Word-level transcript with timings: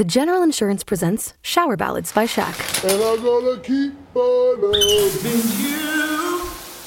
The 0.00 0.04
General 0.04 0.42
Insurance 0.42 0.82
presents 0.82 1.34
Shower 1.42 1.76
Ballads 1.76 2.10
by 2.10 2.24
Shaq. 2.24 2.56
And 2.84 3.02
I'm 3.02 3.22
gonna 3.22 3.60
keep 3.60 3.92
on 4.16 4.62
loving 4.62 5.44
you. 5.60 6.40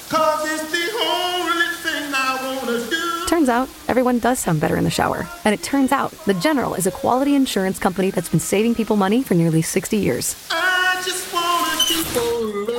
Cause 0.10 0.50
it's 0.52 0.72
the 0.72 0.90
only 1.06 1.68
thing 1.84 2.12
I 2.12 2.58
wanna 2.66 2.90
do. 2.90 3.26
Turns 3.28 3.50
out, 3.50 3.70
everyone 3.88 4.18
does 4.18 4.40
sound 4.40 4.62
better 4.62 4.78
in 4.78 4.84
the 4.84 4.90
shower. 4.90 5.28
And 5.46 5.54
it 5.54 5.62
turns 5.62 5.92
out, 5.92 6.10
The 6.26 6.34
General 6.34 6.74
is 6.74 6.88
a 6.88 6.92
quality 6.92 7.36
insurance 7.36 7.78
company 7.78 8.10
that's 8.10 8.30
been 8.30 8.40
saving 8.40 8.74
people 8.74 8.96
money 8.96 9.22
for 9.22 9.36
nearly 9.36 9.62
60 9.62 9.96
years. 9.96 10.36
I 10.50 11.00
just 11.06 11.32
wanna 11.32 11.84
keep 11.86 12.16
on 12.16 12.66
loving. 12.66 12.73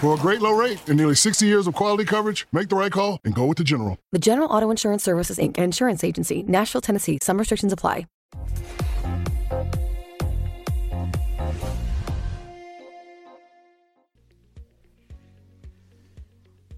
For 0.00 0.14
a 0.14 0.16
great 0.16 0.40
low 0.40 0.52
rate 0.52 0.80
and 0.88 0.96
nearly 0.96 1.14
60 1.14 1.44
years 1.44 1.66
of 1.66 1.74
quality 1.74 2.06
coverage, 2.06 2.46
make 2.52 2.70
the 2.70 2.74
right 2.74 2.90
call 2.90 3.20
and 3.22 3.34
go 3.34 3.44
with 3.44 3.58
the 3.58 3.64
General. 3.64 3.98
The 4.12 4.18
General 4.18 4.48
Auto 4.48 4.70
Insurance 4.70 5.04
Services, 5.04 5.36
Inc., 5.36 5.58
an 5.58 5.64
insurance 5.64 6.02
agency, 6.02 6.42
Nashville, 6.48 6.80
Tennessee. 6.80 7.18
Some 7.20 7.36
restrictions 7.36 7.70
apply. 7.70 8.06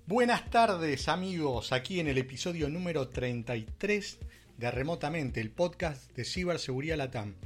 Buenas 0.09 0.51
tardes 0.51 1.07
amigos, 1.07 1.71
aquí 1.71 2.01
en 2.01 2.09
el 2.09 2.19
episodio 2.19 2.69
número 2.69 3.07
33 3.07 4.19
de 4.59 4.71
Remotamente, 4.73 5.41
el 5.41 5.51
podcast 5.53 6.11
de 6.17 6.25
Ciberseguridad 6.25 6.97
Latam. 6.97 7.37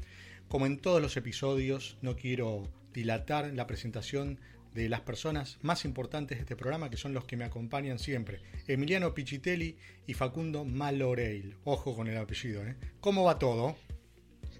Como 0.48 0.64
en 0.64 0.78
todos 0.78 1.02
los 1.02 1.18
episodios, 1.18 1.98
no 2.00 2.16
quiero 2.16 2.66
dilatar 2.94 3.52
la 3.52 3.66
presentación 3.66 4.40
de 4.76 4.88
las 4.90 5.00
personas 5.00 5.58
más 5.62 5.84
importantes 5.86 6.36
de 6.36 6.42
este 6.42 6.54
programa, 6.54 6.90
que 6.90 6.98
son 6.98 7.14
los 7.14 7.24
que 7.24 7.36
me 7.36 7.44
acompañan 7.44 7.98
siempre. 7.98 8.40
Emiliano 8.68 9.14
Pichitelli 9.14 9.76
y 10.06 10.12
Facundo 10.14 10.64
Maloreil. 10.66 11.56
Ojo 11.64 11.96
con 11.96 12.06
el 12.08 12.18
apellido, 12.18 12.62
¿eh? 12.64 12.76
¿Cómo 13.00 13.24
va 13.24 13.38
todo? 13.38 13.74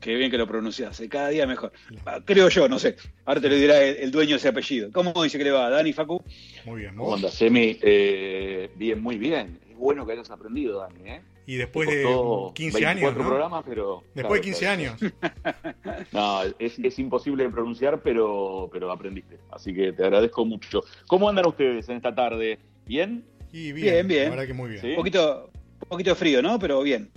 Qué 0.01 0.15
bien 0.15 0.31
que 0.31 0.39
lo 0.39 0.47
pronuncias, 0.47 1.03
cada 1.11 1.29
día 1.29 1.47
mejor. 1.47 1.73
Ah, 2.07 2.21
Creo 2.25 2.49
yo, 2.49 2.69
no 2.69 2.79
sé. 2.79 2.97
Ahora 3.27 3.41
te 3.41 3.49
lo 3.49 3.57
dirá 3.57 3.83
el, 3.83 3.97
el 3.97 4.11
dueño 4.11 4.31
de 4.33 4.37
ese 4.37 4.49
apellido. 4.49 4.91
¿Cómo 4.91 5.23
dice 5.23 5.37
que 5.37 5.45
le 5.45 5.51
va, 5.51 5.69
Dani 5.69 5.93
Facu? 5.93 6.23
Muy 6.65 6.81
bien, 6.81 6.97
¿Cómo 6.97 7.15
andas, 7.15 7.41
Emi? 7.43 7.79
Eh, 7.83 8.71
bien, 8.77 9.03
muy 9.03 9.19
bien. 9.19 9.61
Es 9.71 9.77
bueno 9.77 10.07
que 10.07 10.13
hayas 10.13 10.31
aprendido, 10.31 10.81
Dani, 10.81 11.11
¿eh? 11.11 11.23
Y 11.47 11.57
después 11.57 11.89
de 11.89 12.03
costó 12.03 12.53
15 12.55 12.79
24 12.81 12.89
años, 13.09 13.17
¿no? 13.19 13.29
programas, 13.29 13.65
pero... 13.67 14.03
Después 14.15 14.43
de 14.43 14.51
claro, 14.53 14.59
15 14.59 14.59
claro. 14.61 14.73
años. 14.73 16.07
No, 16.13 16.43
es, 16.59 16.79
es 16.79 16.99
imposible 16.99 17.45
de 17.45 17.51
pronunciar, 17.51 18.03
pero, 18.03 18.69
pero 18.73 18.91
aprendiste. 18.91 19.39
Así 19.51 19.73
que 19.73 19.93
te 19.93 20.03
agradezco 20.05 20.45
mucho. 20.45 20.83
¿Cómo 21.07 21.29
andan 21.29 21.47
ustedes 21.47 21.89
en 21.89 21.97
esta 21.97 22.15
tarde? 22.15 22.59
¿Bien? 22.87 23.25
Y 23.53 23.73
bien, 23.73 23.95
Bien, 23.95 24.09
bien. 24.09 24.25
La 24.25 24.31
verdad 24.31 24.47
que 24.47 24.55
muy 24.55 24.71
bien. 24.71 24.81
Sí. 24.81 24.91
Un 24.91 24.97
poquito, 24.97 25.51
un 25.83 25.89
poquito 25.89 26.11
de 26.11 26.17
frío, 26.17 26.43
¿no? 26.43 26.59
Pero 26.59 26.83
bien. 26.83 27.11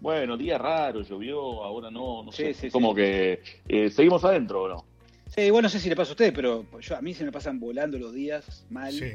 Bueno, 0.00 0.36
día 0.36 0.58
raro, 0.58 1.02
llovió, 1.02 1.62
ahora 1.64 1.90
no, 1.90 2.22
no 2.22 2.32
Sí, 2.32 2.44
sé. 2.46 2.54
sí, 2.54 2.70
como 2.70 2.90
sí. 2.90 2.96
que 2.96 3.42
eh, 3.68 3.90
seguimos 3.90 4.24
adentro, 4.24 4.62
¿o 4.62 4.68
no? 4.68 4.84
Sí, 5.26 5.42
igual 5.42 5.62
no 5.64 5.68
sé 5.68 5.78
si 5.78 5.88
le 5.88 5.96
pasa 5.96 6.10
a 6.10 6.12
ustedes, 6.12 6.32
pero 6.32 6.64
yo, 6.80 6.96
a 6.96 7.02
mí 7.02 7.12
se 7.14 7.24
me 7.24 7.32
pasan 7.32 7.60
volando 7.60 7.98
los 7.98 8.14
días, 8.14 8.64
mal. 8.70 8.92
Sí. 8.92 9.12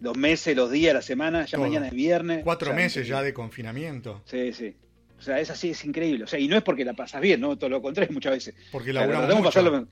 Los 0.00 0.16
meses, 0.16 0.54
los 0.56 0.70
días, 0.70 0.92
la 0.94 1.02
semana, 1.02 1.46
ya 1.46 1.56
Todo. 1.56 1.66
mañana 1.66 1.86
es 1.88 1.92
viernes. 1.94 2.42
Cuatro 2.44 2.70
O 2.70 2.74
sea, 2.74 2.82
meses 2.82 3.08
ya 3.08 3.22
de 3.22 3.32
confinamiento. 3.32 4.22
Sí, 4.26 4.52
sí. 4.52 4.74
O 5.18 5.22
sea, 5.22 5.40
es 5.40 5.48
así, 5.50 5.70
es 5.70 5.84
increíble. 5.84 6.24
O 6.24 6.26
sea, 6.26 6.38
y 6.38 6.46
no 6.48 6.56
es 6.56 6.62
porque 6.62 6.84
la 6.84 6.92
pasas 6.92 7.22
bien, 7.22 7.40
¿no? 7.40 7.56
Todo 7.56 7.70
lo 7.70 7.80
contrario 7.80 8.12
muchas 8.12 8.32
veces. 8.32 8.54
Porque 8.70 8.90
O 8.90 8.92
sea, 8.92 9.00
laburamos 9.02 9.28
de 9.28 9.34
mucho. 9.34 9.44
pasarlo- 9.48 9.88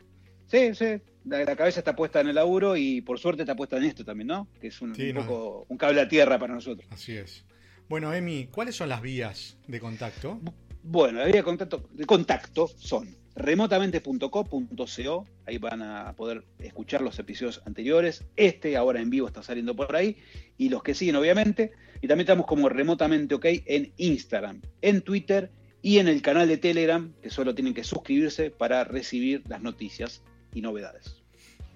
Sí, 0.47 0.75
sí. 0.75 1.01
La, 1.25 1.43
la 1.43 1.57
cabeza 1.57 1.81
está 1.81 1.97
puesta 1.97 2.21
en 2.21 2.29
el 2.29 2.35
laburo 2.35 2.77
y 2.77 3.01
por 3.01 3.19
suerte 3.19 3.43
está 3.43 3.57
puesta 3.57 3.79
en 3.79 3.85
esto 3.85 4.05
también, 4.05 4.27
¿no? 4.29 4.47
Que 4.61 4.67
es 4.67 4.83
un, 4.83 4.95
Sí, 4.95 5.09
un 5.09 5.15
no. 5.15 5.21
poco 5.27 5.67
un 5.71 5.79
cable 5.79 6.03
a 6.03 6.09
tierra 6.09 6.39
para 6.39 6.53
nosotros. 6.53 6.87
Así 6.91 7.17
es. 7.17 7.47
Bueno, 7.89 8.13
Emi, 8.13 8.49
¿cuáles 8.51 8.77
son 8.77 8.91
las 8.91 9.01
vías 9.01 9.57
de 9.67 9.81
contacto? 9.81 10.39
Bueno, 10.83 11.21
la 11.21 11.25
vía 11.27 11.37
de 11.37 11.43
contacto, 11.43 11.89
de 11.93 12.05
contacto 12.05 12.69
son 12.77 13.09
remotamente.co.co, 13.37 15.27
ahí 15.47 15.59
van 15.59 15.83
a 15.83 16.13
poder 16.15 16.45
escuchar 16.59 17.03
los 17.03 17.19
episodios 17.19 17.63
anteriores, 17.67 18.25
este 18.37 18.77
ahora 18.77 19.01
en 19.01 19.11
vivo 19.11 19.27
está 19.27 19.43
saliendo 19.43 19.75
por 19.75 19.95
ahí, 19.97 20.17
y 20.57 20.69
los 20.69 20.83
que 20.83 20.95
siguen 20.95 21.17
obviamente, 21.17 21.73
y 22.01 22.09
también 22.09 22.27
estamos 22.27 22.47
como 22.47 22.69
remotamente 22.69 23.35
ok 23.35 23.47
en 23.67 23.93
Instagram, 23.97 24.63
en 24.83 25.03
Twitter 25.03 25.51
y 25.83 25.99
en 25.99 26.09
el 26.09 26.23
canal 26.23 26.49
de 26.49 26.57
Telegram, 26.57 27.13
que 27.23 27.31
solo 27.31 27.55
tienen 27.55 27.75
que 27.75 27.85
suscribirse 27.85 28.51
para 28.51 28.85
recibir 28.85 29.43
las 29.49 29.61
noticias 29.61 30.23
y 30.55 30.61
novedades. 30.61 31.23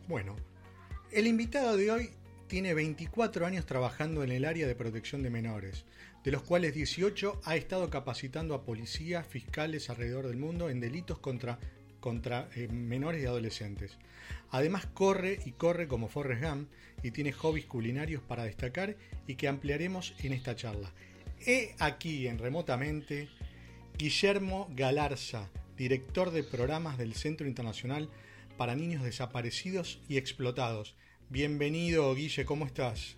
Bueno, 0.06 0.36
el 1.12 1.26
invitado 1.26 1.76
de 1.76 1.90
hoy 1.90 2.10
tiene 2.46 2.72
24 2.72 3.46
años 3.46 3.66
trabajando 3.66 4.24
en 4.24 4.32
el 4.32 4.44
área 4.44 4.66
de 4.66 4.74
protección 4.74 5.22
de 5.22 5.30
menores, 5.30 5.84
de 6.24 6.32
los 6.32 6.42
cuales 6.42 6.74
18 6.74 7.40
ha 7.44 7.56
estado 7.56 7.90
capacitando 7.90 8.54
a 8.54 8.64
policías, 8.64 9.26
fiscales 9.26 9.90
alrededor 9.90 10.26
del 10.26 10.36
mundo 10.36 10.70
en 10.70 10.80
delitos 10.80 11.18
contra, 11.18 11.58
contra 12.00 12.48
eh, 12.54 12.68
menores 12.68 13.22
y 13.22 13.26
adolescentes. 13.26 13.96
Además 14.50 14.86
corre 14.86 15.40
y 15.44 15.52
corre 15.52 15.88
como 15.88 16.08
Forrest 16.08 16.42
Gump 16.42 16.68
y 17.02 17.10
tiene 17.10 17.32
hobbies 17.32 17.66
culinarios 17.66 18.22
para 18.22 18.44
destacar 18.44 18.96
y 19.26 19.36
que 19.36 19.48
ampliaremos 19.48 20.14
en 20.20 20.32
esta 20.32 20.56
charla. 20.56 20.92
He 21.46 21.74
aquí 21.78 22.26
en 22.26 22.38
remotamente 22.38 23.28
Guillermo 23.96 24.68
Galarza, 24.74 25.48
director 25.76 26.30
de 26.30 26.42
programas 26.42 26.98
del 26.98 27.14
Centro 27.14 27.46
Internacional 27.46 28.08
para 28.56 28.74
Niños 28.74 29.04
Desaparecidos 29.04 30.00
y 30.08 30.16
Explotados. 30.16 30.96
Bienvenido, 31.30 32.12
Guille, 32.14 32.44
¿cómo 32.44 32.66
estás? 32.66 33.17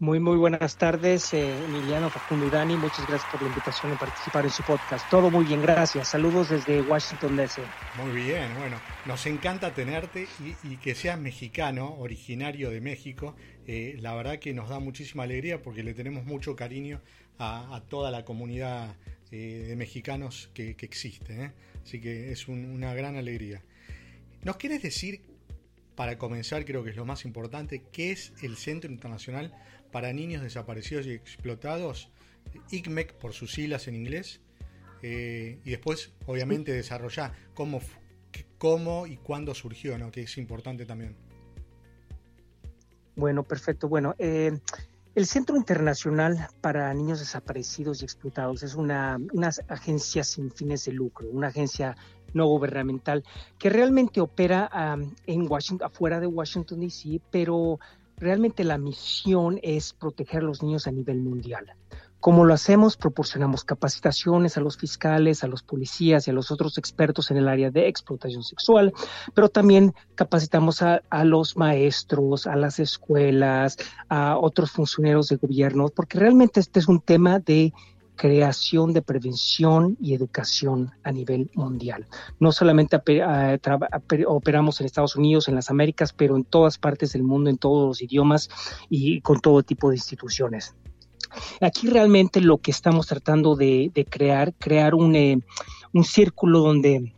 Muy, 0.00 0.18
muy 0.18 0.36
buenas 0.36 0.76
tardes, 0.76 1.32
eh, 1.34 1.56
Emiliano, 1.64 2.10
Facundo 2.10 2.46
y 2.46 2.50
Dani. 2.50 2.76
Muchas 2.76 3.06
gracias 3.06 3.30
por 3.30 3.40
la 3.42 3.48
invitación 3.48 3.92
a 3.92 3.98
participar 3.98 4.44
en 4.44 4.50
su 4.50 4.62
podcast. 4.64 5.08
Todo 5.08 5.30
muy 5.30 5.44
bien, 5.44 5.62
gracias. 5.62 6.08
Saludos 6.08 6.50
desde 6.50 6.82
Washington, 6.82 7.36
D.C. 7.36 7.62
Muy 8.02 8.12
bien, 8.12 8.52
bueno, 8.58 8.76
nos 9.06 9.24
encanta 9.26 9.72
tenerte 9.72 10.26
y, 10.64 10.76
que 10.78 10.96
seas 10.96 11.18
mexicano, 11.18 11.94
originario 11.94 12.70
de 12.70 12.80
México. 12.80 13.36
Eh, 13.66 13.96
la 14.00 14.14
verdad 14.14 14.40
que 14.40 14.52
nos 14.52 14.68
da 14.68 14.80
muchísima 14.80 15.22
alegría 15.22 15.62
porque 15.62 15.84
le 15.84 15.94
tenemos 15.94 16.24
mucho 16.24 16.56
cariño 16.56 17.00
a, 17.38 17.80
toda 17.88 18.10
la 18.10 18.24
comunidad 18.24 18.96
eh, 19.30 19.64
de 19.68 19.76
mexicanos 19.76 20.50
que, 20.54 20.76
existe. 20.80 21.44
¿eh? 21.44 21.52
Así 21.84 22.00
que 22.00 22.32
es 22.32 22.48
un- 22.48 22.66
una 22.66 22.94
gran 22.94 23.16
alegría. 23.16 23.62
¿Nos 24.42 24.56
quieres 24.56 24.82
decir, 24.82 25.22
para 25.94 26.18
comenzar, 26.18 26.64
creo 26.64 26.82
que 26.82 26.90
es 26.90 26.96
lo 26.96 27.04
más 27.06 27.24
importante, 27.24 27.84
qué 27.92 28.10
es 28.10 28.32
el 28.42 28.56
Centro 28.56 28.90
Internacional 28.90 29.54
para 29.94 30.12
Niños 30.12 30.42
Desaparecidos 30.42 31.06
y 31.06 31.12
Explotados? 31.12 32.10
ICMEC 32.72 33.14
por 33.14 33.32
sus 33.32 33.52
siglas 33.52 33.86
en 33.86 33.94
inglés. 33.94 34.40
Eh, 35.02 35.60
y 35.64 35.70
después, 35.70 36.10
obviamente, 36.26 36.72
desarrollar 36.72 37.32
cómo, 37.54 37.80
cómo 38.58 39.06
y 39.06 39.18
cuándo 39.18 39.54
surgió, 39.54 39.96
¿no? 39.96 40.10
que 40.10 40.22
es 40.22 40.36
importante 40.36 40.84
también. 40.84 41.14
Bueno, 43.14 43.44
perfecto. 43.44 43.88
Bueno, 43.88 44.16
eh, 44.18 44.58
el 45.14 45.26
Centro 45.26 45.56
Internacional 45.56 46.48
para 46.60 46.92
Niños 46.92 47.20
Desaparecidos 47.20 48.02
y 48.02 48.04
Explotados 48.04 48.64
es 48.64 48.74
una, 48.74 49.20
una 49.32 49.50
agencia 49.68 50.24
sin 50.24 50.50
fines 50.50 50.86
de 50.86 50.92
lucro, 50.92 51.28
una 51.30 51.48
agencia 51.48 51.96
no 52.32 52.46
gubernamental 52.46 53.22
que 53.60 53.70
realmente 53.70 54.20
opera 54.20 54.68
um, 54.74 55.14
en 55.28 55.48
Washington, 55.48 55.86
afuera 55.86 56.18
de 56.18 56.26
Washington, 56.26 56.80
D.C., 56.80 57.20
pero 57.30 57.78
realmente 58.18 58.64
la 58.64 58.78
misión 58.78 59.58
es 59.62 59.92
proteger 59.92 60.42
a 60.42 60.46
los 60.46 60.62
niños 60.62 60.86
a 60.86 60.92
nivel 60.92 61.20
mundial. 61.20 61.74
Como 62.24 62.46
lo 62.46 62.54
hacemos, 62.54 62.96
proporcionamos 62.96 63.64
capacitaciones 63.64 64.56
a 64.56 64.62
los 64.62 64.78
fiscales, 64.78 65.44
a 65.44 65.46
los 65.46 65.62
policías 65.62 66.26
y 66.26 66.30
a 66.30 66.32
los 66.32 66.50
otros 66.50 66.78
expertos 66.78 67.30
en 67.30 67.36
el 67.36 67.48
área 67.48 67.70
de 67.70 67.86
explotación 67.86 68.42
sexual, 68.42 68.94
pero 69.34 69.50
también 69.50 69.94
capacitamos 70.14 70.80
a, 70.80 71.02
a 71.10 71.24
los 71.24 71.58
maestros, 71.58 72.46
a 72.46 72.56
las 72.56 72.78
escuelas, 72.78 73.76
a 74.08 74.38
otros 74.38 74.70
funcionarios 74.70 75.28
de 75.28 75.36
gobierno, 75.36 75.88
porque 75.94 76.18
realmente 76.18 76.60
este 76.60 76.80
es 76.80 76.88
un 76.88 77.02
tema 77.02 77.40
de 77.40 77.74
creación 78.16 78.92
de 78.92 79.02
prevención 79.02 79.96
y 80.00 80.14
educación 80.14 80.92
a 81.02 81.12
nivel 81.12 81.50
mundial. 81.54 82.06
No 82.38 82.52
solamente 82.52 82.96
ape- 82.96 83.22
a- 83.22 83.58
traba- 83.58 83.88
ape- 83.90 84.24
operamos 84.26 84.80
en 84.80 84.86
Estados 84.86 85.16
Unidos, 85.16 85.48
en 85.48 85.54
las 85.56 85.70
Américas, 85.70 86.12
pero 86.12 86.36
en 86.36 86.44
todas 86.44 86.78
partes 86.78 87.12
del 87.12 87.22
mundo, 87.22 87.50
en 87.50 87.58
todos 87.58 87.88
los 87.88 88.02
idiomas 88.02 88.48
y 88.88 89.20
con 89.20 89.40
todo 89.40 89.62
tipo 89.62 89.90
de 89.90 89.96
instituciones. 89.96 90.74
Aquí 91.60 91.88
realmente 91.88 92.40
lo 92.40 92.58
que 92.58 92.70
estamos 92.70 93.06
tratando 93.08 93.56
de, 93.56 93.90
de 93.92 94.04
crear, 94.04 94.54
crear 94.54 94.94
un, 94.94 95.16
eh, 95.16 95.38
un 95.92 96.04
círculo 96.04 96.60
donde 96.60 97.12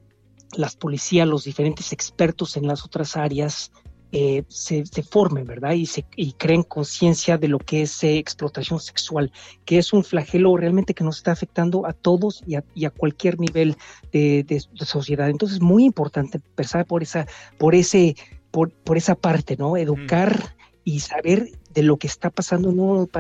las 0.57 0.77
policías, 0.77 1.29
los 1.29 1.45
diferentes 1.45 1.93
expertos 1.93 2.57
en 2.57 2.67
las 2.67 2.85
otras 2.85 3.17
áreas 3.17 3.73
eh, 4.19 4.45
se, 4.49 4.87
se 4.87 5.03
formen, 5.03 5.45
¿verdad? 5.45 5.73
Y, 5.73 5.85
se, 5.87 6.07
y 6.17 6.33
creen 6.33 6.63
conciencia 6.63 7.37
de 7.37 7.49
lo 7.49 7.59
que 7.59 7.83
es 7.83 8.03
eh, 8.03 8.17
explotación 8.17 8.81
sexual, 8.81 9.31
que 9.67 9.77
es 9.79 9.93
un 9.93 10.03
flagelo 10.05 10.57
realmente 10.57 10.95
que 10.95 11.05
nos 11.05 11.19
está 11.19 11.33
afectando 11.33 11.87
a 11.87 11.93
todos 11.93 12.43
y 12.47 12.55
a, 12.55 12.65
y 12.75 12.87
a 12.87 12.91
cualquier 12.91 13.39
nivel 13.39 13.77
de, 14.13 14.43
de- 14.45 14.65
de 14.79 14.87
sociedad. 14.87 15.29
Entonces, 15.29 15.61
muy 15.61 15.85
importante 15.85 16.39
empezar 16.39 16.87
por 16.87 17.03
esa, 17.03 17.27
por 17.59 17.75
ese, 17.75 18.17
por, 18.51 18.71
por 18.71 18.97
esa 18.97 19.15
parte, 19.15 19.57
¿no? 19.59 19.77
Educar 19.77 20.57
y 20.83 21.01
saber 21.01 21.51
de 21.75 21.83
lo 21.83 21.97
que 21.99 22.07
está 22.07 22.31
pasando 22.31 22.71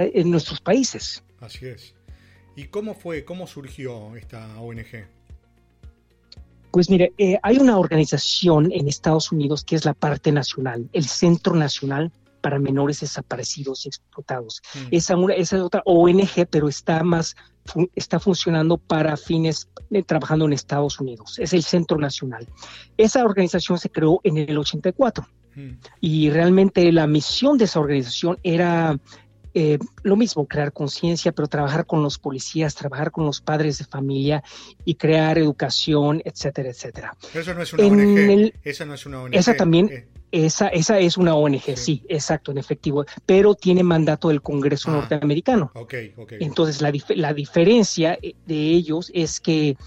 en 0.00 0.30
nuestros 0.30 0.60
países. 0.60 1.22
Así 1.40 1.66
es. 1.66 1.94
¿Y 2.56 2.64
cómo 2.68 2.94
fue, 2.94 3.24
cómo 3.24 3.46
surgió 3.46 4.16
esta 4.16 4.58
ONG? 4.60 5.04
Pues 6.70 6.90
mire, 6.90 7.12
eh, 7.18 7.38
hay 7.42 7.58
una 7.58 7.78
organización 7.78 8.70
en 8.72 8.88
Estados 8.88 9.32
Unidos 9.32 9.64
que 9.64 9.76
es 9.76 9.84
la 9.84 9.94
parte 9.94 10.32
nacional, 10.32 10.88
el 10.92 11.04
Centro 11.04 11.54
Nacional 11.54 12.12
para 12.40 12.58
Menores 12.58 13.00
Desaparecidos 13.00 13.86
y 13.86 13.88
Explotados. 13.88 14.62
Mm. 14.74 14.78
Esa, 14.90 15.14
esa 15.36 15.56
es 15.56 15.62
otra 15.62 15.82
ONG, 15.84 16.46
pero 16.50 16.68
está 16.68 17.02
más 17.02 17.34
está 17.96 18.20
funcionando 18.20 18.78
para 18.78 19.16
fines 19.16 19.68
eh, 19.90 20.04
trabajando 20.04 20.44
en 20.44 20.52
Estados 20.52 21.00
Unidos. 21.00 21.36
Es 21.40 21.52
el 21.52 21.64
Centro 21.64 21.98
Nacional. 21.98 22.46
Esa 22.96 23.24
organización 23.24 23.76
se 23.78 23.90
creó 23.90 24.20
en 24.22 24.38
el 24.38 24.56
84 24.56 25.26
Mm. 25.56 25.78
y 26.02 26.30
realmente 26.30 26.92
la 26.92 27.06
misión 27.06 27.56
de 27.56 27.64
esa 27.64 27.80
organización 27.80 28.38
era 28.42 28.98
eh, 29.58 29.78
lo 30.02 30.16
mismo, 30.16 30.46
crear 30.46 30.70
conciencia, 30.70 31.32
pero 31.32 31.48
trabajar 31.48 31.86
con 31.86 32.02
los 32.02 32.18
policías, 32.18 32.74
trabajar 32.74 33.10
con 33.10 33.24
los 33.24 33.40
padres 33.40 33.78
de 33.78 33.86
familia 33.86 34.44
y 34.84 34.96
crear 34.96 35.38
educación, 35.38 36.20
etcétera, 36.26 36.68
etcétera. 36.68 37.16
Pero 37.32 37.40
eso 37.40 37.54
no 37.54 37.62
es 37.62 37.72
una 37.72 37.82
En 37.84 37.92
ONG. 37.94 38.18
el- 38.32 38.54
esa 38.64 38.84
no 38.84 38.92
es 38.92 39.06
una 39.06 39.22
ONG. 39.22 39.34
Esa 39.34 39.54
también- 39.56 39.88
Eh, 39.88 40.06
Esa, 40.32 40.66
esa 40.68 40.98
es 40.98 41.16
una 41.16 41.34
ONG, 41.36 41.62
Sí. 41.76 41.76
sí. 41.76 42.02
exacto, 42.08 42.50
en 42.50 42.58
efectivo, 42.58 43.06
pero 43.24 43.54
tiene 43.54 43.82
mandato 43.84 44.28
del 44.28 44.42
Congreso 44.42 44.90
Ah. 44.90 44.94
norteamericano. 44.94 45.70
Entonces, 46.32 46.82
la, 46.82 46.90
dif- 46.92 47.14
la 47.14 47.32
diferencia 47.32 48.18
eh, 48.20 48.34
de 48.44 48.56
ellos 48.72 49.10
es 49.14 49.40
que 49.40 49.78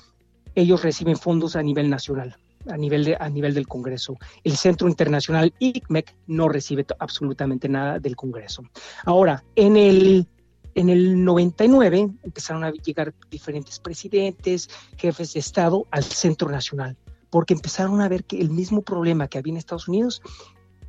ellos 0.56 0.81
reciben 0.81 1.18
fondos 1.18 1.56
a 1.56 1.62
nivel 1.62 1.89
nacional, 1.89 2.38
a 2.68 2.78
nivel, 2.78 3.06
de, 3.06 3.18
a 3.20 3.30
nivel 3.30 3.54
del 3.54 3.68
Congreso. 3.68 4.18
El 4.44 4.58
Centro 4.58 4.88
Internacional 4.88 5.54
ICMEC 5.60 6.16
no 6.28 6.50
recibe 6.50 6.86
absolutamente 7.00 7.70
nada 7.70 8.00
del 8.00 8.16
Congreso. 8.16 8.64
Ahora, 9.06 9.44
en 9.56 9.78
el, 9.78 10.28
en 10.76 10.90
el 10.90 11.24
99 11.24 12.10
empezaron 12.24 12.64
a 12.64 12.72
llegar 12.72 13.14
diferentes 13.30 13.80
presidentes, 13.80 14.70
jefes 14.98 15.34
de 15.34 15.40
Estado 15.40 15.86
al 15.92 16.04
Centro 16.04 16.50
Nacional, 16.50 16.98
porque 17.30 17.54
empezaron 17.54 18.02
a 18.02 18.10
ver 18.10 18.24
que 18.24 18.40
el 18.40 18.50
mismo 18.50 18.82
problema 18.82 19.28
que 19.28 19.38
había 19.38 19.52
en 19.52 19.58
Estados 19.58 19.88
Unidos 19.88 20.22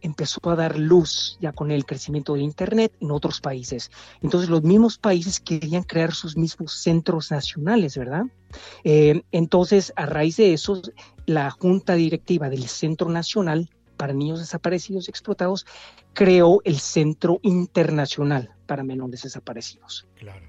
empezó 0.01 0.41
a 0.51 0.57
dar 0.57 0.79
luz 0.79 1.39
ya 1.41 1.53
con 1.53 1.71
el 1.71 1.85
crecimiento 1.85 2.35
del 2.35 2.43
Internet 2.43 2.93
en 3.01 3.11
otros 3.11 3.41
países. 3.41 3.91
Entonces 4.23 4.51
los 4.51 4.63
mismos 4.63 4.99
países 4.99 5.41
querían 5.41 5.83
crear 5.83 6.13
sus 6.13 6.37
mismos 6.37 6.73
centros 6.73 7.31
nacionales, 7.31 7.97
¿verdad? 7.97 8.25
Eh, 8.85 9.23
entonces, 9.33 9.93
a 9.97 10.07
raíz 10.07 10.37
de 10.37 10.53
eso, 10.53 10.83
la 11.27 11.51
Junta 11.51 11.95
Directiva 11.95 12.49
del 12.49 12.67
Centro 12.69 13.09
Nacional 13.09 13.71
para 13.97 14.13
Niños 14.13 14.39
Desaparecidos 14.41 15.07
y 15.07 15.11
Explotados 15.11 15.67
creó 16.15 16.61
el 16.65 16.79
Centro 16.81 17.39
Internacional 17.43 18.51
para 18.67 18.83
Menores 18.83 19.23
Desaparecidos, 19.23 20.07
Claro. 20.17 20.49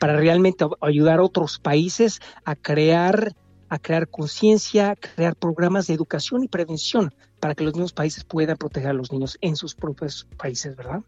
Para 0.00 0.16
realmente 0.16 0.64
ayudar 0.80 1.18
a 1.18 1.24
otros 1.24 1.58
países 1.58 2.20
a 2.44 2.54
crear 2.56 3.34
a 3.68 3.78
crear 3.78 4.08
conciencia, 4.08 4.96
crear 4.96 5.36
programas 5.36 5.86
de 5.86 5.94
educación 5.94 6.42
y 6.42 6.48
prevención 6.48 7.14
para 7.40 7.54
que 7.54 7.64
los 7.64 7.74
mismos 7.74 7.92
países 7.92 8.24
puedan 8.24 8.56
proteger 8.56 8.90
a 8.90 8.92
los 8.92 9.12
niños 9.12 9.38
en 9.40 9.56
sus 9.56 9.74
propios 9.74 10.26
países, 10.36 10.76
¿verdad? 10.76 11.00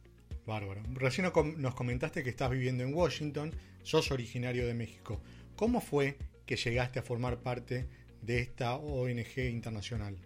Bárbaro. 0.47 0.82
Recién 0.94 1.31
nos 1.56 1.75
comentaste 1.75 2.23
que 2.23 2.31
estás 2.31 2.50
viviendo 2.50 2.82
en 2.82 2.94
Washington, 2.94 3.53
sos 3.82 4.11
originario 4.11 4.67
de 4.67 4.75
México. 4.75 5.21
¿Cómo 5.56 5.81
fue 5.81 6.19
que 6.47 6.56
llegaste 6.56 6.99
a 6.99 7.03
formar 7.03 7.38
parte 7.38 7.88
de 8.23 8.41
esta 8.41 8.75
ONG 8.75 9.38
internacional? 9.50 10.17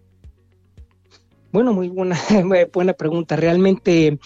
Bueno, 1.51 1.73
muy 1.73 1.89
buena, 1.89 2.17
buena 2.73 2.93
pregunta. 2.93 3.35
Realmente 3.35 4.19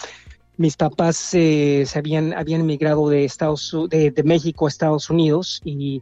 mis 0.57 0.75
papás 0.75 1.33
eh, 1.33 1.83
se 1.85 1.99
habían, 1.99 2.33
habían 2.33 2.61
emigrado 2.61 3.09
de, 3.09 3.23
Estados, 3.23 3.75
de, 3.89 4.11
de 4.11 4.23
México 4.23 4.65
a 4.65 4.69
Estados 4.69 5.09
Unidos 5.09 5.61
y, 5.63 6.01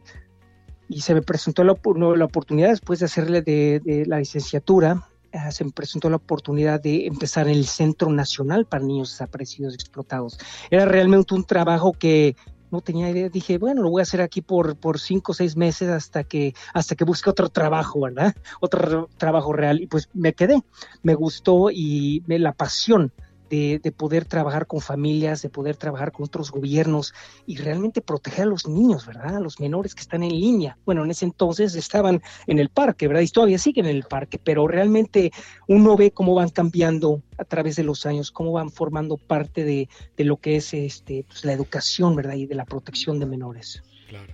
y 0.88 1.00
se 1.00 1.14
me 1.14 1.22
presentó 1.22 1.64
la, 1.64 1.74
la 2.16 2.24
oportunidad 2.24 2.70
después 2.70 2.98
de 2.98 3.06
hacerle 3.06 3.42
de, 3.42 3.80
de 3.84 4.06
la 4.06 4.18
licenciatura, 4.18 5.06
se 5.50 5.64
me 5.64 5.72
presentó 5.72 6.10
la 6.10 6.16
oportunidad 6.16 6.80
de 6.80 7.06
empezar 7.06 7.48
el 7.48 7.66
Centro 7.66 8.10
Nacional 8.10 8.66
para 8.66 8.84
Niños 8.84 9.10
Desaparecidos 9.10 9.72
y 9.72 9.76
Explotados. 9.76 10.38
Era 10.70 10.84
realmente 10.84 11.34
un 11.34 11.44
trabajo 11.44 11.92
que 11.92 12.36
no 12.70 12.80
tenía 12.80 13.10
idea. 13.10 13.28
Dije, 13.28 13.58
bueno, 13.58 13.82
lo 13.82 13.90
voy 13.90 14.00
a 14.00 14.02
hacer 14.02 14.20
aquí 14.20 14.42
por, 14.42 14.76
por 14.76 14.98
cinco 14.98 15.32
o 15.32 15.34
seis 15.34 15.56
meses 15.56 15.88
hasta 15.88 16.24
que, 16.24 16.54
hasta 16.74 16.94
que 16.94 17.04
busque 17.04 17.30
otro 17.30 17.48
trabajo, 17.48 18.00
¿verdad? 18.00 18.34
Otro 18.60 19.08
trabajo 19.16 19.52
real. 19.52 19.80
Y 19.80 19.86
pues 19.86 20.08
me 20.12 20.34
quedé. 20.34 20.62
Me 21.02 21.14
gustó 21.14 21.70
y 21.70 22.22
me, 22.26 22.38
la 22.38 22.52
pasión 22.52 23.12
de, 23.48 23.80
de 23.82 23.92
poder 23.92 24.24
trabajar 24.24 24.66
con 24.66 24.80
familias, 24.80 25.42
de 25.42 25.48
poder 25.48 25.76
trabajar 25.76 26.12
con 26.12 26.24
otros 26.24 26.50
gobiernos 26.50 27.14
y 27.46 27.56
realmente 27.56 28.00
proteger 28.00 28.42
a 28.42 28.46
los 28.46 28.66
niños, 28.66 29.06
¿verdad? 29.06 29.36
A 29.36 29.40
los 29.40 29.60
menores 29.60 29.94
que 29.94 30.02
están 30.02 30.22
en 30.22 30.30
línea. 30.30 30.78
Bueno, 30.84 31.04
en 31.04 31.10
ese 31.10 31.24
entonces 31.24 31.74
estaban 31.74 32.22
en 32.46 32.58
el 32.58 32.68
parque, 32.68 33.08
¿verdad? 33.08 33.22
Y 33.22 33.28
todavía 33.28 33.58
siguen 33.58 33.86
en 33.86 33.96
el 33.96 34.04
parque, 34.04 34.38
pero 34.38 34.66
realmente 34.68 35.30
uno 35.66 35.96
ve 35.96 36.10
cómo 36.10 36.34
van 36.34 36.50
cambiando 36.50 37.22
a 37.38 37.44
través 37.44 37.76
de 37.76 37.84
los 37.84 38.06
años, 38.06 38.30
cómo 38.30 38.52
van 38.52 38.70
formando 38.70 39.16
parte 39.16 39.64
de, 39.64 39.88
de 40.16 40.24
lo 40.24 40.36
que 40.38 40.56
es 40.56 40.74
este, 40.74 41.24
pues, 41.26 41.44
la 41.44 41.52
educación, 41.52 42.16
¿verdad? 42.16 42.34
Y 42.34 42.46
de 42.46 42.54
la 42.54 42.64
protección 42.64 43.18
de 43.18 43.26
menores. 43.26 43.82
Claro. 44.08 44.32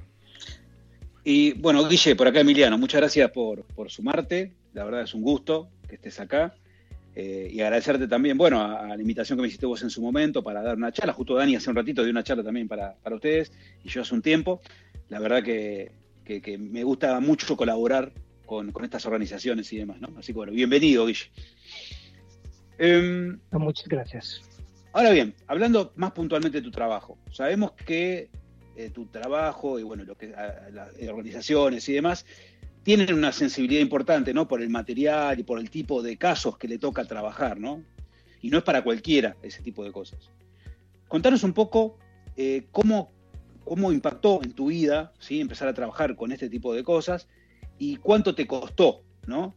Y 1.25 1.53
bueno, 1.55 1.89
Guille, 1.89 2.17
por 2.17 2.29
acá 2.29 2.41
Emiliano, 2.41 2.77
muchas 2.77 3.01
gracias 3.01 3.31
por, 3.31 3.65
por 3.65 3.91
sumarte. 3.91 4.55
La 4.75 4.85
verdad 4.85 5.03
es 5.03 5.15
un 5.15 5.23
gusto 5.23 5.71
que 5.89 5.95
estés 5.95 6.21
acá. 6.21 6.55
Eh, 7.17 7.49
y 7.53 7.61
agradecerte 7.61 8.09
también, 8.09 8.37
bueno, 8.37 8.61
a, 8.61 8.87
a 8.87 8.97
la 8.97 9.01
invitación 9.01 9.39
que 9.39 9.43
me 9.43 9.49
hiciste 9.49 9.67
vos 9.67 9.83
en 9.83 9.91
su 9.91 10.03
momento 10.03 10.43
para 10.43 10.63
dar 10.63 10.77
una 10.77 10.91
charla. 10.93 11.13
Justo 11.13 11.35
Dani 11.37 11.55
hace 11.57 11.71
un 11.71 11.77
ratito 11.77 12.03
dio 12.03 12.11
una 12.11 12.25
charla 12.25 12.43
también 12.43 12.67
para, 12.67 12.95
para 13.03 13.15
ustedes 13.17 13.53
y 13.85 13.89
yo 13.89 14.03
hace 14.03 14.15
un 14.15 14.23
tiempo. 14.23 14.61
La 15.09 15.21
verdad 15.21 15.43
que, 15.43 15.93
que- 16.25 16.41
que 16.43 16.59
me 16.59 16.83
gusta 16.83 17.21
mucho 17.21 17.57
colaborar 17.57 18.13
con, 18.47 18.73
con 18.73 18.85
estas 18.85 19.07
organizaciones 19.07 19.73
y 19.73 19.77
demás, 19.79 20.01
¿no? 20.01 20.09
Así 20.19 20.33
que 20.33 20.37
bueno, 20.39 20.53
bienvenido, 20.53 21.07
Guille. 21.07 21.31
Em, 22.79 23.39
Muchas 23.53 23.87
gracias. 23.89 24.43
Ahora 24.93 25.11
bien, 25.11 25.35
hablando 25.47 25.93
más 25.97 26.13
puntualmente 26.13 26.59
de 26.59 26.63
tu 26.63 26.71
trabajo, 26.71 27.19
sabemos 27.33 27.73
que 27.73 28.29
eh, 28.77 28.91
tu 28.91 29.07
trabajo 29.07 29.79
y 29.79 29.83
bueno, 29.83 30.05
lo 30.05 30.17
que 30.17 30.35
a 30.35 30.69
las 30.73 30.91
organizaciones 31.09 31.89
y 31.89 31.93
demás 31.95 32.27
tienen 32.85 33.13
una 33.15 33.33
sensibilidad 33.33 33.81
importante, 33.81 34.33
¿no? 34.33 34.47
Por 34.47 34.63
el 34.63 34.69
material 34.71 35.41
y 35.41 35.43
por 35.43 35.59
el 35.59 35.71
tipo 35.71 36.03
de 36.03 36.17
casos 36.17 36.57
que 36.59 36.69
le 36.69 36.79
toca 36.79 37.05
trabajar, 37.05 37.59
¿no? 37.59 37.83
Y 38.43 38.51
no 38.51 38.59
es 38.59 38.65
para 38.65 38.85
cualquiera 38.85 39.37
ese 39.43 39.63
tipo 39.63 39.83
de 39.85 39.91
cosas. 39.91 40.31
Contanos 41.09 41.43
un 41.43 41.55
poco 41.55 41.99
eh, 42.37 42.67
cómo, 42.71 43.11
cómo 43.65 43.91
impactó 43.91 44.43
en 44.43 44.53
tu 44.53 44.67
vida, 44.67 45.13
¿sí? 45.19 45.41
Empezar 45.41 45.67
a 45.69 45.75
trabajar 45.75 46.15
con 46.15 46.31
este 46.31 46.49
tipo 46.51 46.75
de 46.75 46.85
cosas 46.85 47.27
y 47.79 47.97
cuánto 47.97 48.35
te 48.35 48.47
costó, 48.47 49.03
¿no? 49.27 49.55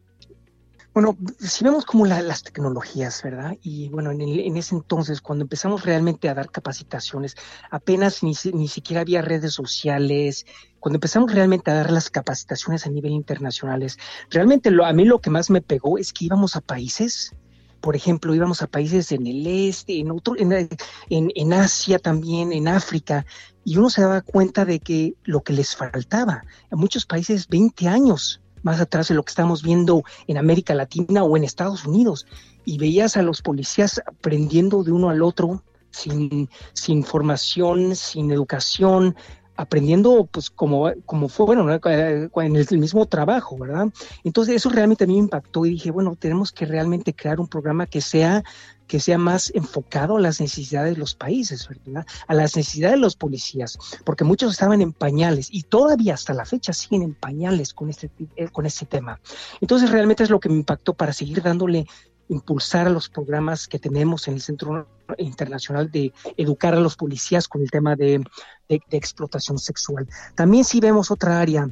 Bueno, 0.94 1.16
si 1.38 1.62
vemos 1.64 1.84
como 1.84 2.06
la- 2.06 2.22
las 2.22 2.42
tecnologías, 2.42 3.22
¿verdad? 3.22 3.56
Y 3.62 3.88
bueno, 3.90 4.10
en, 4.10 4.20
el- 4.22 4.40
en 4.40 4.56
ese 4.56 4.74
entonces, 4.74 5.20
cuando 5.20 5.44
empezamos 5.44 5.84
realmente 5.84 6.28
a 6.28 6.34
dar 6.34 6.50
capacitaciones, 6.50 7.36
apenas 7.70 8.22
ni, 8.22 8.32
ni 8.54 8.68
siquiera 8.68 9.02
había 9.02 9.22
redes 9.22 9.52
sociales, 9.52 10.46
cuando 10.80 10.96
empezamos 10.96 11.32
realmente 11.32 11.70
a 11.70 11.74
dar 11.74 11.90
las 11.90 12.10
capacitaciones 12.10 12.86
a 12.86 12.90
nivel 12.90 13.12
internacionales, 13.12 13.98
realmente 14.30 14.70
lo, 14.70 14.84
a 14.84 14.92
mí 14.92 15.04
lo 15.04 15.20
que 15.20 15.30
más 15.30 15.50
me 15.50 15.60
pegó 15.60 15.98
es 15.98 16.12
que 16.12 16.26
íbamos 16.26 16.56
a 16.56 16.60
países, 16.60 17.34
por 17.80 17.94
ejemplo, 17.94 18.34
íbamos 18.34 18.62
a 18.62 18.66
países 18.66 19.12
en 19.12 19.26
el 19.26 19.46
este, 19.46 19.98
en, 20.00 20.10
otro, 20.10 20.34
en, 20.36 20.52
en, 20.52 21.32
en 21.34 21.52
Asia 21.52 21.98
también, 21.98 22.52
en 22.52 22.68
África, 22.68 23.24
y 23.64 23.76
uno 23.76 23.90
se 23.90 24.02
daba 24.02 24.22
cuenta 24.22 24.64
de 24.64 24.80
que 24.80 25.14
lo 25.24 25.42
que 25.42 25.52
les 25.52 25.76
faltaba, 25.76 26.42
a 26.70 26.76
muchos 26.76 27.06
países 27.06 27.48
20 27.48 27.86
años 27.86 28.40
más 28.62 28.80
atrás 28.80 29.08
de 29.08 29.14
lo 29.14 29.22
que 29.22 29.30
estamos 29.30 29.62
viendo 29.62 30.02
en 30.26 30.38
América 30.38 30.74
Latina 30.74 31.22
o 31.22 31.36
en 31.36 31.44
Estados 31.44 31.84
Unidos. 31.84 32.26
Y 32.64 32.78
veías 32.78 33.16
a 33.16 33.22
los 33.22 33.42
policías 33.42 34.00
aprendiendo 34.06 34.82
de 34.82 34.92
uno 34.92 35.10
al 35.10 35.22
otro, 35.22 35.62
sin, 35.90 36.48
sin 36.74 37.04
formación, 37.04 37.96
sin 37.96 38.30
educación, 38.30 39.16
aprendiendo 39.58 40.28
pues 40.30 40.50
como, 40.50 40.92
como 41.04 41.28
fue, 41.28 41.46
bueno, 41.46 41.64
¿no? 41.64 41.74
Eh, 41.74 42.30
en 42.32 42.56
el 42.56 42.78
mismo 42.78 43.06
trabajo, 43.06 43.58
¿verdad? 43.58 43.88
Entonces 44.22 44.54
eso 44.54 44.70
realmente 44.70 45.02
a 45.02 45.06
mí 45.08 45.14
me 45.14 45.18
impactó 45.18 45.66
y 45.66 45.70
dije, 45.70 45.90
bueno, 45.90 46.16
tenemos 46.16 46.52
que 46.52 46.64
realmente 46.64 47.12
crear 47.12 47.40
un 47.40 47.48
programa 47.48 47.86
que 47.86 48.00
sea 48.00 48.44
que 48.86 49.00
sea 49.00 49.18
más 49.18 49.52
enfocado 49.54 50.16
a 50.16 50.20
las 50.20 50.40
necesidades 50.40 50.94
de 50.94 51.00
los 51.00 51.14
países, 51.14 51.68
¿verdad? 51.68 52.06
A 52.26 52.34
las 52.34 52.56
necesidades 52.56 52.94
de 52.94 53.00
los 53.00 53.16
policías, 53.16 53.78
porque 54.04 54.24
muchos 54.24 54.52
estaban 54.52 54.80
en 54.80 54.94
pañales 54.94 55.48
y 55.52 55.64
todavía 55.64 56.14
hasta 56.14 56.32
la 56.32 56.46
fecha 56.46 56.72
siguen 56.72 57.02
en 57.02 57.14
pañales 57.14 57.74
con 57.74 57.90
este, 57.90 58.10
eh, 58.36 58.48
con 58.48 58.64
este 58.64 58.86
tema. 58.86 59.20
Entonces 59.60 59.90
realmente 59.90 60.22
es 60.22 60.30
lo 60.30 60.40
que 60.40 60.48
me 60.48 60.54
impactó 60.54 60.94
para 60.94 61.12
seguir 61.12 61.42
dándole 61.42 61.86
impulsar 62.28 62.86
a 62.86 62.90
los 62.90 63.08
programas 63.08 63.66
que 63.66 63.78
tenemos 63.78 64.28
en 64.28 64.34
el 64.34 64.40
Centro 64.40 64.88
Internacional 65.18 65.90
de 65.90 66.12
educar 66.36 66.74
a 66.74 66.80
los 66.80 66.96
policías 66.96 67.48
con 67.48 67.62
el 67.62 67.70
tema 67.70 67.96
de, 67.96 68.22
de, 68.68 68.80
explotación 68.90 69.58
sexual. 69.58 70.08
También 70.34 70.64
si 70.64 70.80
vemos 70.80 71.10
otra 71.10 71.40
área 71.40 71.68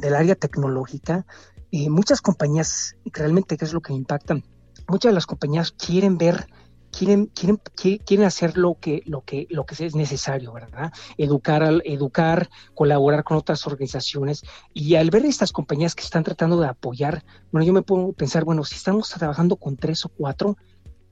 del 0.00 0.14
área 0.14 0.34
tecnológica, 0.34 1.24
eh, 1.70 1.88
muchas 1.88 2.20
compañías, 2.20 2.96
realmente 3.04 3.56
qué 3.56 3.64
es 3.64 3.72
lo 3.72 3.80
que 3.80 3.92
me 3.92 3.98
impacta, 3.98 4.40
muchas 4.88 5.10
de 5.10 5.14
las 5.14 5.26
compañías 5.26 5.72
quieren 5.72 6.18
ver 6.18 6.46
quieren, 6.92 7.26
quieren, 7.26 7.60
quieren 8.04 8.26
hacer 8.26 8.56
lo 8.56 8.76
que, 8.78 9.02
lo 9.06 9.22
que, 9.22 9.46
lo 9.50 9.64
que 9.66 9.84
es 9.84 9.94
necesario, 9.94 10.52
¿verdad? 10.52 10.92
Educar, 11.16 11.82
educar, 11.84 12.48
colaborar 12.74 13.24
con 13.24 13.38
otras 13.38 13.66
organizaciones. 13.66 14.42
Y 14.72 14.94
al 14.94 15.10
ver 15.10 15.24
estas 15.24 15.52
compañías 15.52 15.94
que 15.94 16.04
están 16.04 16.22
tratando 16.22 16.60
de 16.60 16.68
apoyar, 16.68 17.24
bueno, 17.50 17.66
yo 17.66 17.72
me 17.72 17.82
puedo 17.82 18.12
pensar, 18.12 18.44
bueno, 18.44 18.62
si 18.64 18.76
estamos 18.76 19.08
trabajando 19.08 19.56
con 19.56 19.76
tres 19.76 20.04
o 20.04 20.10
cuatro, 20.10 20.56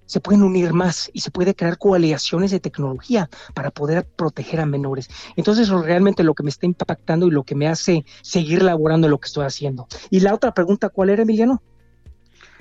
se 0.05 0.21
pueden 0.21 0.43
unir 0.43 0.73
más 0.73 1.09
y 1.13 1.21
se 1.21 1.31
puede 1.31 1.55
crear 1.55 1.79
coaliciones 1.79 2.51
de 2.51 2.59
tecnología 2.59 3.31
para 3.55 3.71
poder 3.71 4.05
proteger 4.05 4.61
a 4.61 4.67
menores. 4.67 5.09
Entonces, 5.37 5.69
realmente 5.69 6.25
lo 6.25 6.35
que 6.35 6.43
me 6.43 6.51
está 6.51 6.67
impactando 6.67 7.29
y 7.29 7.31
lo 7.31 7.45
que 7.45 7.55
me 7.55 7.69
hace 7.69 8.05
seguir 8.21 8.63
laborando 8.65 9.07
en 9.07 9.13
lo 9.13 9.21
que 9.21 9.29
estoy 9.29 9.47
haciendo. 9.47 9.87
Y 10.11 10.21
la 10.21 10.35
otra 10.35 10.53
pregunta, 10.53 10.89
¿cuál 10.89 11.11
era, 11.11 11.23
Emiliano? 11.23 11.63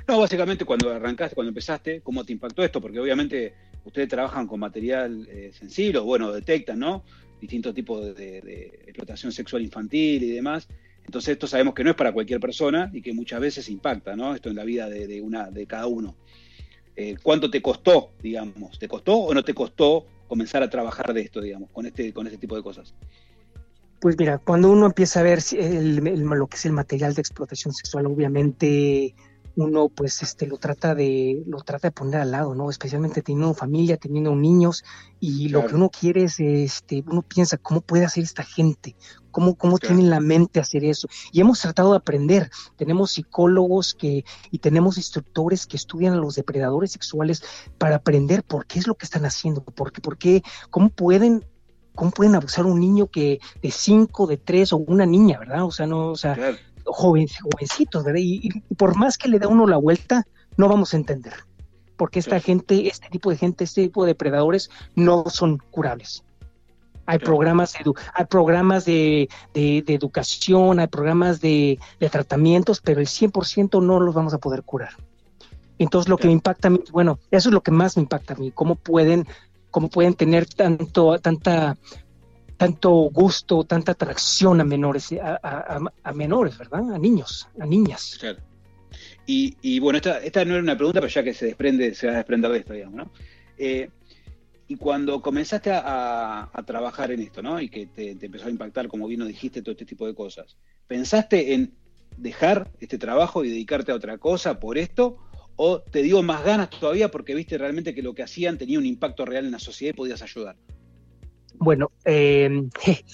No, 0.10 0.18
básicamente 0.18 0.66
cuando 0.66 0.90
arrancaste, 0.90 1.36
cuando 1.36 1.50
empezaste, 1.50 2.02
¿cómo 2.02 2.24
te 2.24 2.34
impactó 2.34 2.64
esto? 2.64 2.82
Porque 2.82 3.00
obviamente 3.00 3.54
ustedes 3.86 4.10
trabajan 4.10 4.48
con 4.48 4.60
material 4.60 5.28
eh, 5.30 5.52
sensible, 5.54 6.00
o 6.00 6.04
bueno, 6.04 6.32
detectan, 6.32 6.80
¿no? 6.80 7.04
Distintos 7.40 7.76
tipos 7.76 8.16
de, 8.16 8.40
explotación 8.88 9.32
sexual 9.32 9.62
infantil 9.62 10.24
y 10.24 10.32
demás. 10.32 10.68
Entonces 11.06 11.34
esto 11.34 11.46
sabemos 11.46 11.76
que 11.76 11.84
no 11.84 11.92
es 11.92 11.96
para 11.96 12.12
cualquier 12.12 12.40
persona 12.40 12.90
y 12.92 13.04
que 13.04 13.14
muchas 13.14 13.40
veces 13.40 13.70
impacta, 13.70 14.16
¿no? 14.16 14.34
Esto 14.34 14.50
en 14.50 14.56
la 14.56 14.64
vida 14.64 14.90
de, 14.90 15.22
una, 15.22 15.52
de 15.52 15.68
cada 15.68 15.86
uno. 15.86 16.16
Eh, 16.96 17.16
cuánto 17.22 17.52
te 17.52 17.62
costó, 17.62 18.14
digamos, 18.20 18.80
¿te 18.80 18.88
costó 18.88 19.16
o 19.16 19.34
no 19.36 19.44
te 19.44 19.54
costó 19.54 20.08
comenzar 20.28 20.64
a 20.64 20.72
trabajar 20.72 21.14
de 21.14 21.22
esto, 21.22 21.40
digamos, 21.40 21.70
con 21.70 21.86
este, 21.86 22.14
con 22.14 22.26
este 22.26 22.40
tipo 22.40 22.56
de 22.56 22.64
cosas? 22.64 22.96
Pues 24.00 24.18
mira, 24.18 24.40
cuando 24.40 24.72
uno 24.72 24.88
empieza 24.88 25.20
a 25.20 25.24
ver 25.24 25.44
lo 25.54 26.48
que 26.48 26.56
es 26.56 26.66
el 26.66 26.72
material 26.72 27.14
de 27.14 27.22
explotación 27.22 27.76
sexual, 27.76 28.08
obviamente 28.08 29.14
uno 29.56 29.90
pues 29.90 30.22
este 30.22 30.48
lo 30.48 30.58
trata 30.58 30.96
de 30.96 31.44
lo 31.46 31.62
trata 31.62 31.88
de 31.88 31.92
poner 31.92 32.22
al 32.22 32.32
lado, 32.32 32.56
¿no? 32.56 32.70
Especialmente 32.70 33.22
teniendo 33.22 33.54
familia, 33.54 33.98
teniendo 33.98 34.36
niños 34.36 34.84
y 35.20 35.50
lo 35.50 35.66
que 35.66 35.76
uno 35.76 35.90
quiere 35.90 36.24
es 36.24 36.40
este 36.40 37.04
uno 37.08 37.22
piensa 37.22 37.58
cómo 37.58 37.82
puede 37.82 38.06
hacer 38.06 38.24
esta 38.24 38.44
gente, 38.44 38.96
cómo 39.32 39.56
cómo 39.56 39.78
tiene 39.78 40.04
la 40.04 40.20
mente 40.20 40.60
hacer 40.60 40.84
eso. 40.84 41.08
Y 41.32 41.42
hemos 41.42 41.60
tratado 41.60 41.92
de 41.92 41.98
aprender. 41.98 42.50
Tenemos 42.78 43.12
psicólogos 43.12 43.94
que 43.94 44.24
y 44.52 44.60
tenemos 44.60 44.98
instructores 44.98 45.68
que 45.68 45.78
estudian 45.78 46.14
a 46.14 46.18
los 46.18 46.36
depredadores 46.36 46.92
sexuales 46.92 47.44
para 47.78 47.98
aprender 47.98 48.44
por 48.44 48.66
qué 48.66 48.80
es 48.80 48.88
lo 48.88 48.96
que 48.96 49.06
están 49.06 49.26
haciendo, 49.26 49.62
por 49.62 49.92
qué, 49.92 50.02
por 50.02 50.18
qué 50.18 50.44
cómo 50.70 50.90
pueden 50.90 51.46
cómo 52.00 52.12
pueden 52.12 52.36
abusar 52.36 52.66
un 52.66 52.80
niño 52.80 53.08
que 53.08 53.42
de 53.62 53.72
cinco, 53.72 54.26
de 54.26 54.38
tres 54.38 54.72
o 54.72 54.78
una 54.78 55.06
niña, 55.06 55.38
¿verdad? 55.38 55.66
O 55.66 55.72
sea, 55.72 55.86
no, 55.86 56.12
o 56.12 56.16
sea, 56.16 56.38
joven, 56.86 57.28
jovencitos, 57.42 58.04
¿verdad? 58.04 58.22
Y, 58.22 58.50
por 58.76 58.96
más 58.96 59.18
que 59.18 59.30
le 59.30 59.40
da 59.40 59.48
uno 59.48 59.68
la 59.68 59.78
vuelta, 59.78 60.26
no 60.58 60.68
vamos 60.68 60.94
a 60.94 60.98
entender. 60.98 61.34
Porque 61.98 62.20
esta 62.20 62.40
gente, 62.40 62.88
este 62.88 63.10
tipo 63.10 63.30
de 63.30 63.38
gente, 63.38 63.64
este 63.64 63.84
tipo 63.84 64.04
de 64.04 64.10
depredadores 64.10 64.70
no 64.96 65.26
son 65.28 65.58
curables. 65.72 66.24
Hay 67.06 67.18
programas, 67.18 67.74
hay 68.14 68.26
programas 68.26 68.86
de, 68.86 69.28
de, 69.54 69.84
educación, 69.88 70.80
hay 70.80 70.88
programas 70.88 71.42
de, 71.42 71.80
de 72.00 72.10
tratamientos, 72.10 72.82
pero 72.82 73.02
el 73.02 73.08
100% 73.08 73.84
no 73.84 74.00
los 74.00 74.14
vamos 74.14 74.34
a 74.34 74.38
poder 74.38 74.64
curar. 74.64 74.92
Entonces 75.80 76.10
lo 76.10 76.18
que 76.18 76.28
me 76.28 76.34
impacta 76.34 76.68
a 76.68 76.72
mí, 76.72 76.82
bueno, 76.92 77.20
eso 77.32 77.50
es 77.50 77.54
lo 77.54 77.64
que 77.64 77.72
más 77.72 77.98
me 77.98 78.04
impacta 78.04 78.34
a 78.34 78.38
mí, 78.38 78.52
cómo 78.52 78.76
pueden, 78.76 79.26
cómo 79.72 79.90
pueden 79.90 80.14
tener 80.14 80.46
tanto, 80.46 81.18
tanta 81.20 81.78
tanto 82.60 82.92
gusto, 83.10 83.64
tanta 83.64 83.94
atracción 83.94 84.60
a 84.60 84.66
menores, 84.66 85.16
a, 85.22 86.14
menores, 86.14 86.58
¿verdad? 86.58 86.94
A 86.94 87.00
niños, 87.00 87.48
a 87.58 87.66
niñas. 87.66 88.18
Claro. 88.20 88.40
Y, 89.26 89.80
bueno, 89.80 89.96
esta, 89.96 90.18
esta, 90.18 90.44
no 90.44 90.56
era 90.56 90.64
una 90.64 90.76
pregunta, 90.76 91.00
pero 91.00 91.10
ya 91.10 91.24
que 91.24 91.34
se 91.34 91.46
desprende, 91.46 91.96
se 91.96 92.08
va 92.08 92.14
a 92.14 92.18
desprender 92.18 92.52
de 92.52 92.58
esto, 92.58 92.74
digamos, 92.74 92.96
¿no? 92.98 93.12
Eh, 93.58 93.90
y 94.68 94.76
cuando 94.76 95.22
comenzaste 95.22 95.72
a, 95.72 96.52
trabajar 96.66 97.12
en 97.12 97.22
esto, 97.22 97.42
¿no? 97.42 97.62
Y 97.62 97.70
que 97.70 97.86
te, 97.86 98.12
empezó 98.12 98.48
a 98.48 98.50
impactar, 98.50 98.90
como 98.90 99.08
bien 99.08 99.26
dijiste, 99.26 99.62
todo 99.62 99.72
este 99.72 99.86
tipo 99.86 100.06
de 100.06 100.14
cosas, 100.14 100.58
¿pensaste 100.86 101.54
en 101.54 101.74
dejar 102.18 102.70
este 102.82 102.98
trabajo 102.98 103.46
y 103.46 103.50
dedicarte 103.50 103.94
a 103.94 103.96
otra 103.96 104.18
cosa 104.18 104.60
por 104.60 104.78
esto? 104.78 105.18
¿O 105.56 105.80
te 105.80 106.02
dio 106.02 106.22
más 106.24 106.44
ganas 106.44 106.70
todavía 106.72 107.10
porque 107.10 107.36
viste 107.36 107.58
realmente 107.58 107.96
que 107.96 108.02
lo 108.02 108.14
que 108.14 108.24
hacían 108.24 108.58
tenía 108.58 108.80
un 108.80 108.86
impacto 108.86 109.24
real 109.24 109.46
en 109.46 109.52
la 109.52 109.60
sociedad 109.60 109.94
y 109.94 109.98
podías 109.98 110.22
ayudar? 110.22 110.58
Bueno, 111.60 111.92
em, 112.06 112.70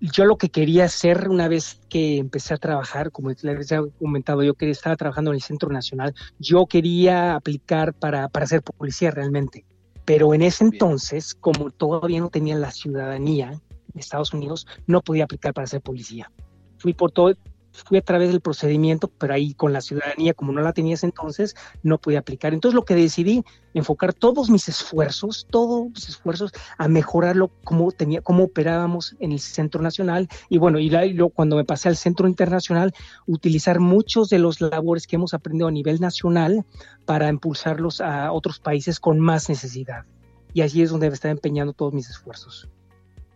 yo 0.00 0.24
lo 0.24 0.36
que 0.36 0.48
quería 0.48 0.86
hacer 0.86 1.28
una 1.28 1.48
vez 1.48 1.80
que 1.88 2.16
empecé 2.16 2.54
a 2.54 2.58
trabajar, 2.58 3.12
como 3.12 3.28
les 3.28 3.44
había 3.44 3.90
comentado, 3.98 4.42
yo 4.42 4.54
quería 4.54 4.72
estaba 4.72 4.96
trabajando 4.96 5.30
en 5.30 5.36
el 5.36 5.42
Centro 5.42 5.70
Nacional, 5.70 6.14
yo 6.38 6.66
quería 6.66 7.34
aplicar 7.34 7.92
para, 7.94 8.28
para 8.28 8.46
ser 8.46 8.62
policía 8.62 9.10
realmente. 9.10 9.64
Pero 10.06 10.32
en 10.34 10.42
ese 10.42 10.64
entonces, 10.64 11.34
como 11.34 11.70
todavía 11.70 12.20
no 12.20 12.30
tenía 12.30 12.56
la 12.56 12.72
ciudadanía 12.72 13.60
de 13.92 14.00
Estados 14.00 14.32
Unidos, 14.32 14.66
no 14.86 15.02
podía 15.02 15.24
aplicar 15.24 15.52
para 15.52 15.66
ser 15.66 15.82
policía. 15.82 16.32
Fui 16.78 16.94
por 16.94 17.12
todo, 17.12 17.34
fui 17.72 17.98
a 17.98 18.02
través 18.02 18.30
del 18.30 18.40
procedimiento, 18.40 19.08
pero 19.08 19.34
ahí 19.34 19.54
con 19.54 19.72
la 19.72 19.80
ciudadanía, 19.80 20.34
como 20.34 20.52
no 20.52 20.60
la 20.60 20.72
tenías 20.72 21.04
entonces, 21.04 21.54
no 21.82 21.98
podía 21.98 22.20
aplicar. 22.20 22.52
Entonces 22.54 22.74
lo 22.74 22.84
que 22.84 22.94
decidí, 22.94 23.44
enfocar 23.74 24.12
todos 24.12 24.50
mis 24.50 24.68
esfuerzos, 24.68 25.46
todos 25.50 25.88
mis 25.88 26.08
esfuerzos 26.08 26.52
a 26.78 26.88
mejorarlo 26.88 27.50
como 27.64 27.92
tenía, 27.92 28.20
cómo 28.20 28.44
operábamos 28.44 29.16
en 29.20 29.32
el 29.32 29.40
Centro 29.40 29.82
Nacional 29.82 30.28
y 30.48 30.58
bueno, 30.58 30.78
y 30.78 30.90
cuando 31.30 31.56
me 31.56 31.64
pasé 31.64 31.88
al 31.88 31.96
Centro 31.96 32.28
Internacional, 32.28 32.92
utilizar 33.26 33.80
muchos 33.80 34.28
de 34.28 34.38
los 34.38 34.60
labores 34.60 35.06
que 35.06 35.16
hemos 35.16 35.34
aprendido 35.34 35.68
a 35.68 35.72
nivel 35.72 36.00
nacional 36.00 36.64
para 37.04 37.28
impulsarlos 37.28 38.00
a 38.00 38.32
otros 38.32 38.58
países 38.58 39.00
con 39.00 39.20
más 39.20 39.48
necesidad. 39.48 40.04
Y 40.52 40.62
allí 40.62 40.82
es 40.82 40.90
donde 40.90 41.08
me 41.08 41.14
estar 41.14 41.30
empeñando 41.30 41.72
todos 41.72 41.92
mis 41.92 42.10
esfuerzos. 42.10 42.68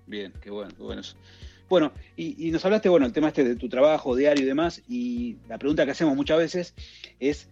Bien, 0.07 0.33
qué 0.41 0.51
bueno, 0.51 0.73
qué. 0.77 1.17
Bueno, 1.69 1.93
y, 2.17 2.51
nos 2.51 2.65
hablaste, 2.65 2.89
bueno, 2.89 3.07
el 3.07 3.13
tema 3.13 3.29
este 3.29 3.45
de 3.45 3.57
tu 3.57 3.69
trabajo 3.69 4.15
diario 4.15 4.45
y 4.45 4.47
demás, 4.47 4.83
y 4.89 5.37
la 5.49 5.59
pregunta 5.59 5.85
que 5.85 5.93
hacemos 5.93 6.15
muchas 6.15 6.39
veces 6.39 6.75
es, 7.21 7.49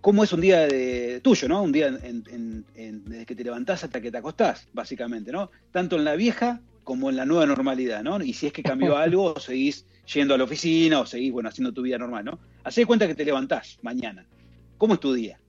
¿cómo 0.00 0.22
es 0.22 0.32
un 0.32 0.40
día 0.40 0.66
de, 0.66 1.20
tuyo, 1.22 1.48
¿no? 1.48 1.62
Un 1.62 1.72
día 1.72 1.90
desde 1.90 3.26
que 3.26 3.34
te 3.34 3.44
levantás 3.44 3.84
hasta 3.84 4.00
que 4.00 4.10
te 4.10 4.18
acostás, 4.18 4.68
básicamente, 4.72 5.32
¿no? 5.32 5.50
Tanto 5.72 5.96
en 5.96 6.04
la 6.04 6.14
vieja 6.14 6.60
como 6.84 7.08
en 7.08 7.16
la 7.16 7.24
nueva 7.24 7.46
normalidad, 7.46 8.02
¿no? 8.02 8.22
Y 8.22 8.34
si 8.34 8.46
es 8.46 8.52
que 8.52 8.62
cambió 8.62 8.96
algo, 8.98 9.34
o 9.34 9.40
seguís 9.40 9.86
yendo 10.12 10.34
a 10.34 10.38
la 10.38 10.44
oficina, 10.44 11.00
o 11.00 11.06
seguís, 11.06 11.32
bueno, 11.32 11.48
haciendo 11.48 11.72
tu 11.72 11.82
vida 11.82 11.96
normal, 11.96 12.26
¿no? 12.26 12.38
Hacé 12.64 12.84
cuenta 12.84 13.06
que 13.06 13.14
te 13.14 13.24
levantás 13.24 13.78
mañana. 13.82 14.26
¿Cómo 14.76 14.94
es 14.94 15.00
tu 15.00 15.14
día? 15.14 15.40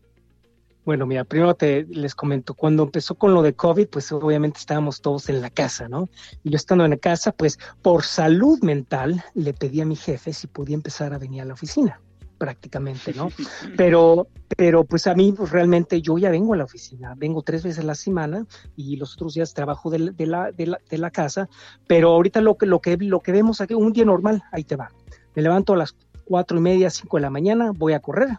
Bueno, 0.85 1.07
mira, 1.07 1.23
primero 1.23 1.55
te 1.55 1.85
les 1.89 2.13
comento, 2.13 2.53
cuando 2.53 2.83
empezó 2.83 3.15
con 3.15 3.33
lo 3.33 3.41
de 3.41 3.55
COVID, 3.55 3.87
pues 3.87 4.11
obviamente 4.11 4.59
estábamos 4.59 5.01
todos 5.01 5.29
en 5.29 5.41
la 5.41 5.49
casa, 5.49 5.89
¿no? 5.89 6.09
Y 6.43 6.51
yo 6.51 6.57
estando 6.57 6.85
en 6.85 6.91
la 6.91 6.97
casa, 6.97 7.31
pues 7.31 7.57
por 7.81 8.03
salud 8.03 8.59
mental 8.61 9.23
le 9.33 9.53
pedí 9.53 9.81
a 9.81 9.85
mi 9.85 9.95
jefe 9.95 10.31
si 10.31 10.45
podía 10.45 10.75
empezar 10.75 11.11
a 11.11 11.17
venir 11.17 11.41
a 11.41 11.45
la 11.45 11.55
oficina, 11.55 11.99
prácticamente, 12.37 13.15
¿no? 13.15 13.29
Pero, 13.77 14.27
pero 14.57 14.83
pues 14.83 15.07
a 15.07 15.15
mí 15.15 15.33
pues, 15.35 15.49
realmente 15.49 16.03
yo 16.03 16.19
ya 16.19 16.29
vengo 16.29 16.53
a 16.53 16.57
la 16.57 16.65
oficina, 16.65 17.15
vengo 17.17 17.41
tres 17.41 17.63
veces 17.63 17.79
a 17.79 17.87
la 17.87 17.95
semana 17.95 18.45
y 18.75 18.95
los 18.97 19.15
otros 19.15 19.33
días 19.33 19.55
trabajo 19.55 19.89
de, 19.89 19.99
la, 19.99 20.11
de, 20.51 20.67
la, 20.67 20.79
de 20.87 20.97
la 20.99 21.09
casa, 21.09 21.49
pero 21.87 22.11
ahorita 22.11 22.41
lo 22.41 22.55
que, 22.57 22.67
lo, 22.67 22.79
que, 22.79 22.95
lo 22.97 23.21
que 23.21 23.31
vemos 23.31 23.59
aquí, 23.59 23.73
un 23.73 23.91
día 23.91 24.05
normal, 24.05 24.43
ahí 24.51 24.63
te 24.63 24.75
va. 24.75 24.91
Me 25.33 25.41
levanto 25.41 25.73
a 25.73 25.77
las 25.77 25.95
cuatro 26.25 26.59
y 26.59 26.61
media, 26.61 26.91
cinco 26.91 27.17
de 27.17 27.21
la 27.21 27.31
mañana, 27.31 27.71
voy 27.75 27.93
a 27.93 27.99
correr, 27.99 28.37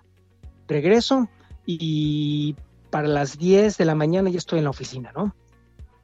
regreso, 0.68 1.28
y 1.66 2.56
para 2.90 3.08
las 3.08 3.37
10 3.37 3.76
de 3.76 3.85
la 3.85 3.94
mañana 3.94 4.30
ya 4.30 4.38
estoy 4.38 4.58
en 4.58 4.64
la 4.64 4.70
oficina, 4.70 5.12
¿no? 5.14 5.35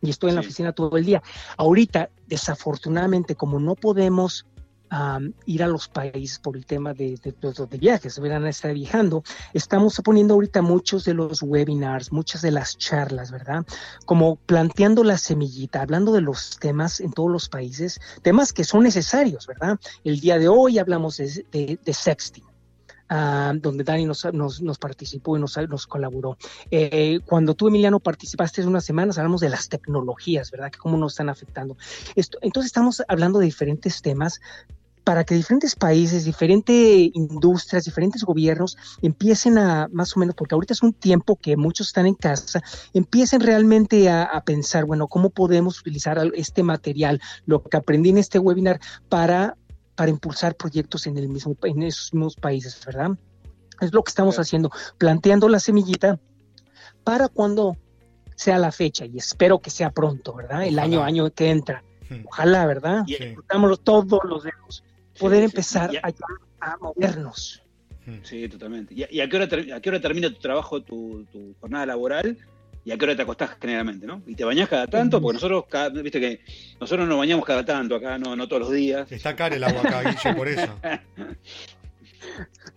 Y 0.02 0.10
estoy 0.10 0.30
en 0.30 0.34
la 0.34 0.40
oficina 0.40 0.72
todo 0.72 0.96
el 0.96 1.06
día. 1.06 1.22
Ahorita, 1.56 2.10
desafortunadamente, 2.26 3.36
como 3.36 3.60
no 3.60 3.76
podemos 3.76 4.46
ir 5.46 5.62
a 5.62 5.68
los 5.68 5.88
países 5.88 6.38
por 6.38 6.54
el 6.54 6.66
tema 6.66 6.92
de, 6.92 7.16
de, 7.22 7.32
de, 7.32 7.78
viajes, 7.78 8.18
van 8.18 8.44
a 8.44 8.50
estar 8.50 8.74
viajando, 8.74 9.24
estamos 9.54 9.98
poniendo 10.04 10.34
ahorita 10.34 10.60
muchos 10.60 11.04
de 11.06 11.14
los 11.14 11.42
webinars, 11.42 12.12
muchas 12.12 12.42
de 12.42 12.50
las 12.50 12.76
charlas, 12.76 13.30
¿verdad? 13.30 13.64
Como 14.04 14.36
planteando 14.36 15.02
la 15.02 15.16
semillita, 15.16 15.80
hablando 15.80 16.12
de 16.12 16.20
los 16.20 16.58
temas 16.58 17.00
en 17.00 17.12
todos 17.12 17.30
los 17.30 17.48
países, 17.48 18.00
temas 18.20 18.52
que 18.52 18.64
son 18.64 18.82
necesarios, 18.82 19.46
¿verdad? 19.46 19.78
El 20.04 20.20
día 20.20 20.38
de 20.38 20.48
hoy 20.48 20.78
hablamos 20.78 21.16
de 21.16 21.78
sexting 21.90 22.51
Ah, 23.14 23.52
donde 23.54 23.84
Dani 23.84 24.06
nos, 24.06 24.78
participó 24.80 25.36
y 25.36 25.40
nos, 25.40 25.86
colaboró. 25.86 26.38
Eh, 26.70 27.20
cuando 27.26 27.52
tú, 27.52 27.68
Emiliano, 27.68 28.00
participaste 28.00 28.62
hace 28.62 28.68
unas 28.68 28.86
semanas, 28.86 29.18
hablamos 29.18 29.42
de 29.42 29.50
las 29.50 29.68
tecnologías, 29.68 30.50
¿verdad? 30.50 30.70
Que 30.70 30.78
cómo 30.78 30.96
nos 30.96 31.12
están 31.12 31.28
afectando. 31.28 31.76
Entonces 32.16 32.68
estamos 32.68 33.02
hablando 33.08 33.38
de 33.38 33.44
diferentes 33.44 34.00
temas 34.00 34.40
para 35.04 35.24
que 35.24 35.34
diferentes 35.34 35.74
países, 35.74 36.24
diferentes 36.24 37.10
industrias, 37.12 37.84
diferentes 37.84 38.24
gobiernos 38.24 38.78
empiecen 39.02 39.58
a, 39.58 39.88
más 39.92 40.16
o 40.16 40.20
menos, 40.20 40.34
porque 40.34 40.54
ahorita 40.54 40.72
es 40.72 40.82
un 40.82 40.94
tiempo 40.94 41.36
que 41.36 41.58
muchos 41.58 41.88
están 41.88 42.06
en 42.06 42.14
casa, 42.14 42.62
empiecen 42.94 43.40
realmente 43.40 44.08
a, 44.08 44.42
pensar, 44.46 44.86
bueno, 44.86 45.08
¿cómo 45.08 45.28
podemos 45.28 45.78
utilizar 45.80 46.18
este 46.34 46.62
material, 46.62 47.20
lo 47.44 47.62
que 47.62 47.76
aprendí 47.76 48.08
en 48.08 48.18
este 48.18 48.38
webinar, 48.38 48.80
para 49.08 49.56
para 49.94 50.10
impulsar 50.10 50.54
proyectos 50.56 51.06
en, 51.06 51.18
el 51.18 51.28
mismo, 51.28 51.56
en 51.62 51.82
esos 51.82 52.12
mismos 52.14 52.36
países, 52.36 52.80
¿verdad? 52.86 53.10
Es 53.80 53.92
lo 53.92 54.02
que 54.02 54.10
estamos 54.10 54.38
haciendo, 54.38 54.70
planteando 54.98 55.48
la 55.48 55.58
semillita 55.60 56.18
para 57.04 57.28
cuando 57.28 57.76
sea 58.36 58.58
la 58.58 58.72
fecha 58.72 59.04
y 59.04 59.18
espero 59.18 59.58
que 59.60 59.70
sea 59.70 59.90
pronto, 59.90 60.32
¿verdad? 60.34 60.62
El 60.62 60.74
Ojalá. 60.74 60.82
año 60.82 61.02
año 61.02 61.30
que 61.30 61.50
entra. 61.50 61.82
Hmm. 62.08 62.22
Ojalá, 62.26 62.66
¿verdad? 62.66 63.02
Y- 63.06 63.14
Sí. 63.14 63.34
Todos 63.84 64.20
los 64.24 64.42
dedos. 64.44 64.84
Poder 65.18 65.40
sí, 65.40 65.44
empezar 65.44 65.90
sí. 65.90 65.96
a, 65.98 66.70
a 66.72 66.76
movernos. 66.78 67.62
Hmm. 68.06 68.18
Sí, 68.24 68.48
totalmente. 68.48 68.94
¿Y, 68.94 69.02
a- 69.04 69.08
y 69.12 69.20
a, 69.20 69.28
qué 69.28 69.36
hora 69.36 69.48
ter- 69.48 69.72
a 69.72 69.80
qué 69.80 69.90
hora 69.90 70.00
termina 70.00 70.28
tu 70.30 70.40
trabajo, 70.40 70.82
tu, 70.82 71.24
tu 71.30 71.54
jornada 71.60 71.86
laboral? 71.86 72.38
¿Y 72.84 72.90
a 72.90 72.96
qué 72.98 73.04
hora 73.04 73.14
te 73.16 73.22
acostás 73.22 73.56
generalmente, 73.60 74.06
no? 74.06 74.22
¿Y 74.26 74.34
te 74.34 74.44
bañás 74.44 74.68
cada 74.68 74.86
tanto? 74.88 75.20
Porque 75.20 75.34
nosotros, 75.34 75.64
cada- 75.68 75.88
viste 76.02 76.18
que 76.20 76.40
nosotros 76.80 77.06
nos 77.08 77.16
bañamos 77.18 77.44
cada 77.44 77.64
tanto 77.64 77.94
acá, 77.96 78.18
no, 78.18 78.34
no 78.34 78.48
todos 78.48 78.62
los 78.62 78.72
días. 78.72 79.10
Está 79.12 79.36
cara 79.36 79.54
el 79.54 79.62
agua 79.64 79.82
acá, 79.82 80.02
Guille, 80.02 80.34
por 80.34 80.48
eso. 80.48 80.78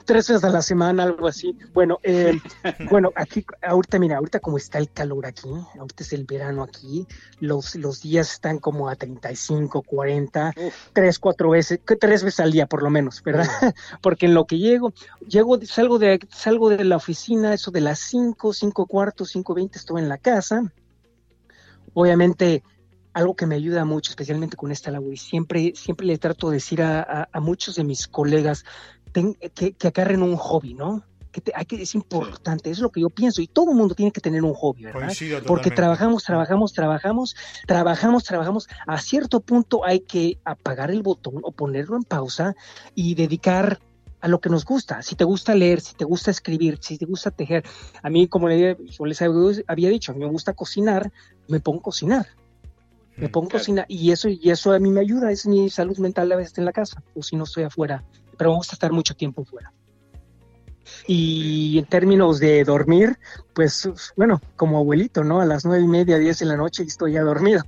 Tres 0.05 0.27
veces 0.27 0.43
a 0.43 0.49
la 0.49 0.61
semana, 0.61 1.03
algo 1.03 1.27
así. 1.27 1.55
Bueno, 1.73 1.99
eh, 2.03 2.33
bueno, 2.91 3.11
aquí, 3.15 3.43
ahorita, 3.61 3.97
mira, 3.99 4.17
ahorita 4.17 4.39
como 4.39 4.57
está 4.57 4.77
el 4.77 4.91
calor 4.91 5.25
aquí, 5.25 5.49
ahorita 5.79 6.03
es 6.03 6.13
el 6.13 6.25
verano 6.25 6.63
aquí, 6.63 7.07
los, 7.39 7.75
los 7.75 8.01
días 8.01 8.31
están 8.33 8.59
como 8.59 8.87
a 8.89 8.95
35, 8.95 9.81
40, 9.81 10.53
Uf, 10.57 10.75
tres, 10.93 11.17
cuatro 11.19 11.49
veces, 11.49 11.79
tres 11.99 12.23
veces 12.23 12.39
al 12.39 12.51
día 12.51 12.67
por 12.67 12.83
lo 12.83 12.89
menos, 12.89 13.21
¿verdad? 13.23 13.47
Porque 14.01 14.27
en 14.27 14.33
lo 14.33 14.45
que 14.45 14.59
llego, 14.59 14.93
llego, 15.27 15.59
salgo 15.65 15.97
de, 15.99 16.19
salgo 16.31 16.69
de 16.69 16.83
la 16.83 16.97
oficina, 16.97 17.53
eso 17.53 17.71
de 17.71 17.81
las 17.81 17.99
5, 17.99 18.53
5 18.53 18.85
cuartos, 18.85 19.29
5, 19.31 19.53
20, 19.55 19.77
estoy 19.79 20.01
en 20.01 20.09
la 20.09 20.17
casa. 20.17 20.71
Obviamente, 21.93 22.63
algo 23.13 23.35
que 23.35 23.45
me 23.45 23.55
ayuda 23.55 23.85
mucho, 23.85 24.11
especialmente 24.11 24.57
con 24.57 24.71
esta 24.71 24.91
labor, 24.91 25.13
y 25.13 25.17
siempre, 25.17 25.71
siempre 25.75 26.05
le 26.05 26.17
trato 26.17 26.49
de 26.49 26.55
decir 26.55 26.81
a, 26.81 26.99
a- 27.01 27.29
a 27.31 27.39
muchos 27.39 27.75
de 27.75 27.83
mis 27.85 28.07
colegas 28.07 28.63
ten- 29.15 29.33
que, 29.53 29.71
que 29.73 29.87
agarren 29.87 30.21
un 30.21 30.35
hobby, 30.35 30.73
¿no? 30.73 31.01
Que, 31.31 31.41
te- 31.41 31.51
hay 31.55 31.65
que 31.65 31.81
es 31.81 31.95
importante, 31.95 32.69
es 32.69 32.79
lo 32.79 32.89
que 32.89 33.01
yo 33.01 33.09
pienso, 33.09 33.41
y 33.41 33.47
todo 33.47 33.71
el 33.71 33.77
mundo 33.77 33.93
tiene 33.95 34.11
que 34.11 34.21
tener 34.21 34.43
un 34.43 34.53
hobby, 34.53 34.83
¿verdad? 34.83 35.01
Coincido 35.07 35.37
Porque 35.37 35.69
totalmente. 35.69 35.75
trabajamos, 35.75 36.23
trabajamos, 36.23 36.73
trabajamos, 36.73 37.35
trabajamos, 37.67 38.23
trabajamos. 38.23 38.67
A 38.87 38.97
cierto 38.99 39.39
punto 39.41 39.85
hay 39.85 40.01
que 40.01 40.37
apagar 40.45 40.91
el 40.91 41.01
botón 41.01 41.35
o 41.43 41.51
ponerlo 41.51 41.95
en 41.97 42.03
pausa 42.03 42.55
y 42.93 43.15
dedicar 43.15 43.79
a 44.21 44.27
lo 44.27 44.39
que 44.39 44.49
nos 44.49 44.65
gusta. 44.65 45.01
Si 45.01 45.15
te 45.15 45.23
gusta 45.23 45.53
leer, 45.55 45.81
si 45.81 45.93
te 45.95 46.03
gusta 46.05 46.31
escribir, 46.31 46.77
si 46.81 46.97
te 46.97 47.05
gusta 47.05 47.31
tejer. 47.31 47.63
A 48.01 48.09
mí, 48.09 48.27
como 48.27 48.47
le- 48.47 48.77
yo 48.85 49.05
les 49.05 49.21
había 49.21 49.89
dicho, 49.89 50.11
a 50.11 50.15
mí 50.15 50.21
me 50.21 50.31
gusta 50.31 50.53
cocinar, 50.53 51.11
me 51.47 51.59
pongo 51.59 51.79
a 51.79 51.83
cocinar. 51.83 52.27
Me 53.17 53.27
Hmm. 53.27 53.31
pongo 53.31 53.47
a 53.47 53.49
Claro. 53.51 53.61
cocinar 53.61 53.85
y 53.87 54.11
eso, 54.11 54.27
y 54.29 54.49
eso 54.49 54.73
a 54.73 54.79
mí 54.79 54.89
me 54.89 54.99
ayuda, 55.01 55.31
es 55.31 55.45
mi 55.45 55.69
salud 55.69 55.97
mental 55.99 56.31
a 56.31 56.35
veces 56.37 56.57
en 56.57 56.65
la 56.65 56.71
casa, 56.73 57.01
o 57.13 57.21
si 57.23 57.35
no 57.35 57.43
estoy 57.45 57.63
afuera, 57.63 58.03
pero 58.35 58.51
me 58.51 58.57
gusta 58.57 58.75
estar 58.75 58.91
mucho 58.91 59.15
tiempo 59.15 59.43
fuera. 59.45 59.71
Y 61.07 61.79
en 61.79 61.85
términos 61.85 62.39
de 62.39 62.63
dormir, 62.63 63.17
pues 63.53 63.89
bueno, 64.15 64.41
como 64.55 64.77
abuelito, 64.77 65.23
¿no? 65.23 65.41
A 65.41 65.45
las 65.45 65.65
nueve 65.65 65.83
y 65.83 65.87
media, 65.87 66.17
diez 66.17 66.39
de 66.39 66.45
la 66.45 66.57
noche 66.57 66.83
y 66.83 66.87
estoy 66.87 67.13
ya 67.13 67.21
dormido. 67.21 67.63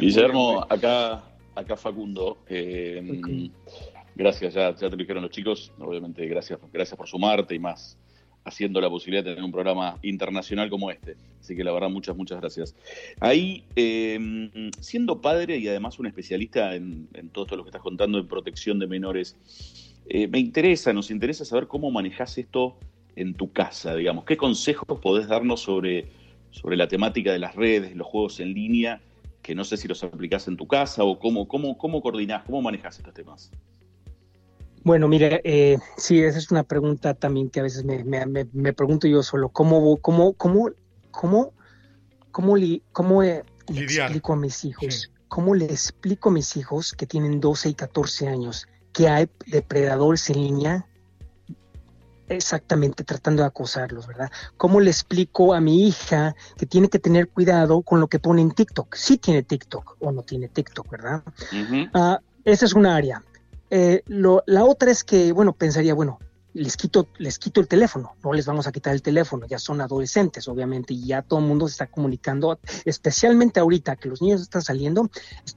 Guillermo, 0.00 0.66
acá, 0.68 1.22
acá 1.54 1.76
Facundo. 1.76 2.38
eh, 2.48 3.50
Gracias, 4.14 4.54
ya, 4.54 4.70
ya 4.70 4.76
te 4.76 4.90
lo 4.90 4.96
dijeron 4.96 5.22
los 5.22 5.32
chicos. 5.32 5.72
Obviamente, 5.78 6.26
gracias, 6.26 6.58
gracias 6.72 6.96
por 6.96 7.08
sumarte 7.08 7.54
y 7.54 7.58
más 7.58 7.98
haciendo 8.44 8.80
la 8.80 8.90
posibilidad 8.90 9.24
de 9.24 9.30
tener 9.30 9.44
un 9.44 9.52
programa 9.52 9.98
internacional 10.02 10.68
como 10.68 10.90
este. 10.90 11.16
Así 11.40 11.56
que 11.56 11.64
la 11.64 11.72
verdad, 11.72 11.90
muchas, 11.90 12.16
muchas 12.16 12.40
gracias. 12.40 12.74
Ahí, 13.20 13.64
eh, 13.76 14.60
siendo 14.80 15.20
padre 15.20 15.58
y 15.58 15.68
además 15.68 15.98
un 15.98 16.06
especialista 16.06 16.74
en, 16.74 17.08
en 17.14 17.28
todo 17.28 17.44
esto 17.44 17.56
lo 17.56 17.64
que 17.64 17.70
estás 17.70 17.82
contando 17.82 18.18
en 18.18 18.26
protección 18.26 18.78
de 18.78 18.86
menores, 18.86 19.36
eh, 20.08 20.28
me 20.28 20.38
interesa, 20.38 20.92
nos 20.92 21.10
interesa 21.10 21.44
saber 21.44 21.66
cómo 21.68 21.90
manejas 21.90 22.36
esto 22.38 22.76
en 23.16 23.34
tu 23.34 23.52
casa, 23.52 23.94
digamos. 23.94 24.24
¿Qué 24.24 24.36
consejos 24.36 24.98
podés 25.00 25.28
darnos 25.28 25.60
sobre, 25.60 26.08
sobre 26.50 26.76
la 26.76 26.88
temática 26.88 27.32
de 27.32 27.38
las 27.38 27.54
redes, 27.54 27.94
los 27.94 28.06
juegos 28.06 28.40
en 28.40 28.52
línea, 28.52 29.00
que 29.42 29.54
no 29.54 29.64
sé 29.64 29.76
si 29.76 29.88
los 29.88 30.02
aplicás 30.04 30.48
en 30.48 30.56
tu 30.56 30.66
casa 30.66 31.04
o 31.04 31.18
cómo, 31.18 31.46
cómo, 31.48 31.76
cómo 31.78 32.00
coordinás, 32.02 32.42
cómo 32.44 32.62
manejas 32.62 32.98
estos 32.98 33.14
temas? 33.14 33.50
Bueno, 34.84 35.06
mire, 35.08 35.40
eh, 35.44 35.78
sí, 35.96 36.20
esa 36.22 36.38
es 36.38 36.50
una 36.50 36.64
pregunta 36.64 37.14
también 37.14 37.50
que 37.50 37.60
a 37.60 37.62
veces 37.62 37.84
me, 37.84 38.02
me- 38.04 38.26
me- 38.26 38.48
me 38.52 38.72
pregunto 38.72 39.06
yo 39.06 39.22
solo. 39.22 39.48
¿Cómo, 39.48 39.96
cómo, 39.98 40.32
cómo, 40.34 40.70
cómo, 41.10 41.52
cómo, 42.32 42.56
li- 42.56 42.82
cómo 42.92 43.22
eh, 43.22 43.44
le 43.68 43.80
Lidiar. 43.82 44.06
explico 44.06 44.32
a 44.32 44.36
mis 44.36 44.64
hijos? 44.64 44.94
Sí. 44.94 45.08
¿Cómo 45.28 45.54
le 45.54 45.66
explico 45.66 46.28
a 46.28 46.32
mis 46.32 46.56
hijos 46.56 46.92
que 46.92 47.06
tienen 47.06 47.40
12 47.40 47.68
y 47.70 47.74
14 47.74 48.28
años 48.28 48.66
que 48.92 49.08
hay 49.08 49.30
depredadores 49.46 50.28
en 50.30 50.36
línea? 50.42 50.86
Exactamente, 52.28 53.04
tratando 53.04 53.42
de 53.42 53.48
acosarlos, 53.48 54.06
¿verdad? 54.06 54.30
¿Cómo 54.56 54.80
le 54.80 54.90
explico 54.90 55.54
a 55.54 55.60
mi 55.60 55.86
hija 55.86 56.34
que 56.56 56.66
tiene 56.66 56.88
que 56.88 56.98
tener 56.98 57.28
cuidado 57.28 57.82
con 57.82 58.00
lo 58.00 58.08
que 58.08 58.18
pone 58.18 58.42
en 58.42 58.50
TikTok? 58.50 58.94
Si 58.94 59.18
tiene 59.18 59.42
TikTok 59.42 59.96
o 60.00 60.12
no 60.12 60.22
tiene 60.22 60.48
TikTok, 60.48 60.90
¿verdad? 60.90 61.22
Ah, 61.94 62.20
esa 62.44 62.64
es 62.64 62.72
una 62.74 62.96
área. 62.96 63.22
Eh, 63.74 64.02
lo- 64.06 64.42
la 64.46 64.64
otra 64.66 64.90
es 64.90 65.02
que, 65.02 65.32
bueno, 65.32 65.54
pensaría, 65.54 65.94
bueno, 65.94 66.18
les 66.52 66.76
quito, 66.76 67.08
les 67.16 67.38
quito 67.38 67.62
el 67.62 67.68
teléfono, 67.68 68.12
no 68.22 68.34
les 68.34 68.44
vamos 68.44 68.66
a 68.66 68.72
quitar 68.72 68.92
el 68.92 69.00
teléfono, 69.00 69.46
ya 69.46 69.58
son 69.58 69.80
adolescentes, 69.80 70.46
obviamente, 70.46 70.92
y 70.92 71.06
ya 71.06 71.22
todo 71.22 71.38
el 71.40 71.46
mundo 71.46 71.66
se 71.66 71.72
está 71.72 71.86
comunicando, 71.86 72.58
especialmente 72.84 73.60
ahorita 73.60 73.96
que 73.96 74.10
los 74.10 74.20
niños 74.20 74.42
están 74.42 74.60
saliendo, 74.60 75.08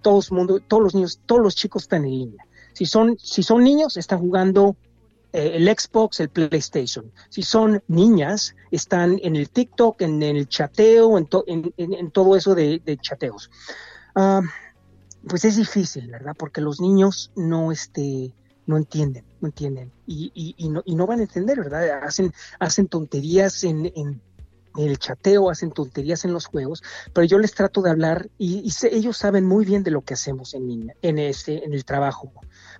todos 0.02 0.32
los 0.32 0.96
niños, 0.96 1.20
todos 1.26 1.42
los 1.42 1.56
chicos 1.56 1.84
están 1.84 2.06
en 2.06 2.12
línea. 2.12 2.46
Si 2.72 2.86
son, 2.86 3.18
si 3.20 3.44
son 3.44 3.66
niños, 3.66 3.98
están 3.98 4.20
jugando 4.20 4.78
eh, 5.34 5.52
el 5.56 5.68
Xbox, 5.68 6.22
el 6.22 6.30
PlayStation. 6.30 7.12
Si 7.28 7.42
son 7.44 7.84
niñas, 7.90 8.56
están 8.72 9.20
en 9.22 9.36
el 9.36 9.50
TikTok, 9.50 10.02
en, 10.04 10.24
el 10.24 10.48
chateo, 10.48 11.18
en, 11.18 11.26
to- 11.26 11.44
en- 11.48 11.74
en- 11.76 12.12
todo 12.12 12.38
eso 12.38 12.56
de, 12.56 12.80
de 12.86 12.96
chateos. 12.98 13.50
Ah, 14.16 14.40
pues 15.28 15.46
es 15.46 15.56
difícil, 15.58 16.10
¿verdad? 16.10 16.34
Porque 16.38 16.62
los 16.62 16.80
niños 16.80 17.32
no, 17.36 17.72
este, 17.72 18.34
no 18.66 18.78
entienden, 18.78 19.26
no 19.42 19.48
entienden. 19.48 19.92
Y, 20.08 20.32
y- 20.34 20.56
y 20.58 20.70
no, 20.70 20.82
y 20.86 20.96
no 20.96 21.08
van 21.08 21.20
a 21.20 21.24
entender, 21.24 21.58
¿verdad? 21.60 22.04
Hacen, 22.04 22.32
hacen 22.60 22.88
tonterías 22.88 23.64
en, 23.64 23.92
en- 23.96 24.22
el 24.78 25.00
chateo, 25.00 25.50
hacen 25.50 25.72
tonterías 25.72 26.26
en 26.26 26.34
los 26.34 26.48
juegos, 26.48 26.84
pero 27.14 27.24
yo 27.26 27.40
les 27.40 27.54
trato 27.54 27.82
de 27.82 27.92
hablar 27.92 28.28
y, 28.38 28.60
y 28.60 28.72
sé- 28.72 28.94
ellos 28.94 29.16
saben 29.16 29.46
muy 29.46 29.64
bien 29.64 29.84
de 29.84 29.92
lo 29.92 30.02
que 30.02 30.16
hacemos 30.16 30.54
en, 30.54 30.68
línea, 30.68 30.94
en, 31.02 31.18
este, 31.18 31.64
en 31.64 31.72
el 31.74 31.86
trabajo. 31.86 32.34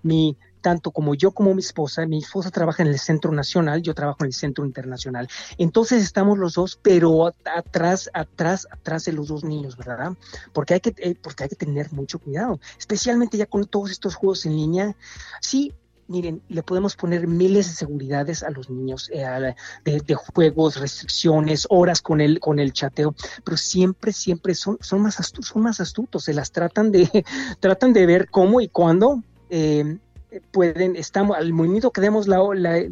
Mi, 0.04 0.38
tanto 0.66 0.90
como 0.90 1.14
yo 1.14 1.30
como 1.30 1.54
mi 1.54 1.60
esposa, 1.60 2.08
mi 2.08 2.18
esposa 2.18 2.50
trabaja 2.50 2.82
en 2.82 2.90
el 2.90 2.98
Centro 2.98 3.32
Nacional, 3.32 3.84
yo 3.84 3.94
trabajo 3.94 4.18
en 4.22 4.30
el 4.30 4.34
Centro 4.34 4.66
Internacional. 4.66 5.28
Entonces 5.60 6.02
estamos 6.02 6.40
los 6.40 6.56
dos, 6.56 6.80
pero 6.82 7.28
at- 7.28 7.36
atrás, 7.56 8.10
atrás, 8.16 8.68
atrás 8.72 9.06
de 9.06 9.14
los 9.14 9.28
dos 9.28 9.44
niños, 9.44 9.78
¿verdad? 9.78 10.14
Porque 10.54 10.74
hay 10.74 10.80
que, 10.80 10.96
eh, 10.98 11.14
porque 11.22 11.44
hay 11.44 11.50
que 11.50 11.56
tener 11.56 11.94
mucho 11.94 12.18
cuidado, 12.18 12.60
especialmente 12.80 13.38
ya 13.38 13.46
con 13.46 13.66
todos 13.66 13.92
estos 13.92 14.16
juegos 14.16 14.44
en 14.48 14.56
línea. 14.56 14.96
Sí, 15.40 15.72
miren, 16.08 16.42
le 16.50 16.64
podemos 16.64 16.96
poner 16.96 17.28
miles 17.28 17.68
de 17.68 17.76
seguridades 17.76 18.42
a 18.42 18.50
los 18.50 18.68
niños, 18.68 19.08
eh, 19.14 19.54
de, 19.84 20.02
de 20.02 20.16
juegos, 20.16 20.78
restricciones, 20.78 21.68
horas 21.70 22.02
con 22.02 22.22
el, 22.22 22.40
con 22.40 22.58
el 22.58 22.74
chateo, 22.74 23.14
pero 23.44 23.56
siempre, 23.56 24.14
siempre 24.14 24.56
son, 24.56 24.80
son, 24.82 25.04
más 25.04 25.20
astutos, 25.20 25.50
son 25.50 25.62
más 25.62 25.80
astutos, 25.80 26.24
se 26.24 26.34
las 26.34 26.52
tratan 26.52 26.92
de, 26.92 27.08
tratan 27.60 27.94
de 27.94 28.08
ver 28.08 28.32
cómo 28.32 28.62
y 28.62 28.68
cuándo 28.68 29.22
eh, 29.52 30.00
pueden, 30.42 30.96
estamos, 30.96 31.38
al 31.38 31.54
momento 31.54 31.92
que 31.92 32.02
demos 32.02 32.28
la, 32.28 32.40
la 32.56 32.84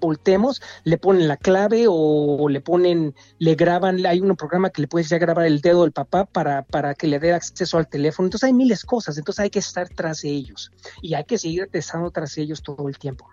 voltemos, 0.00 0.60
le 0.84 0.98
ponen 0.98 1.28
la 1.28 1.36
clave 1.36 1.86
o 1.88 2.48
le 2.48 2.60
ponen, 2.60 3.14
le 3.38 3.54
graban, 3.54 4.04
hay 4.06 4.20
un 4.20 4.36
programa 4.36 4.70
que 4.70 4.82
le 4.82 4.88
puedes 4.88 5.08
ya 5.08 5.18
grabar 5.18 5.46
el 5.46 5.60
dedo 5.60 5.82
del 5.82 5.92
papá 5.92 6.26
para, 6.26 6.62
para 6.62 6.94
que 6.94 7.06
le 7.06 7.18
dé 7.18 7.32
acceso 7.32 7.78
al 7.78 7.88
teléfono. 7.88 8.26
Entonces 8.26 8.46
hay 8.46 8.52
miles 8.52 8.82
de 8.82 8.86
cosas, 8.86 9.18
entonces 9.18 9.40
hay 9.40 9.50
que 9.50 9.58
estar 9.58 9.88
tras 9.88 10.22
de 10.22 10.30
ellos 10.30 10.70
y 11.02 11.14
hay 11.14 11.24
que 11.24 11.38
seguir 11.38 11.68
estando 11.72 12.10
tras 12.10 12.34
de 12.34 12.42
ellos 12.42 12.62
todo 12.62 12.88
el 12.88 12.98
tiempo. 12.98 13.28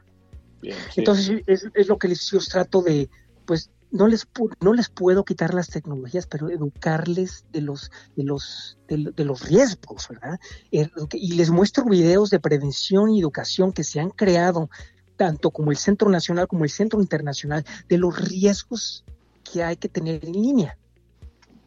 Bien, 0.61 0.77
sí. 0.93 1.01
Entonces 1.01 1.41
es, 1.45 1.67
es 1.73 1.87
lo 1.87 1.97
que 1.97 2.07
les, 2.07 2.29
yo 2.29 2.39
trato 2.39 2.81
de, 2.81 3.09
pues 3.45 3.69
no 3.91 4.07
les, 4.07 4.27
no 4.61 4.73
les 4.73 4.89
puedo 4.89 5.23
quitar 5.23 5.53
las 5.53 5.69
tecnologías, 5.69 6.27
pero 6.27 6.49
educarles 6.49 7.45
de 7.51 7.61
los, 7.61 7.91
de 8.15 8.23
los, 8.23 8.77
de, 8.87 8.97
lo- 8.97 9.11
de 9.11 9.25
los 9.25 9.41
riesgos, 9.43 10.07
¿verdad? 10.09 10.39
Eh, 10.71 10.89
Y 11.13 11.33
les 11.35 11.49
muestro 11.49 11.85
videos 11.85 12.29
de 12.29 12.39
prevención 12.39 13.09
y 13.09 13.19
educación 13.19 13.71
que 13.71 13.83
se 13.83 13.99
han 13.99 14.09
creado, 14.09 14.69
tanto 15.17 15.51
como 15.51 15.71
el 15.71 15.77
Centro 15.77 16.09
Nacional 16.09 16.47
como 16.47 16.63
el 16.65 16.69
Centro 16.69 16.99
Internacional, 16.99 17.63
de 17.87 17.97
los 17.97 18.17
riesgos 18.17 19.05
que 19.43 19.63
hay 19.63 19.77
que 19.77 19.89
tener 19.89 20.25
en 20.25 20.33
línea 20.33 20.77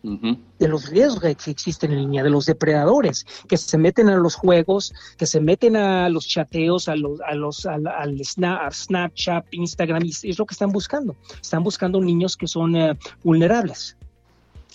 De 0.02 0.68
los 0.68 0.88
riesgos 0.90 1.20
que 1.36 1.50
existen 1.50 1.90
en 1.92 1.98
línea, 1.98 2.22
de 2.22 2.30
los 2.30 2.46
depredadores 2.46 3.26
que 3.48 3.56
se 3.56 3.76
meten 3.78 4.08
a 4.08 4.16
los 4.16 4.36
juegos, 4.36 4.94
que 5.16 5.26
se 5.26 5.40
meten 5.40 5.76
a 5.76 6.08
los 6.08 6.26
chateos, 6.28 6.88
a 6.88 6.94
los, 6.94 7.20
a 7.20 7.34
los, 7.34 7.66
al, 7.66 7.86
al 7.86 8.14
Sna- 8.20 8.66
a 8.66 8.70
Snapchat, 8.70 9.46
Instagram, 9.50 10.04
y 10.04 10.10
es 10.30 10.38
lo 10.38 10.46
que 10.46 10.54
están 10.54 10.70
buscando. 10.70 11.16
Están 11.42 11.64
buscando 11.64 12.00
niños 12.00 12.36
que 12.36 12.46
son 12.46 12.76
eh, 12.76 12.96
vulnerables. 13.24 13.96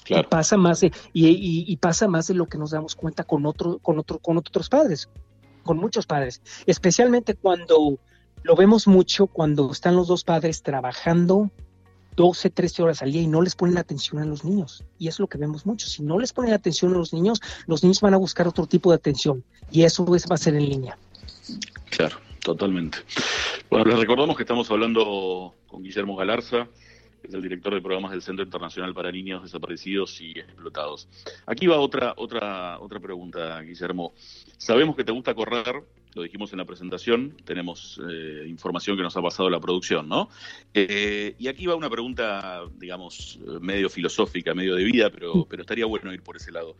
Claro. 0.03 0.23
Y 0.23 0.29
pasa 0.29 0.57
más 0.57 0.81
de, 0.81 0.91
y, 1.13 1.27
y- 1.27 1.65
y 1.67 1.77
pasa 1.77 2.07
más 2.09 2.27
de 2.27 2.33
lo 2.33 2.47
que 2.47 2.57
nos 2.57 2.71
damos 2.71 2.93
cuenta 2.93 3.23
con 3.23 3.45
otro, 3.45 3.79
con 3.79 3.97
otro, 3.99 4.19
con 4.19 4.37
otros 4.37 4.67
padres, 4.67 5.07
con 5.63 5.77
muchos 5.77 6.05
padres, 6.05 6.41
especialmente 6.65 7.35
cuando 7.35 7.97
lo 8.43 8.55
vemos 8.57 8.85
mucho 8.87 9.27
cuando 9.27 9.71
están 9.71 9.95
los 9.95 10.09
dos 10.09 10.25
padres 10.25 10.61
trabajando 10.61 11.49
12, 12.15 12.49
13 12.49 12.83
horas 12.83 13.01
al 13.01 13.11
día 13.11 13.21
y 13.21 13.27
no 13.27 13.41
les 13.41 13.55
ponen 13.55 13.77
atención 13.77 14.21
a 14.21 14.25
los 14.25 14.43
niños. 14.43 14.83
Y 14.99 15.07
es 15.07 15.19
lo 15.19 15.27
que 15.27 15.37
vemos 15.37 15.65
mucho. 15.65 15.87
Si 15.87 16.03
no 16.03 16.19
les 16.19 16.33
ponen 16.33 16.53
atención 16.53 16.93
a 16.93 16.97
los 16.97 17.13
niños, 17.13 17.41
los 17.67 17.83
niños 17.83 18.01
van 18.01 18.13
a 18.13 18.17
buscar 18.17 18.47
otro 18.47 18.67
tipo 18.67 18.91
de 18.91 18.95
atención. 18.95 19.43
Y 19.71 19.83
eso 19.83 20.05
va 20.05 20.35
a 20.35 20.37
ser 20.37 20.55
en 20.55 20.69
línea. 20.69 20.97
Claro, 21.89 22.17
totalmente. 22.41 22.99
Bueno, 23.69 23.85
les 23.85 23.99
recordamos 23.99 24.35
que 24.35 24.43
estamos 24.43 24.69
hablando 24.71 25.53
con 25.67 25.83
Guillermo 25.83 26.15
Galarza, 26.15 26.67
es 27.23 27.33
el 27.33 27.41
director 27.41 27.73
de 27.73 27.81
programas 27.81 28.11
del 28.11 28.21
Centro 28.21 28.43
Internacional 28.43 28.93
para 28.93 29.11
Niños 29.11 29.43
Desaparecidos 29.43 30.19
y 30.21 30.31
Explotados. 30.31 31.07
Aquí 31.45 31.67
va 31.67 31.79
otra, 31.79 32.13
otra, 32.17 32.79
otra 32.79 32.99
pregunta, 32.99 33.61
Guillermo. 33.61 34.13
Sabemos 34.57 34.95
que 34.95 35.03
te 35.03 35.11
gusta 35.11 35.33
correr, 35.33 35.83
lo 36.15 36.21
dijimos 36.21 36.51
en 36.51 36.59
la 36.59 36.65
presentación, 36.65 37.35
tenemos 37.43 37.99
eh, 38.09 38.45
información 38.47 38.97
que 38.97 39.03
nos 39.03 39.15
ha 39.17 39.21
pasado 39.21 39.49
la 39.49 39.59
producción, 39.59 40.07
¿no? 40.07 40.29
Eh, 40.73 41.35
y 41.39 41.47
aquí 41.47 41.65
va 41.65 41.75
una 41.75 41.89
pregunta, 41.89 42.63
digamos, 42.77 43.39
medio 43.61 43.89
filosófica, 43.89 44.53
medio 44.53 44.75
de 44.75 44.83
vida, 44.83 45.09
pero, 45.09 45.45
pero 45.49 45.61
estaría 45.61 45.85
bueno 45.85 46.13
ir 46.13 46.21
por 46.21 46.35
ese 46.35 46.51
lado. 46.51 46.75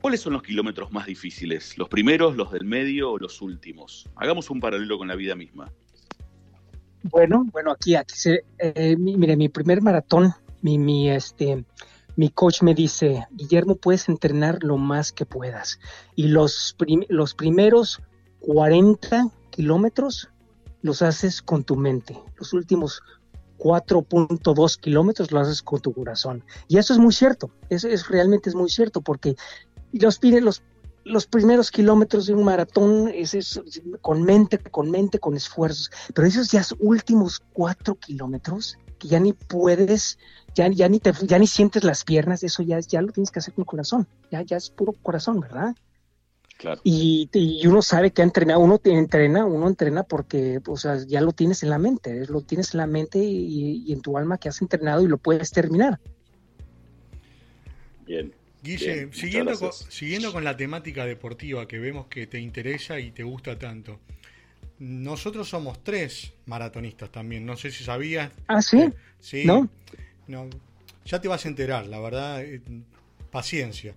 ¿Cuáles 0.00 0.20
son 0.20 0.32
los 0.32 0.42
kilómetros 0.42 0.90
más 0.90 1.06
difíciles? 1.06 1.78
¿Los 1.78 1.88
primeros, 1.88 2.36
los 2.36 2.50
del 2.50 2.64
medio 2.64 3.12
o 3.12 3.18
los 3.18 3.40
últimos? 3.40 4.08
Hagamos 4.16 4.50
un 4.50 4.58
paralelo 4.58 4.98
con 4.98 5.06
la 5.06 5.14
vida 5.14 5.36
misma. 5.36 5.72
Bueno, 7.04 7.46
bueno, 7.52 7.72
aquí, 7.72 7.94
aquí 7.94 8.16
se, 8.16 8.44
eh, 8.58 8.96
mire, 8.96 9.36
mi 9.36 9.48
primer 9.48 9.82
maratón, 9.82 10.32
mi, 10.60 10.78
mi, 10.78 11.10
este, 11.10 11.64
mi 12.16 12.30
coach 12.30 12.62
me 12.62 12.74
dice, 12.74 13.26
Guillermo, 13.32 13.76
puedes 13.76 14.08
entrenar 14.08 14.62
lo 14.62 14.76
más 14.76 15.12
que 15.12 15.26
puedas. 15.26 15.80
Y 16.14 16.28
los, 16.28 16.76
los 17.08 17.34
primeros 17.34 18.00
40 18.40 19.28
kilómetros 19.50 20.28
los 20.82 21.02
haces 21.02 21.42
con 21.42 21.64
tu 21.64 21.76
mente. 21.76 22.18
Los 22.36 22.52
últimos 22.52 23.02
4.2 23.58 24.80
kilómetros 24.80 25.30
lo 25.30 25.40
haces 25.40 25.62
con 25.62 25.80
tu 25.80 25.92
corazón. 25.92 26.44
Y 26.68 26.78
eso 26.78 26.92
es 26.92 26.98
muy 26.98 27.12
cierto, 27.12 27.50
eso 27.68 27.88
es, 27.88 28.08
realmente 28.08 28.50
es 28.50 28.56
muy 28.56 28.68
cierto, 28.68 29.00
porque 29.00 29.36
los, 29.92 30.18
los, 30.22 30.62
los 31.04 31.26
primeros 31.26 31.70
kilómetros 31.70 32.26
de 32.26 32.34
un 32.34 32.44
maratón 32.44 33.10
es, 33.12 33.60
con 34.00 34.22
mente, 34.22 34.58
con 34.58 34.90
mente, 34.90 35.18
con 35.18 35.36
esfuerzos, 35.36 35.90
pero 36.14 36.26
esos 36.26 36.50
ya 36.50 36.62
últimos 36.78 37.40
cuatro 37.52 37.94
kilómetros 37.96 38.78
que 38.98 39.08
ya 39.08 39.18
ni 39.18 39.32
puedes, 39.32 40.18
ya, 40.54 40.68
ya, 40.68 40.88
ni 40.88 41.00
te, 41.00 41.12
ya 41.22 41.38
ni 41.38 41.46
sientes 41.46 41.82
las 41.84 42.04
piernas, 42.04 42.42
eso 42.44 42.62
ya, 42.62 42.78
ya 42.80 43.02
lo 43.02 43.12
tienes 43.12 43.30
que 43.30 43.40
hacer 43.40 43.54
con 43.54 43.62
el 43.62 43.66
corazón, 43.66 44.06
ya, 44.30 44.42
ya 44.42 44.56
es 44.56 44.70
puro 44.70 44.92
corazón, 44.92 45.40
¿verdad? 45.40 45.74
Claro. 46.56 46.80
Y, 46.84 47.28
y, 47.32 47.66
uno 47.66 47.82
sabe 47.82 48.12
que 48.12 48.22
entrena, 48.22 48.56
uno 48.56 48.80
entrena, 48.84 49.44
uno 49.44 49.66
entrena 49.66 50.04
porque 50.04 50.60
o 50.64 50.76
sea, 50.76 51.04
ya 51.04 51.20
lo 51.20 51.32
tienes 51.32 51.64
en 51.64 51.70
la 51.70 51.78
mente, 51.78 52.24
lo 52.26 52.42
tienes 52.42 52.72
en 52.74 52.78
la 52.78 52.86
mente 52.86 53.18
y, 53.18 53.82
y 53.84 53.92
en 53.92 54.00
tu 54.00 54.16
alma 54.16 54.38
que 54.38 54.48
has 54.48 54.62
entrenado 54.62 55.02
y 55.02 55.08
lo 55.08 55.18
puedes 55.18 55.50
terminar. 55.50 55.98
Bien. 58.06 58.32
Guille, 58.62 59.12
siguiendo, 59.12 59.58
con, 59.58 59.72
siguiendo 59.72 60.32
con 60.32 60.44
la 60.44 60.56
temática 60.56 61.04
deportiva 61.04 61.66
que 61.66 61.78
vemos 61.78 62.06
que 62.06 62.28
te 62.28 62.38
interesa 62.38 63.00
y 63.00 63.10
te 63.10 63.24
gusta 63.24 63.58
tanto, 63.58 63.98
nosotros 64.78 65.48
somos 65.48 65.82
tres 65.82 66.32
maratonistas 66.46 67.10
también, 67.10 67.44
no 67.44 67.56
sé 67.56 67.70
si 67.70 67.84
sabías. 67.84 68.30
Ah, 68.46 68.62
sí. 68.62 68.92
sí. 69.18 69.44
¿No? 69.44 69.68
¿No? 70.28 70.48
Ya 71.04 71.20
te 71.20 71.28
vas 71.28 71.44
a 71.44 71.48
enterar, 71.48 71.86
la 71.86 71.98
verdad, 71.98 72.42
eh, 72.42 72.60
paciencia. 73.30 73.94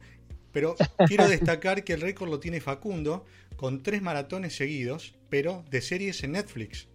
Pero 0.51 0.75
quiero 1.07 1.27
destacar 1.29 1.83
que 1.83 1.93
el 1.93 2.01
récord 2.01 2.29
lo 2.29 2.39
tiene 2.39 2.59
Facundo 2.59 3.25
con 3.55 3.83
tres 3.83 4.01
maratones 4.01 4.55
seguidos, 4.55 5.13
pero 5.29 5.63
de 5.69 5.81
series 5.81 6.23
en 6.23 6.31
Netflix. 6.31 6.87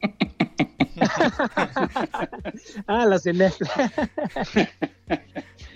ah, 2.86 3.06
las 3.06 3.24
de 3.24 3.32
Netflix. 3.32 3.70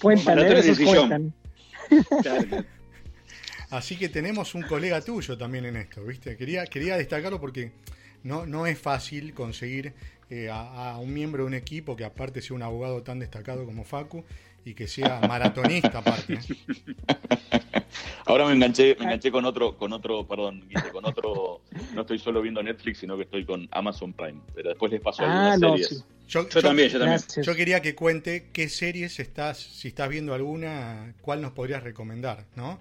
Cuéntale, 0.00 0.58
esos 0.58 0.78
cuentan. 0.78 1.32
Así 3.70 3.96
que 3.96 4.08
tenemos 4.08 4.54
un 4.54 4.62
colega 4.62 5.00
tuyo 5.00 5.36
también 5.36 5.64
en 5.64 5.76
esto, 5.76 6.04
¿viste? 6.04 6.36
Quería, 6.36 6.66
quería 6.66 6.96
destacarlo 6.96 7.40
porque 7.40 7.72
no, 8.22 8.46
no 8.46 8.66
es 8.66 8.78
fácil 8.78 9.34
conseguir 9.34 9.94
eh, 10.30 10.48
a, 10.50 10.92
a, 10.92 10.98
un 10.98 11.12
miembro 11.12 11.42
de 11.44 11.48
un 11.48 11.54
equipo 11.54 11.96
que 11.96 12.04
aparte 12.04 12.42
sea 12.42 12.54
un 12.56 12.62
abogado 12.62 13.02
tan 13.02 13.18
destacado 13.18 13.64
como 13.64 13.84
Facu 13.84 14.24
y 14.64 14.74
que 14.74 14.88
sea 14.88 15.20
maratonista 15.20 15.98
aparte. 15.98 16.38
Ahora 18.26 18.46
me 18.46 18.54
enganché, 18.54 18.96
me 18.98 19.04
enganché 19.04 19.30
con 19.30 19.44
otro, 19.44 19.76
con 19.76 19.92
otro, 19.92 20.26
perdón, 20.26 20.68
con 20.92 21.04
otro, 21.06 21.62
no 21.94 22.00
estoy 22.00 22.18
solo 22.18 22.42
viendo 22.42 22.60
Netflix, 22.62 22.98
sino 22.98 23.16
que 23.16 23.22
estoy 23.22 23.44
con 23.44 23.68
Amazon 23.70 24.12
Prime, 24.12 24.40
pero 24.54 24.70
después 24.70 24.90
les 24.90 25.00
paso 25.00 25.22
ah, 25.22 25.52
algunas 25.52 25.60
no, 25.60 25.70
series. 25.70 25.88
Sí. 25.88 26.15
Yo, 26.26 26.48
yo, 26.48 26.60
también, 26.62 26.88
yo 26.88 26.98
también. 26.98 27.20
Yo 27.42 27.54
quería 27.54 27.80
que 27.80 27.94
cuente 27.94 28.50
qué 28.52 28.68
series 28.68 29.20
estás, 29.20 29.58
si 29.58 29.88
estás 29.88 30.08
viendo 30.08 30.34
alguna, 30.34 31.14
cuál 31.20 31.40
nos 31.40 31.52
podrías 31.52 31.82
recomendar, 31.82 32.46
¿no? 32.56 32.80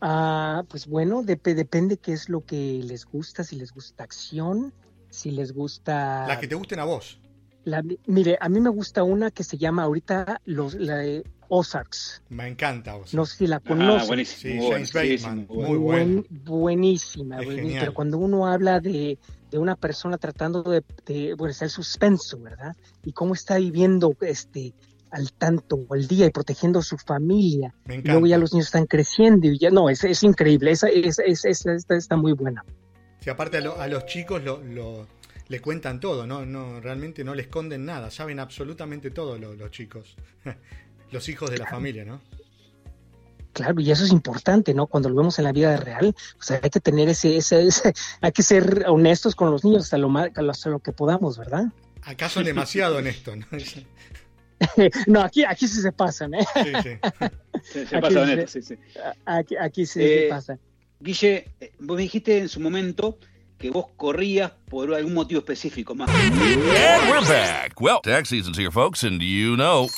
Ah, 0.00 0.64
pues 0.68 0.86
bueno, 0.86 1.22
dep 1.22 1.44
depende 1.44 1.98
qué 1.98 2.12
es 2.12 2.30
lo 2.30 2.44
que 2.44 2.80
les 2.82 3.04
gusta, 3.04 3.44
si 3.44 3.56
les 3.56 3.72
gusta 3.72 4.04
acción, 4.04 4.72
si 5.10 5.30
les 5.30 5.52
gusta... 5.52 6.26
La 6.26 6.40
que 6.40 6.48
te 6.48 6.54
gusten 6.54 6.78
a 6.80 6.84
vos. 6.84 7.20
La, 7.64 7.82
mire, 8.06 8.38
a 8.40 8.48
mí 8.48 8.60
me 8.60 8.70
gusta 8.70 9.02
una 9.02 9.30
que 9.30 9.44
se 9.44 9.58
llama 9.58 9.82
ahorita 9.82 10.40
los, 10.46 10.72
la 10.74 10.96
de 10.96 11.22
Ozarks. 11.48 12.22
Me 12.30 12.48
encanta 12.48 12.94
Ozarks. 12.94 13.12
No 13.12 13.26
sé 13.26 13.36
si 13.36 13.46
la 13.46 13.60
conoces. 13.60 14.04
Ah, 14.04 14.06
buenísimo. 14.06 14.52
Sí, 14.52 14.58
muy 14.58 14.70
James 14.70 14.92
Bateman, 14.94 15.46
muy 15.50 15.76
bueno. 15.76 16.24
buenísima, 16.30 17.38
Es 17.38 17.44
buenísima. 17.44 17.68
genial. 17.68 17.80
pero 17.80 17.94
cuando 17.94 18.16
uno 18.16 18.46
habla 18.46 18.80
de, 18.80 19.18
de 19.50 19.58
una 19.58 19.76
persona 19.76 20.16
tratando 20.18 20.62
de, 20.62 20.82
de 21.06 21.34
bueno, 21.34 21.54
el 21.60 21.70
suspenso, 21.70 22.38
¿verdad? 22.40 22.76
Y 23.04 23.12
cómo 23.12 23.34
está 23.34 23.56
viviendo 23.58 24.14
este 24.20 24.72
al 25.10 25.32
tanto 25.32 25.86
al 25.90 26.06
día 26.06 26.26
y 26.26 26.30
protegiendo 26.30 26.78
a 26.78 26.82
su 26.82 26.96
familia. 26.96 27.74
Me 27.86 27.94
Y 27.94 27.98
encanta. 27.98 28.12
luego 28.12 28.26
ya 28.28 28.38
los 28.38 28.52
niños 28.52 28.66
están 28.66 28.86
creciendo 28.86 29.48
y 29.48 29.58
ya 29.58 29.70
no, 29.70 29.90
es, 29.90 30.04
es 30.04 30.22
increíble, 30.22 30.70
esa, 30.70 30.88
esa- 30.88 31.72
esta 31.72 31.96
está 31.96 32.16
muy 32.16 32.32
buena. 32.32 32.64
Si 33.20 33.28
aparte 33.28 33.56
a, 33.56 33.60
lo- 33.60 33.80
a 33.80 33.88
los 33.88 34.06
chicos 34.06 34.42
lo, 34.44 34.62
lo- 34.62 35.08
le 35.48 35.60
cuentan 35.60 35.98
todo, 35.98 36.28
¿no? 36.28 36.46
no 36.46 36.80
realmente 36.80 37.24
no 37.24 37.34
le 37.34 37.42
esconden 37.42 37.84
nada, 37.84 38.10
saben 38.12 38.38
absolutamente 38.38 39.10
todo 39.10 39.36
lo- 39.36 39.54
los 39.54 39.70
chicos. 39.72 40.14
los 41.10 41.28
hijos 41.28 41.50
de 41.50 41.58
la 41.58 41.66
familia, 41.66 42.04
¿no? 42.04 42.20
Claro, 43.52 43.80
y 43.80 43.90
eso 43.90 44.04
es 44.04 44.12
importante, 44.12 44.74
¿no? 44.74 44.86
Cuando 44.86 45.08
lo 45.08 45.16
vemos 45.16 45.38
en 45.38 45.44
la 45.44 45.52
vida 45.52 45.76
real, 45.76 46.14
sea, 46.38 46.60
hay 46.62 46.70
que 46.70 46.78
tener 46.80 47.08
ese, 47.08 47.36
ese, 47.36 47.66
ese- 47.66 47.92
hay 48.20 48.32
que 48.32 48.42
ser 48.42 48.84
honestos 48.86 49.34
con 49.34 49.50
los 49.50 49.64
niños 49.64 49.84
hasta 49.84 49.98
lo, 49.98 50.10
hasta 50.50 50.70
lo 50.70 50.78
que 50.78 50.92
podamos, 50.92 51.36
¿verdad? 51.36 51.64
Acá 52.02 52.28
son 52.28 52.44
demasiado 52.44 52.98
en 53.00 53.08
esto, 53.08 53.34
¿no? 53.36 53.46
Sí, 53.58 53.86
no, 55.06 55.20
aquí, 55.22 55.44
aquí 55.44 55.66
sí 55.66 55.80
se 55.80 55.90
pasan, 55.90 56.34
¿eh? 56.34 56.46
sí. 56.54 56.90
Se, 57.62 57.86
se 57.86 57.96
Aquí 57.96 58.00
pasa 58.00 58.24
se- 58.26 58.36
neta, 58.36 58.46
sí, 58.46 58.62
sí. 58.62 58.74
Aquí, 59.26 59.56
aquí 59.56 59.86
sí 59.86 60.00
Eh, 60.02 60.20
se 60.24 60.28
pasa. 60.28 60.58
Guille, 61.00 61.48
eh, 61.60 61.72
vos 61.80 61.96
me 61.96 62.02
dijiste 62.02 62.38
en 62.38 62.48
su 62.48 62.60
momento 62.60 63.18
que 63.58 63.70
vos 63.70 63.86
corrías 63.96 64.52
por 64.68 64.94
algún 64.94 65.14
motivo 65.14 65.40
específico 65.40 65.94
más. 65.94 66.08
And 66.10 66.36
we're 67.10 67.26
back. 67.26 67.78
Well, 67.80 68.00
tax 68.02 68.28
season's 68.28 68.58
here, 68.58 68.70
folks, 68.70 69.02
and 69.02 69.20
you 69.20 69.56
know. 69.56 69.88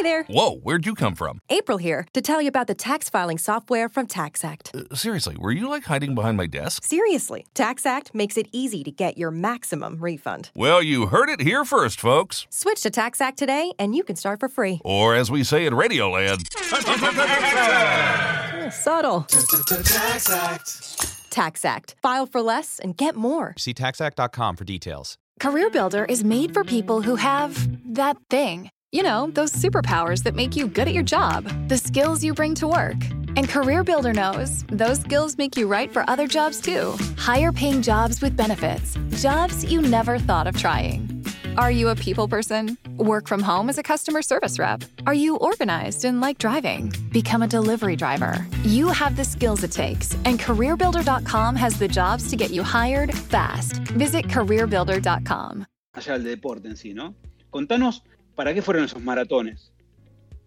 Hi 0.00 0.02
there. 0.02 0.22
Whoa, 0.30 0.56
where'd 0.62 0.86
you 0.86 0.94
come 0.94 1.14
from? 1.14 1.40
April 1.50 1.76
here 1.76 2.06
to 2.14 2.22
tell 2.22 2.40
you 2.40 2.48
about 2.48 2.68
the 2.68 2.74
tax 2.74 3.10
filing 3.10 3.36
software 3.36 3.86
from 3.86 4.06
TaxAct. 4.06 4.90
Uh, 4.90 4.94
seriously, 4.94 5.36
were 5.38 5.52
you 5.52 5.68
like 5.68 5.84
hiding 5.84 6.14
behind 6.14 6.38
my 6.38 6.46
desk? 6.46 6.84
Seriously, 6.84 7.44
TaxAct 7.54 8.14
makes 8.14 8.38
it 8.38 8.48
easy 8.50 8.82
to 8.82 8.90
get 8.90 9.18
your 9.18 9.30
maximum 9.30 9.98
refund. 9.98 10.52
Well, 10.56 10.82
you 10.82 11.08
heard 11.08 11.28
it 11.28 11.42
here 11.42 11.66
first, 11.66 12.00
folks. 12.00 12.46
Switch 12.48 12.80
to 12.80 12.90
TaxAct 12.90 13.36
today 13.36 13.74
and 13.78 13.94
you 13.94 14.02
can 14.02 14.16
start 14.16 14.40
for 14.40 14.48
free. 14.48 14.80
Or 14.86 15.14
as 15.14 15.30
we 15.30 15.44
say 15.44 15.66
in 15.66 15.74
Radioland, 15.74 16.46
Subtle. 18.72 19.26
TaxAct. 19.28 21.28
TaxAct. 21.28 21.94
File 22.00 22.24
for 22.24 22.40
less 22.40 22.78
and 22.78 22.96
get 22.96 23.16
more. 23.16 23.52
See 23.58 23.74
taxact.com 23.74 24.56
for 24.56 24.64
details. 24.64 25.18
CareerBuilder 25.42 26.10
is 26.10 26.24
made 26.24 26.54
for 26.54 26.64
people 26.64 27.02
who 27.02 27.16
have 27.16 27.68
that 27.94 28.16
thing. 28.30 28.70
You 28.92 29.04
know, 29.04 29.30
those 29.30 29.52
superpowers 29.52 30.24
that 30.24 30.34
make 30.34 30.56
you 30.56 30.66
good 30.66 30.88
at 30.88 30.94
your 30.94 31.04
job, 31.04 31.44
the 31.68 31.78
skills 31.78 32.24
you 32.24 32.34
bring 32.34 32.56
to 32.56 32.66
work. 32.66 33.00
And 33.36 33.48
CareerBuilder 33.48 34.12
knows 34.12 34.64
those 34.66 35.00
skills 35.00 35.38
make 35.38 35.56
you 35.56 35.68
right 35.68 35.92
for 35.92 36.04
other 36.10 36.26
jobs 36.26 36.60
too. 36.60 36.98
Higher 37.16 37.52
paying 37.52 37.82
jobs 37.82 38.20
with 38.20 38.36
benefits, 38.36 38.98
jobs 39.22 39.64
you 39.70 39.80
never 39.80 40.18
thought 40.18 40.48
of 40.48 40.56
trying. 40.56 41.24
Are 41.56 41.70
you 41.70 41.90
a 41.90 41.94
people 41.94 42.26
person? 42.26 42.76
Work 42.96 43.28
from 43.28 43.40
home 43.40 43.70
as 43.70 43.78
a 43.78 43.82
customer 43.84 44.22
service 44.22 44.58
rep? 44.58 44.82
Are 45.06 45.14
you 45.14 45.36
organized 45.36 46.04
and 46.04 46.20
like 46.20 46.38
driving? 46.38 46.92
Become 47.12 47.42
a 47.42 47.46
delivery 47.46 47.94
driver. 47.94 48.44
You 48.64 48.88
have 48.88 49.14
the 49.14 49.24
skills 49.24 49.62
it 49.62 49.70
takes, 49.70 50.16
and 50.24 50.36
CareerBuilder.com 50.40 51.54
has 51.54 51.78
the 51.78 51.86
jobs 51.86 52.28
to 52.28 52.34
get 52.34 52.50
you 52.50 52.64
hired 52.64 53.14
fast. 53.14 53.76
Visit 53.94 54.26
CareerBuilder.com. 54.26 55.66
Allá 55.94 56.18
del 56.18 56.24
deporte 56.24 56.66
en 56.66 56.74
sí, 56.74 56.92
¿no? 56.92 57.14
Contanos, 57.52 58.02
¿para 58.40 58.54
qué 58.54 58.62
fueron 58.62 58.84
esos 58.84 59.02
maratones? 59.02 59.70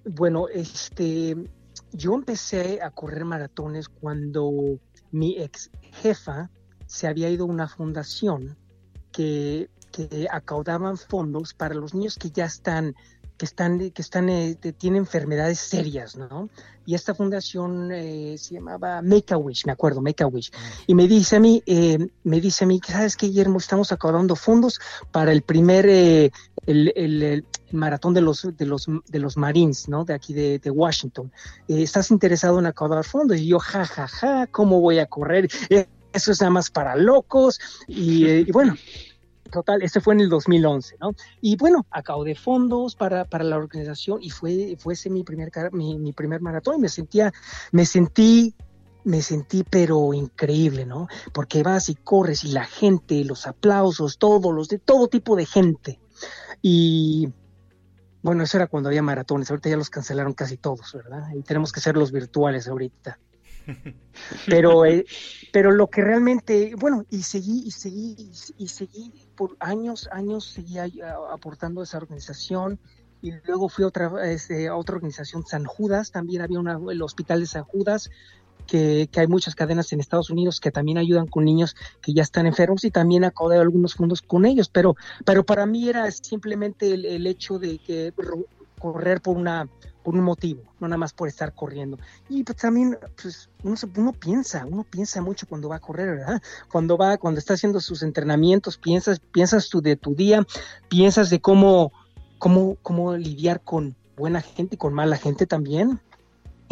Bueno, 0.03 0.47
este, 0.47 1.38
yo 1.91 2.15
empecé 2.15 2.79
a 2.82 2.89
correr 2.89 3.23
maratones 3.23 3.88
cuando 3.88 4.79
mi 5.12 5.38
ex 5.38 5.69
jefa 6.01 6.49
se 6.88 7.06
había 7.06 7.29
ido 7.29 7.45
a 7.45 7.49
una 7.49 7.67
fundación 7.67 8.58
que 9.12 9.69
que 9.91 10.27
acaudaban 10.32 10.97
fondos 10.97 11.53
para 11.53 11.75
los 11.75 11.93
niños 11.93 12.17
que 12.17 12.32
ya 12.32 12.45
están 12.45 12.95
que 13.38 13.45
están, 13.45 13.79
que 13.91 14.01
están, 14.01 14.29
eh, 14.29 14.56
tienen 14.77 15.01
enfermedades 15.01 15.60
serias, 15.60 16.15
¿no? 16.15 16.49
Y 16.86 16.95
esta 16.95 17.15
fundación 17.15 17.91
eh, 17.91 18.36
se 18.38 18.56
llamaba 18.56 19.01
Make 19.01 19.34
a 19.34 19.38
Wish, 19.38 19.65
me 19.65 19.71
acuerdo, 19.71 20.01
Make 20.01 20.23
a 20.23 20.27
Wish. 20.27 20.51
Y 20.86 20.93
me 20.93 21.08
dice 21.08 21.38
a 21.38 21.39
mí, 21.39 21.63
eh, 21.65 21.97
me 22.23 22.39
dice 22.39 22.63
a 22.63 22.67
mí, 22.67 22.79
¿sabes 22.86 23.17
qué, 23.17 23.27
Guillermo? 23.27 23.58
Estamos 23.58 23.91
acaudando 23.91 24.36
fondos 24.36 24.79
para 25.12 25.32
el 25.32 25.41
primer, 25.41 26.32
el, 26.65 27.45
maratón 27.71 28.13
de 28.13 28.21
los, 28.21 28.47
de 28.56 28.65
los, 28.65 28.88
de 29.08 29.19
los 29.19 29.38
Marines, 29.38 29.89
¿no? 29.89 30.06
De 30.06 30.13
aquí 30.13 30.34
de, 30.34 30.60
Washington. 30.69 31.32
¿Estás 31.67 32.12
interesado 32.12 32.60
en 32.60 32.65
acaudar 32.65 33.04
fondos? 33.04 33.38
Y 33.38 33.47
yo, 33.47 33.60
ja, 33.60 33.86
ja, 33.86 34.08
ja, 34.08 34.47
¿cómo 34.47 34.80
voy 34.80 34.99
a 34.99 35.08
correr? 35.08 35.49
Eso 36.13 36.32
es 36.32 36.41
nada 36.41 36.52
más 36.52 36.69
para 36.69 36.95
locos. 36.95 37.60
y, 37.88 38.28
y 38.28 38.52
bueno, 38.52 38.76
total, 39.54 39.82
este 39.82 40.02
fue 40.02 40.15
en 40.15 40.21
el 40.21 40.30
2011, 40.30 40.97
¿no? 40.99 41.15
Y 41.39 41.56
bueno, 41.56 41.86
de 42.26 42.36
fondos 42.36 42.95
para, 42.95 43.26
para 43.26 43.43
la 43.43 43.58
organización 43.58 44.21
y 44.21 44.30
fue, 44.30 44.76
fue 44.80 44.93
ese 44.93 45.10
mi 45.10 45.23
primer, 45.23 45.52
mi 45.71 46.12
primer 46.12 46.41
maratón 46.41 46.76
y 46.78 46.82
me 46.82 46.89
sentía, 46.89 47.32
me 47.71 47.86
sentí 47.86 48.54
me 49.06 49.21
sentí 49.21 49.63
pero 49.69 50.13
increíble, 50.13 50.86
¿no? 50.86 51.08
Porque 51.34 51.63
vas 51.63 51.89
y 51.89 51.95
corres 51.95 52.43
y 52.43 52.49
la 52.49 52.65
gente, 52.65 53.23
los 53.26 53.47
aplausos, 53.47 54.17
todos 54.17 54.54
los 54.54 54.69
de 54.69 54.80
todo 54.80 55.08
tipo 55.08 55.36
de 55.36 55.45
gente. 55.45 55.99
Y 56.65 57.28
bueno, 58.23 58.41
eso 58.41 58.58
era 58.58 58.67
cuando 58.67 58.88
había 58.88 59.04
maratones, 59.04 59.52
ahorita 59.52 59.69
ya 59.69 59.76
los 59.76 59.89
cancelaron 59.89 60.34
casi 60.34 60.56
todos, 60.56 60.93
¿verdad? 60.93 61.28
Y 61.36 61.41
tenemos 61.43 61.73
que 61.73 61.82
ser 61.82 61.97
los 61.97 62.12
virtuales 62.13 62.69
ahorita. 62.69 63.19
Pero, 64.45 64.86
eh, 64.86 65.06
pero 65.54 65.71
lo 65.71 65.89
que 65.89 66.02
realmente, 66.02 66.76
bueno, 66.76 67.06
y 67.10 67.23
seguí, 67.23 67.63
y 67.65 67.71
seguí, 67.71 68.32
y 68.58 68.67
seguí 68.67 69.13
por 69.38 69.56
años, 69.62 70.10
años, 70.12 70.43
seguí 70.45 70.78
aportando 71.32 71.80
a 71.80 71.86
esa 71.86 71.97
organización. 71.97 72.78
Y 73.21 73.32
luego 73.45 73.69
fui 73.69 73.86
a 73.86 73.88
otra, 73.88 74.12
este, 74.30 74.67
a 74.67 74.76
otra 74.76 74.95
organización, 74.95 75.45
San 75.45 75.63
Judas, 75.63 76.12
también 76.12 76.41
había 76.41 76.60
una, 76.60 76.78
el 76.91 77.02
Hospital 77.02 77.39
de 77.39 77.45
San 77.45 77.63
Judas, 77.63 78.10
que, 78.67 79.10
hay 79.15 79.28
muchas 79.28 79.56
cadenas 79.56 79.91
en 79.93 79.99
Estados 79.99 80.30
Unidos 80.30 80.60
que 80.60 80.71
también 80.71 80.97
ayudan 80.97 81.28
con 81.28 81.45
niños 81.45 81.76
que 82.02 82.13
ya 82.13 82.23
están 82.23 82.45
enfermos 82.45 82.84
y 82.84 82.91
también 82.91 83.23
acordé 83.23 83.58
algunos 83.58 83.95
fondos 83.95 84.21
con 84.21 84.45
ellos, 84.45 84.69
pero, 84.69 84.95
pero 85.26 85.45
para 85.45 85.65
mí 85.65 85.89
era 85.89 86.10
simplemente 86.12 86.93
el, 86.93 87.06
el 87.06 87.28
hecho 87.28 87.60
de 87.60 87.80
que 87.80 88.13
correr 88.80 89.21
por 89.21 89.38
una 89.38 89.67
por 90.04 90.15
un 90.15 90.21
motivo, 90.21 90.62
no 90.80 90.88
nada 90.88 90.97
más 90.97 91.13
por 91.13 91.28
estar 91.28 91.56
corriendo. 91.56 91.97
Y 92.30 92.43
pues 92.43 92.58
también, 92.58 92.97
pues 93.21 93.49
uno, 93.63 93.76
uno 93.95 94.13
piensa, 94.13 94.65
uno 94.65 94.84
piensa 94.84 95.21
mucho 95.21 95.47
cuando 95.47 95.69
va 95.69 95.78
a 95.78 95.80
correr, 95.80 96.17
¿verdad? 96.17 96.41
Cuando 96.71 96.97
va, 96.97 97.17
cuando 97.17 97.39
está 97.39 97.54
haciendo 97.54 97.80
sus 97.80 98.04
entrenamientos, 98.04 98.78
piensas, 98.78 99.19
piensas 99.19 99.69
tú 99.69 99.82
de 99.82 99.95
tu 99.95 100.13
día, 100.13 100.45
piensas 100.89 101.30
de 101.30 101.39
cómo, 101.39 101.93
cómo, 102.38 102.76
cómo 102.82 103.15
lidiar 103.15 103.62
con 103.62 103.95
buena 104.17 104.41
gente 104.41 104.76
y 104.76 104.78
con 104.78 104.93
mala 104.93 105.17
gente 105.17 105.47
también. 105.47 105.99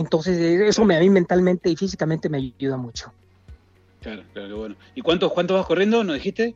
Entonces, 0.02 0.38
eso 0.38 0.86
me, 0.86 0.98
a 0.98 1.00
mí 1.00 1.10
mentalmente 1.10 1.70
y 1.70 1.76
físicamente 1.76 2.30
me 2.30 2.38
ayuda 2.38 2.78
mucho. 2.78 3.14
Claro, 4.02 4.24
claro, 4.34 4.58
bueno. 4.58 4.76
¿Y 4.96 5.02
cuánto, 5.02 5.30
cuánto 5.30 5.54
vas 5.54 5.66
corriendo, 5.66 6.04
nos 6.04 6.16
dijiste? 6.16 6.56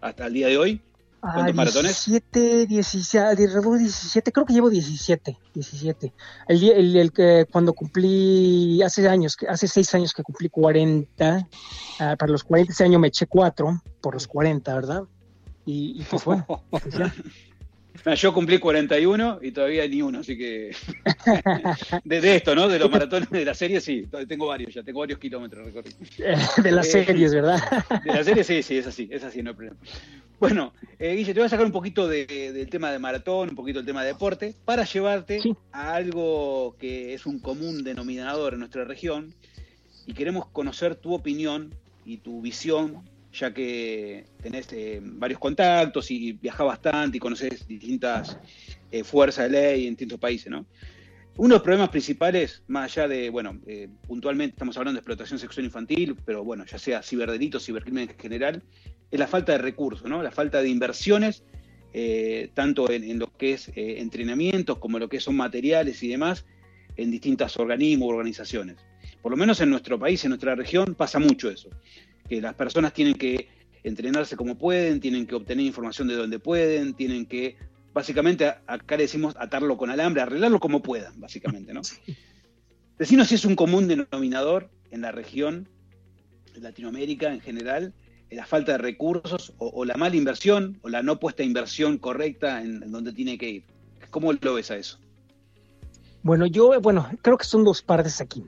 Hasta 0.00 0.26
el 0.26 0.32
día 0.32 0.48
de 0.48 0.58
hoy. 0.58 0.82
¿Cuántos 1.20 1.54
maratones? 1.54 2.06
17, 2.06 2.66
17, 2.66 4.32
creo 4.32 4.46
que 4.46 4.52
llevo 4.52 4.70
17, 4.70 5.36
17. 5.54 6.12
El, 6.48 6.70
el, 6.70 6.96
el, 6.96 7.12
que 7.12 7.46
cuando 7.50 7.72
cumplí, 7.72 8.80
hace 8.82 9.08
años, 9.08 9.36
hace 9.48 9.66
seis 9.66 9.92
años 9.94 10.12
que 10.12 10.22
cumplí 10.22 10.48
40, 10.48 11.48
ah, 11.98 12.16
para 12.16 12.32
los 12.32 12.44
40 12.44 12.72
ese 12.72 12.84
año 12.84 12.98
me 12.98 13.08
eché 13.08 13.26
4 13.26 13.82
por 14.00 14.14
los 14.14 14.26
40, 14.26 14.74
¿verdad? 14.74 15.02
Y, 15.64 16.00
y 16.00 16.04
pues 16.04 16.22
fue. 16.22 16.36
Yo 18.16 18.32
cumplí 18.32 18.58
41 18.58 19.40
y 19.42 19.52
todavía 19.52 19.86
ni 19.86 20.02
uno, 20.02 20.20
así 20.20 20.36
que. 20.36 20.74
de, 22.04 22.36
esto, 22.36 22.54
¿no? 22.54 22.68
De 22.68 22.78
los 22.78 22.90
maratones 22.90 23.30
de 23.30 23.44
la 23.44 23.54
serie, 23.54 23.80
sí. 23.80 24.06
Tengo 24.28 24.46
varios 24.46 24.74
ya, 24.74 24.82
tengo 24.82 25.00
varios 25.00 25.18
kilómetros 25.18 25.66
recorridos. 25.66 25.98
de 26.62 26.72
las 26.72 26.86
eh, 26.88 27.04
series, 27.04 27.34
¿verdad? 27.34 27.60
de 28.04 28.12
la 28.12 28.24
serie, 28.24 28.44
sí, 28.44 28.62
sí, 28.62 28.78
es 28.78 28.86
así, 28.86 29.08
es 29.10 29.24
así, 29.24 29.42
no 29.42 29.50
hay 29.50 29.56
problema. 29.56 29.78
Bueno, 30.38 30.74
eh, 30.98 31.14
Guille, 31.14 31.32
te 31.32 31.40
voy 31.40 31.46
a 31.46 31.50
sacar 31.50 31.64
un 31.64 31.72
poquito 31.72 32.06
del 32.08 32.68
tema 32.68 32.90
de 32.92 32.98
maratón, 32.98 33.50
un 33.50 33.56
poquito 33.56 33.78
del 33.78 33.86
tema 33.86 34.02
de 34.02 34.08
deporte, 34.08 34.54
para 34.66 34.84
llevarte 34.84 35.40
a 35.72 35.94
algo 35.94 36.76
que 36.78 37.14
es 37.14 37.24
un 37.24 37.38
común 37.38 37.82
denominador 37.82 38.52
en 38.52 38.60
nuestra 38.60 38.84
región 38.84 39.32
y 40.06 40.12
queremos 40.12 40.46
conocer 40.48 40.94
tu 40.94 41.14
opinión 41.14 41.74
y 42.04 42.18
tu 42.18 42.42
visión, 42.42 43.02
ya 43.38 43.52
que 43.52 44.24
tenés 44.42 44.72
eh, 44.72 45.00
varios 45.02 45.40
contactos 45.40 46.10
y 46.10 46.32
viajás 46.32 46.66
bastante 46.66 47.16
y 47.16 47.20
conoces 47.20 47.66
distintas 47.66 48.38
eh, 48.90 49.04
fuerzas 49.04 49.50
de 49.50 49.60
ley 49.60 49.86
en 49.86 49.92
distintos 49.92 50.18
países, 50.18 50.50
¿no? 50.50 50.66
Uno 51.38 51.48
de 51.48 51.54
los 51.56 51.62
problemas 51.62 51.90
principales, 51.90 52.62
más 52.66 52.96
allá 52.96 53.08
de, 53.08 53.28
bueno, 53.28 53.60
puntualmente 54.06 54.54
estamos 54.54 54.74
hablando 54.78 54.96
de 54.96 55.00
explotación 55.00 55.38
sexual 55.38 55.66
infantil, 55.66 56.16
pero 56.24 56.42
bueno, 56.42 56.64
ya 56.64 56.78
sea 56.78 57.02
ciberdelitos, 57.02 57.66
cibercrimen 57.66 58.08
en 58.08 58.18
general, 58.18 58.62
es 59.10 59.18
la 59.18 59.26
falta 59.26 59.52
de 59.52 59.58
recursos, 59.58 60.08
¿no? 60.08 60.22
la 60.22 60.30
falta 60.30 60.62
de 60.62 60.70
inversiones, 60.70 61.42
eh, 61.98 62.50
tanto 62.52 62.90
en, 62.90 63.18
lo 63.18 63.34
que 63.38 63.52
es 63.52 63.68
eh, 63.68 64.00
entrenamientos 64.00 64.76
como 64.76 64.98
en 64.98 65.04
lo 65.04 65.08
que 65.08 65.18
son 65.18 65.34
materiales 65.34 66.02
y 66.02 66.08
demás, 66.08 66.44
en 66.96 67.10
distintos 67.10 67.56
organismos, 67.56 68.10
organizaciones. 68.10 68.76
Por 69.22 69.30
lo 69.30 69.38
menos 69.38 69.62
en 69.62 69.70
nuestro 69.70 69.98
país, 69.98 70.22
en 70.24 70.30
nuestra 70.30 70.54
región, 70.54 70.94
pasa 70.94 71.18
mucho 71.18 71.50
eso, 71.50 71.70
que 72.28 72.40
las 72.40 72.54
personas 72.54 72.92
tienen 72.92 73.14
que 73.14 73.48
entrenarse 73.82 74.36
como 74.36 74.58
pueden, 74.58 75.00
tienen 75.00 75.26
que 75.26 75.34
obtener 75.34 75.64
información 75.64 76.08
de 76.08 76.14
donde 76.14 76.38
pueden, 76.38 76.94
tienen 76.94 77.26
que, 77.26 77.56
básicamente, 77.92 78.46
acá 78.66 78.96
le 78.96 79.04
decimos 79.04 79.34
atarlo 79.38 79.76
con 79.76 79.90
alambre, 79.90 80.22
arreglarlo 80.22 80.58
como 80.58 80.82
puedan, 80.82 81.20
básicamente, 81.20 81.72
¿no? 81.72 81.82
Decinos 82.98 83.28
si 83.28 83.34
es 83.34 83.44
un 83.44 83.56
común 83.56 83.88
denominador 83.88 84.70
en 84.90 85.02
la 85.02 85.12
región, 85.12 85.68
en 86.54 86.62
Latinoamérica 86.62 87.32
en 87.32 87.40
general, 87.40 87.92
la 88.30 88.46
falta 88.46 88.72
de 88.72 88.78
recursos 88.78 89.52
o, 89.58 89.84
la 89.84 89.94
mala 89.94 90.16
inversión 90.16 90.78
o 90.82 90.88
la 90.88 91.02
no 91.02 91.20
puesta 91.20 91.42
inversión 91.42 91.98
correcta 91.98 92.62
en, 92.62 92.90
donde 92.90 93.12
tiene 93.12 93.38
que 93.38 93.50
ir. 93.50 93.64
¿Cómo 94.10 94.32
lo 94.32 94.54
ves 94.54 94.70
a 94.70 94.76
eso? 94.76 94.98
Bueno, 96.22 96.46
yo, 96.46 96.80
bueno, 96.80 97.08
creo 97.22 97.38
que 97.38 97.44
son 97.44 97.64
dos 97.64 97.82
partes 97.82 98.20
aquí. 98.20 98.44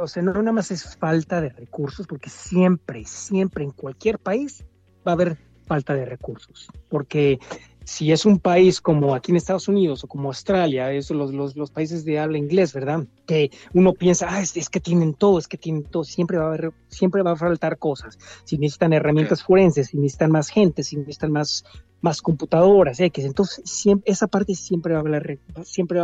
O 0.00 0.08
sea, 0.08 0.22
no 0.22 0.32
nada 0.32 0.52
más 0.52 0.70
es 0.70 0.96
falta 0.96 1.40
de 1.40 1.50
recursos, 1.50 2.06
porque 2.06 2.30
siempre, 2.30 3.04
siempre 3.04 3.64
en 3.64 3.70
cualquier 3.70 4.18
país 4.18 4.64
va 5.06 5.12
a 5.12 5.14
haber 5.14 5.38
falta 5.66 5.94
de 5.94 6.04
recursos, 6.04 6.68
porque 6.88 7.38
si 7.84 8.12
es 8.12 8.24
un 8.24 8.38
país 8.38 8.80
como 8.80 9.14
aquí 9.14 9.32
en 9.32 9.36
Estados 9.36 9.66
Unidos 9.66 10.04
o 10.04 10.06
como 10.06 10.28
Australia, 10.28 10.92
esos 10.92 11.16
los, 11.16 11.56
los, 11.56 11.70
países 11.70 12.04
de 12.04 12.18
habla 12.18 12.38
inglés, 12.38 12.72
¿verdad? 12.72 13.04
Que 13.26 13.50
uno 13.74 13.94
piensa, 13.94 14.28
ah, 14.30 14.40
es, 14.40 14.68
que 14.68 14.80
tienen 14.80 15.14
todo, 15.14 15.38
es 15.38 15.48
que 15.48 15.56
tienen 15.56 15.84
todo, 15.84 16.04
siempre 16.04 16.38
va 16.38 16.44
a 16.44 16.48
haber, 16.48 16.72
siempre 16.88 17.22
va 17.22 17.32
a 17.32 17.36
faltar 17.36 17.78
cosas. 17.78 18.16
Si 18.44 18.58
necesitan 18.58 18.92
herramientas 18.92 19.42
forenses, 19.42 19.88
si 19.88 19.96
necesitan 19.96 20.30
más 20.30 20.50
gente, 20.50 20.84
si 20.84 20.96
necesitan 20.98 21.32
más, 21.32 21.64
más 22.00 22.22
computadoras, 22.22 23.00
X. 23.00 23.24
Entonces, 23.24 23.62
siempre, 23.64 24.10
esa 24.10 24.26
parte 24.26 24.54
siempre 24.54 24.92
va 24.92 24.98
a 24.98 25.02
hablar, 25.02 25.38
siempre, 25.64 26.00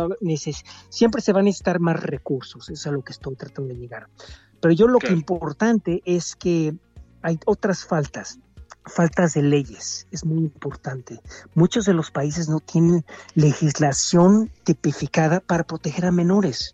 siempre 0.89 1.21
se 1.21 1.33
van 1.33 1.41
a 1.41 1.45
necesitar 1.45 1.79
más 1.79 2.01
recursos. 2.01 2.69
Eso 2.69 2.73
es 2.73 2.87
a 2.87 2.91
lo 2.91 3.03
que 3.03 3.13
estoy 3.13 3.35
tratando 3.35 3.73
de 3.73 3.79
llegar. 3.79 4.07
Pero 4.59 4.73
yo 4.73 4.87
lo 4.87 4.99
que 4.99 5.13
importante 5.13 6.01
es 6.05 6.35
que 6.35 6.75
hay 7.21 7.39
otras 7.45 7.85
faltas 7.85 8.39
faltas 8.85 9.33
de 9.33 9.41
leyes, 9.41 10.07
es 10.11 10.23
muy 10.23 10.39
importante. 10.39 11.19
Muchos 11.55 11.85
de 11.85 11.93
los 11.93 12.09
países 12.09 12.47
no 12.47 12.61
tienen 12.61 13.05
legislación 13.35 14.49
tipificada 14.63 15.41
para 15.41 15.65
proteger 15.65 16.05
a 16.05 16.11
menores. 16.11 16.73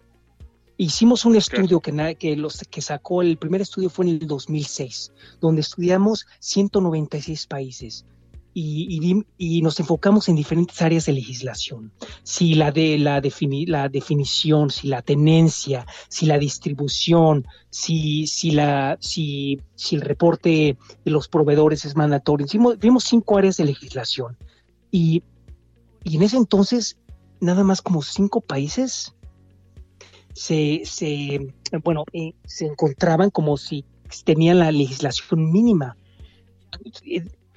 Hicimos 0.78 1.26
un 1.26 1.36
estudio 1.36 1.80
que, 1.80 2.16
que, 2.20 2.36
los, 2.36 2.60
que 2.70 2.82
sacó, 2.82 3.24
el 3.24 3.38
primer 3.38 3.62
estudio 3.62 3.90
fue 3.90 4.06
en 4.06 4.12
el 4.12 4.28
2006, 4.28 5.12
donde 5.40 5.62
estudiamos 5.62 6.28
196 6.40 7.48
países 7.48 8.06
y, 8.54 9.62
nos 9.62 9.80
enfocamos 9.80 10.30
en 10.30 10.36
diferentes 10.36 10.82
áreas 10.82 11.06
de 11.06 11.14
legislación. 11.14 11.92
Si 12.24 12.56
la 12.56 12.72
de 12.72 12.98
la, 12.98 13.22
la 13.68 13.90
definición, 13.90 14.70
si 14.70 14.88
la 14.88 15.02
tenencia, 15.02 15.86
si 16.10 16.26
la 16.26 16.38
distribución, 16.38 17.48
si, 17.70 18.28
si, 18.28 18.52
la, 18.52 18.98
si, 19.00 19.60
si 19.76 19.96
el 19.96 20.02
reporte 20.02 20.78
de 21.04 21.12
los 21.12 21.28
proveedores 21.28 21.86
es 21.86 21.96
mandatorio. 21.96 22.46
vimos 22.80 23.04
cinco 23.06 23.38
áreas 23.38 23.58
de 23.58 23.66
legislación. 23.66 24.38
Y, 24.92 25.24
y, 26.04 26.18
en 26.18 26.24
ese 26.24 26.38
entonces, 26.38 26.98
nada 27.40 27.64
más 27.64 27.82
como 27.82 28.02
cinco 28.02 28.42
países 28.42 29.14
se, 30.34 30.82
se 30.86 31.54
bueno, 31.84 32.06
eh, 32.14 32.34
se 32.46 32.66
encontraban 32.66 33.30
como 33.30 33.58
si 33.58 33.86
tenían 34.26 34.60
la 34.60 34.72
legislación 34.72 35.52
mínima 35.52 35.98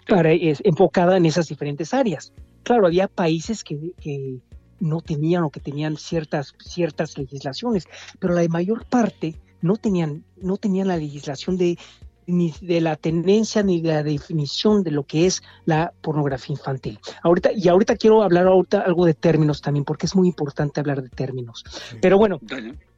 para, 0.08 0.32
es, 0.32 0.60
enfocada 0.64 1.16
en 1.16 1.26
esas 1.26 1.48
diferentes 1.48 1.94
áreas. 1.94 2.32
Claro, 2.62 2.86
había 2.86 3.08
países 3.08 3.62
que, 3.62 3.92
que 4.00 4.38
no 4.80 5.00
tenían 5.00 5.44
o 5.44 5.50
que 5.50 5.60
tenían 5.60 5.96
ciertas, 5.96 6.54
ciertas 6.58 7.16
legislaciones, 7.18 7.86
pero 8.18 8.34
la 8.34 8.46
mayor 8.48 8.84
parte 8.86 9.36
no 9.62 9.76
tenían, 9.76 10.24
no 10.36 10.56
tenían 10.56 10.88
la 10.88 10.96
legislación 10.96 11.56
de, 11.56 11.78
ni 12.26 12.52
de 12.60 12.80
la 12.80 12.96
tendencia 12.96 13.62
ni 13.62 13.80
de 13.80 13.88
la 13.88 14.02
definición 14.02 14.82
de 14.82 14.90
lo 14.90 15.04
que 15.04 15.26
es 15.26 15.42
la 15.64 15.92
pornografía 16.02 16.54
infantil. 16.54 16.98
Ahorita, 17.22 17.50
y 17.52 17.68
ahorita 17.68 17.96
quiero 17.96 18.22
hablar 18.22 18.46
ahorita 18.46 18.80
algo 18.80 19.06
de 19.06 19.14
términos 19.14 19.60
también, 19.60 19.84
porque 19.84 20.06
es 20.06 20.14
muy 20.14 20.28
importante 20.28 20.80
hablar 20.80 21.02
de 21.02 21.08
términos. 21.08 21.64
Pero 22.00 22.18
bueno, 22.18 22.40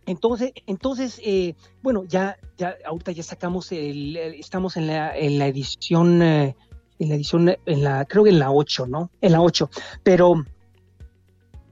entonces, 0.06 0.52
entonces 0.66 1.20
eh, 1.24 1.54
bueno, 1.82 2.04
ya, 2.04 2.38
ya 2.56 2.76
ahorita 2.86 3.12
ya 3.12 3.22
sacamos 3.22 3.70
el, 3.72 4.16
estamos 4.16 4.76
en 4.76 4.86
la, 4.86 5.16
en 5.16 5.38
la 5.38 5.46
edición, 5.46 6.22
eh, 6.22 6.56
en 6.98 7.08
la 7.08 7.14
edición, 7.14 7.56
en 7.64 7.84
la, 7.84 8.04
creo 8.04 8.24
que 8.24 8.30
en 8.30 8.38
la 8.38 8.50
8, 8.50 8.86
¿no? 8.86 9.10
En 9.20 9.32
la 9.32 9.40
8, 9.40 9.70
pero 10.02 10.44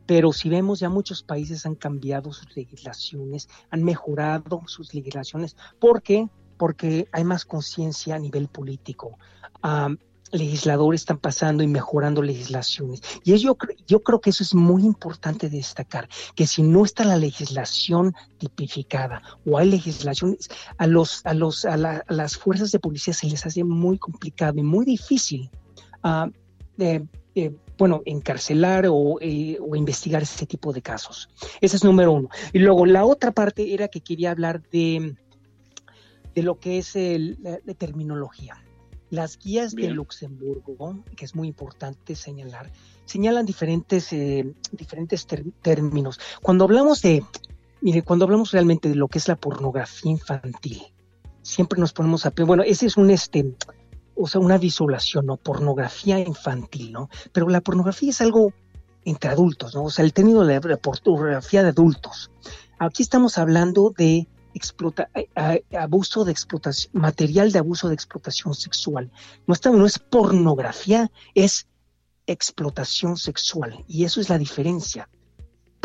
pero 0.07 0.33
si 0.33 0.49
vemos 0.49 0.79
ya 0.79 0.89
muchos 0.89 1.23
países 1.23 1.67
han 1.67 1.75
cambiado 1.75 2.33
sus 2.33 2.57
legislaciones, 2.57 3.49
han 3.71 3.83
mejorado 3.83 4.63
sus 4.67 4.95
legislaciones. 4.95 5.57
¿Por 5.81 6.01
qué? 6.01 6.29
Porque 6.57 7.09
hay 7.11 7.25
más 7.25 7.45
conciencia 7.45 8.15
a 8.15 8.19
nivel 8.19 8.49
político. 8.49 9.19
Legisladores 10.33 11.03
están 11.03 11.19
pasando 11.19 11.63
y 11.63 11.67
mejorando 11.67 12.23
legislaciones. 12.23 13.01
Y 13.25 13.37
yo, 13.39 13.57
yo 13.87 14.03
creo 14.03 14.21
que 14.21 14.31
eso 14.31 14.43
es 14.43 14.55
muy 14.55 14.85
importante 14.85 15.49
destacar, 15.49 16.09
que 16.35 16.47
si 16.47 16.63
no 16.63 16.85
está 16.85 17.05
la 17.05 17.17
legislación 17.17 18.15
tipificada 18.39 19.23
o 19.45 19.59
hay 19.59 19.71
legislaciones, 19.71 20.49
a, 20.79 20.87
los, 20.87 21.25
a, 21.25 21.35
los, 21.35 21.65
a, 21.65 21.77
las 21.77 22.37
fuerzas 22.37 22.73
de 22.73 22.79
policía 22.79 23.15
se 23.15 23.27
les 23.27 23.45
hace 23.47 23.65
muy 23.65 23.99
complicado 23.99 24.59
y 24.59 24.63
muy 24.63 24.85
difícil 24.85 25.51
uh, 26.05 26.31
bueno, 27.79 28.03
encarcelar 28.07 28.87
o, 28.89 29.19
eh, 29.21 29.59
o, 29.61 29.77
investigar 29.77 30.23
ese 30.23 30.47
tipo 30.47 30.73
de 30.73 30.83
casos. 30.83 31.29
Ese 31.61 31.77
es 31.77 31.85
número 31.85 32.13
uno. 32.13 32.29
Y 32.53 32.59
luego 32.61 32.87
la 32.87 33.05
otra 33.05 33.33
parte 33.33 33.75
era 33.75 33.89
que 33.89 34.01
quería 34.01 34.31
hablar 34.31 34.63
de, 34.71 35.15
de 36.35 36.43
lo 36.43 36.59
que 36.59 36.79
es 36.79 36.97
el, 36.97 37.39
la, 37.43 37.75
terminología. 37.75 38.63
Las 39.11 39.39
guías 39.39 39.75
de 39.75 39.91
Luxemburgo, 39.91 41.05
que 41.17 41.25
es 41.25 41.35
muy 41.35 41.49
importante 41.49 42.17
señalar, 42.17 42.73
señalan 43.05 43.47
diferentes, 43.47 44.13
eh, 44.13 44.53
diferentes 44.73 45.27
términos. 45.63 46.19
Cuando 46.43 46.65
hablamos 46.65 47.03
de, 47.03 47.25
mire, 47.81 48.03
cuando 48.03 48.25
hablamos 48.25 48.51
realmente 48.51 48.89
de 48.89 48.97
lo 48.97 49.09
que 49.09 49.19
es 49.19 49.29
la 49.29 49.37
pornografía 49.37 50.11
infantil, 50.11 50.83
siempre 51.43 51.79
nos 51.79 51.93
ponemos 51.93 52.27
a, 52.27 52.33
bueno, 52.45 52.65
ese 52.65 52.87
es 52.87 52.97
un, 52.97 53.11
este, 53.11 53.55
o 54.17 54.27
sea, 54.27 54.41
una 54.41 54.59
visualización, 54.59 55.27
¿no? 55.27 55.37
Pornografía 55.37 56.19
infantil, 56.19 56.93
¿no? 56.93 57.09
Pero 57.33 57.49
la 57.49 57.61
pornografía 57.61 58.11
es 58.11 58.21
algo 58.21 58.53
entre 59.05 59.31
adultos, 59.31 59.75
¿no? 59.75 59.85
O 59.85 59.91
sea, 59.91 60.05
el 60.05 60.13
término 60.13 60.45
de 60.45 60.61
la 60.61 60.77
pornografía 60.79 61.63
de 61.63 61.69
adultos. 61.69 62.33
Aquí 62.79 63.03
estamos 63.03 63.39
hablando 63.39 63.95
de 63.97 64.27
explota, 64.57 65.11
abuso 65.79 66.25
de 66.25 66.33
explotación, 66.33 66.91
material 66.95 67.53
de 67.53 67.59
abuso 67.59 67.89
de 67.89 67.95
explotación 67.95 68.55
sexual. 68.55 69.11
No, 69.47 69.55
está, 69.55 69.71
no 69.71 69.87
es 69.87 69.99
pornografía, 69.99 71.11
es 71.35 71.67
explotación 72.27 73.17
sexual. 73.17 73.85
Y 73.87 74.05
eso 74.05 74.21
es 74.21 74.29
la 74.29 74.39
diferencia 74.39 75.09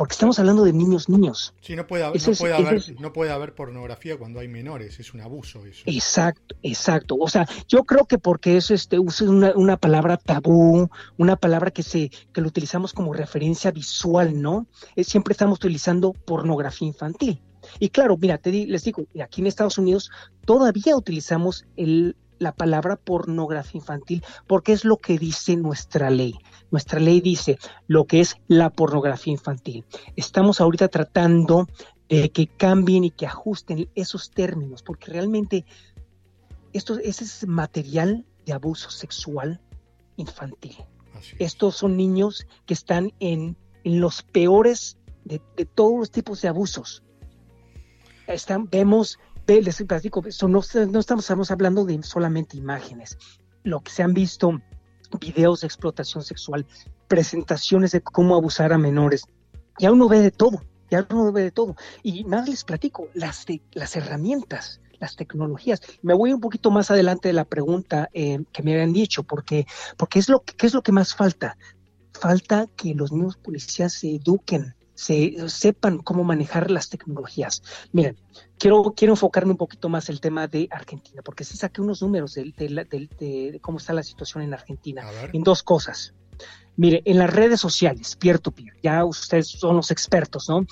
porque 0.01 0.13
estamos 0.13 0.39
hablando 0.39 0.63
de 0.63 0.73
niños 0.73 1.09
niños. 1.09 1.53
Sí, 1.61 1.75
no 1.75 1.85
puede, 1.85 2.03
haber, 2.03 2.19
no, 2.19 2.33
puede 2.33 2.53
haber, 2.55 2.99
no 2.99 3.13
puede 3.13 3.31
haber 3.31 3.53
pornografía 3.53 4.17
cuando 4.17 4.39
hay 4.39 4.47
menores, 4.47 4.99
es 4.99 5.13
un 5.13 5.21
abuso 5.21 5.63
eso. 5.67 5.83
Exacto, 5.85 6.55
exacto. 6.63 7.17
O 7.19 7.29
sea, 7.29 7.47
yo 7.67 7.83
creo 7.83 8.05
que 8.05 8.17
porque 8.17 8.57
eso 8.57 8.73
este, 8.73 8.97
usa 8.97 9.29
una, 9.29 9.51
una, 9.53 9.77
palabra 9.77 10.17
tabú, 10.17 10.89
una 11.17 11.35
palabra 11.35 11.69
que 11.69 11.83
se, 11.83 12.09
que 12.33 12.41
lo 12.41 12.47
utilizamos 12.47 12.93
como 12.93 13.13
referencia 13.13 13.69
visual, 13.69 14.41
¿no? 14.41 14.65
Eh, 14.95 15.03
siempre 15.03 15.33
estamos 15.33 15.59
utilizando 15.59 16.13
pornografía 16.13 16.87
infantil. 16.87 17.39
Y 17.79 17.89
claro, 17.89 18.17
mira, 18.17 18.37
te 18.37 18.51
les 18.51 18.83
digo, 18.83 19.05
aquí 19.23 19.41
en 19.41 19.47
Estados 19.47 19.77
Unidos 19.77 20.11
todavía 20.45 20.95
utilizamos 20.95 21.65
el, 21.75 22.15
la 22.39 22.53
palabra 22.53 22.95
pornografía 22.95 23.79
infantil 23.79 24.23
porque 24.47 24.73
es 24.73 24.85
lo 24.85 24.97
que 24.97 25.17
dice 25.17 25.55
nuestra 25.55 26.09
ley. 26.09 26.35
Nuestra 26.71 26.99
ley 26.99 27.21
dice 27.21 27.57
lo 27.87 28.05
que 28.05 28.21
es 28.21 28.35
la 28.47 28.69
pornografía 28.69 29.33
infantil. 29.33 29.85
Estamos 30.15 30.61
ahorita 30.61 30.87
tratando 30.87 31.67
de 32.09 32.29
que 32.31 32.47
cambien 32.47 33.03
y 33.05 33.11
que 33.11 33.25
ajusten 33.25 33.89
esos 33.95 34.31
términos 34.31 34.83
porque 34.83 35.11
realmente 35.11 35.65
esto, 36.73 36.97
ese 36.99 37.23
es 37.23 37.47
material 37.47 38.25
de 38.45 38.53
abuso 38.53 38.89
sexual 38.89 39.61
infantil. 40.17 40.77
Estos 41.39 41.75
son 41.75 41.97
niños 41.97 42.47
que 42.65 42.73
están 42.73 43.13
en, 43.19 43.57
los 43.83 44.21
peores 44.21 44.97
de, 45.25 45.39
todos 45.73 45.97
los 45.97 46.11
tipos 46.11 46.41
de 46.41 46.47
abusos. 46.47 47.03
Están, 48.33 48.69
vemos 48.69 49.19
les 49.59 49.83
platico, 49.83 50.23
no, 50.47 50.61
no 50.87 50.99
estamos, 50.99 51.51
hablando 51.51 51.83
de 51.83 52.01
solamente 52.03 52.55
imágenes. 52.55 53.17
Lo 53.63 53.81
que 53.81 53.91
se 53.91 54.03
han 54.03 54.13
visto, 54.13 54.61
videos 55.19 55.61
de 55.61 55.67
explotación 55.67 56.23
sexual, 56.23 56.65
presentaciones 57.07 57.91
de 57.91 58.01
cómo 58.01 58.35
abusar 58.35 58.71
a 58.71 58.77
menores. 58.77 59.25
Ya 59.77 59.91
uno 59.91 60.07
ve 60.07 60.19
de 60.19 60.31
todo, 60.31 60.63
ya 60.89 61.05
uno 61.09 61.31
ve 61.31 61.43
de 61.43 61.51
todo. 61.51 61.75
Y 62.03 62.23
nada 62.23 62.45
les 62.45 62.63
platico, 62.63 63.09
las, 63.13 63.45
las 63.73 63.95
herramientas, 63.95 64.79
las 64.99 65.15
tecnologías. 65.15 65.81
Me 66.01 66.13
voy 66.13 66.31
un 66.31 66.39
poquito 66.39 66.71
más 66.71 66.91
adelante 66.91 67.27
de 67.27 67.33
la 67.33 67.45
pregunta 67.45 68.09
eh, 68.13 68.43
que 68.53 68.63
me 68.63 68.73
habían 68.73 68.93
dicho, 68.93 69.23
porque, 69.23 69.65
porque 69.97 70.19
es 70.19 70.29
lo, 70.29 70.43
¿qué 70.43 70.67
es 70.67 70.73
lo 70.73 70.81
que 70.81 70.91
más 70.91 71.13
falta? 71.13 71.57
Falta 72.13 72.67
que 72.77 72.93
los 72.93 73.11
mismos 73.11 73.37
policías 73.37 73.93
se 73.93 74.15
eduquen, 74.15 74.75
se 74.93 75.35
sepan 75.49 75.99
cómo 75.99 76.23
manejar 76.23 76.69
las 76.69 76.89
tecnologías. 76.89 77.63
Miren, 77.91 78.17
quiero, 78.57 78.93
quiero 78.95 79.13
enfocarme 79.13 79.51
un 79.51 79.57
poquito 79.57 79.89
más 79.89 80.09
el 80.09 80.21
tema 80.21 80.47
de 80.47 80.67
Argentina, 80.71 81.21
porque 81.23 81.43
sí 81.43 81.57
saqué 81.57 81.81
unos 81.81 82.01
números 82.01 82.35
de, 82.35 82.53
de, 82.55 83.59
cómo 83.61 83.77
está 83.77 83.93
la 83.93 84.03
situación 84.03 84.43
en 84.43 84.53
Argentina, 84.53 85.03
en 85.33 85.43
dos 85.43 85.63
cosas. 85.63 86.13
Mire, 86.77 87.01
en 87.05 87.17
las 87.17 87.29
redes 87.29 87.59
sociales, 87.59 88.15
peer-to-peer, 88.15 88.73
ya 88.81 89.03
ustedes 89.05 89.47
son 89.47 89.75
los 89.75 89.91
expertos, 89.91 90.47
¿no? 90.49 90.65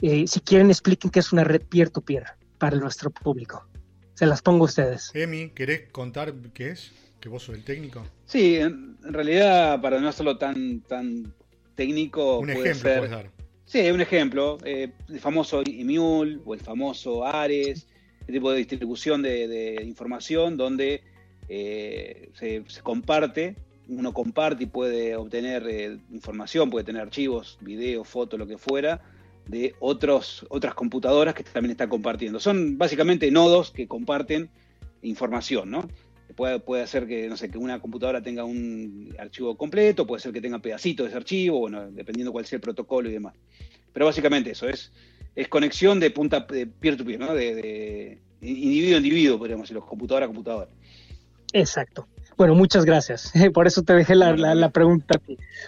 Eh, 0.00 0.26
si 0.26 0.40
quieren, 0.40 0.70
expliquen 0.70 1.10
qué 1.10 1.20
es 1.20 1.32
una 1.32 1.44
red 1.44 1.62
peer-to-peer 1.62 2.24
para 2.58 2.76
nuestro 2.76 3.10
público. 3.10 3.66
Se 4.14 4.26
las 4.26 4.42
pongo 4.42 4.64
a 4.64 4.66
ustedes. 4.66 5.10
Emi, 5.14 5.50
¿querés 5.50 5.90
contar 5.90 6.34
qué 6.52 6.70
es? 6.70 6.92
¿Que 7.20 7.28
vos 7.28 7.42
sos 7.42 7.56
el 7.56 7.64
técnico? 7.64 8.04
Sí, 8.26 8.56
en, 8.56 8.96
realidad, 9.02 9.80
para 9.80 10.00
no 10.00 10.08
hacerlo 10.08 10.38
tan, 10.38 10.80
tan 10.82 11.34
técnico, 11.74 12.38
un 12.38 12.50
ejemplo 12.50 12.82
puedes 12.82 13.10
dar 13.10 13.35
Sí, 13.66 13.90
un 13.90 14.00
ejemplo, 14.00 14.58
eh, 14.64 14.92
el 15.08 15.18
famoso 15.18 15.60
Emule 15.66 16.38
o 16.44 16.54
el 16.54 16.60
famoso 16.60 17.26
Ares, 17.26 17.88
este 18.20 18.32
tipo 18.32 18.52
de 18.52 18.58
distribución 18.58 19.22
de, 19.22 19.82
información 19.84 20.56
donde 20.56 21.02
eh, 21.48 22.30
se, 22.34 22.62
comparte, 22.84 23.56
uno 23.88 24.14
comparte 24.14 24.62
y 24.62 24.66
puede 24.66 25.16
obtener 25.16 25.66
eh, 25.68 25.98
información, 26.12 26.70
puede 26.70 26.84
tener 26.84 27.02
archivos, 27.02 27.58
videos, 27.60 28.06
fotos, 28.06 28.38
lo 28.38 28.46
que 28.46 28.56
fuera, 28.56 29.02
de 29.48 29.74
otros, 29.80 30.46
otras 30.48 30.74
computadoras 30.74 31.34
que 31.34 31.42
también 31.42 31.72
están 31.72 31.88
compartiendo. 31.88 32.38
Son 32.38 32.78
básicamente 32.78 33.32
nodos 33.32 33.72
que 33.72 33.88
comparten 33.88 34.48
información, 35.02 35.72
¿no? 35.72 35.88
Puede, 36.36 36.60
puede 36.60 36.82
hacer 36.82 37.06
que, 37.06 37.28
no 37.28 37.36
sé, 37.36 37.50
que 37.50 37.56
una 37.56 37.80
computadora 37.80 38.22
tenga 38.22 38.44
un 38.44 39.14
archivo 39.18 39.56
completo, 39.56 40.06
puede 40.06 40.20
ser 40.20 40.32
que 40.32 40.40
tenga 40.40 40.58
pedacitos 40.58 41.04
de 41.04 41.08
ese 41.08 41.16
archivo, 41.16 41.60
bueno, 41.60 41.90
dependiendo 41.90 42.30
cuál 42.30 42.44
sea 42.44 42.56
el 42.56 42.60
protocolo 42.60 43.08
y 43.08 43.12
demás. 43.12 43.34
Pero 43.92 44.06
básicamente 44.06 44.50
eso, 44.50 44.68
es, 44.68 44.92
es 45.34 45.48
conexión 45.48 45.98
de 45.98 46.10
punta 46.10 46.40
de 46.40 46.66
peer-to-peer, 46.66 47.18
¿no? 47.18 47.34
De, 47.34 48.20
individuo 48.42 48.96
a 48.96 48.98
individuo, 48.98 49.38
podríamos 49.38 49.64
decirlo, 49.64 49.86
computadora 49.86 50.26
a 50.26 50.28
computadora. 50.28 50.70
Exacto. 51.52 52.06
Bueno, 52.36 52.54
muchas 52.54 52.84
gracias. 52.84 53.32
Por 53.54 53.66
eso 53.66 53.82
te 53.82 53.94
dejé 53.94 54.14
la, 54.14 54.34
la, 54.34 54.70
pregunta. 54.70 55.18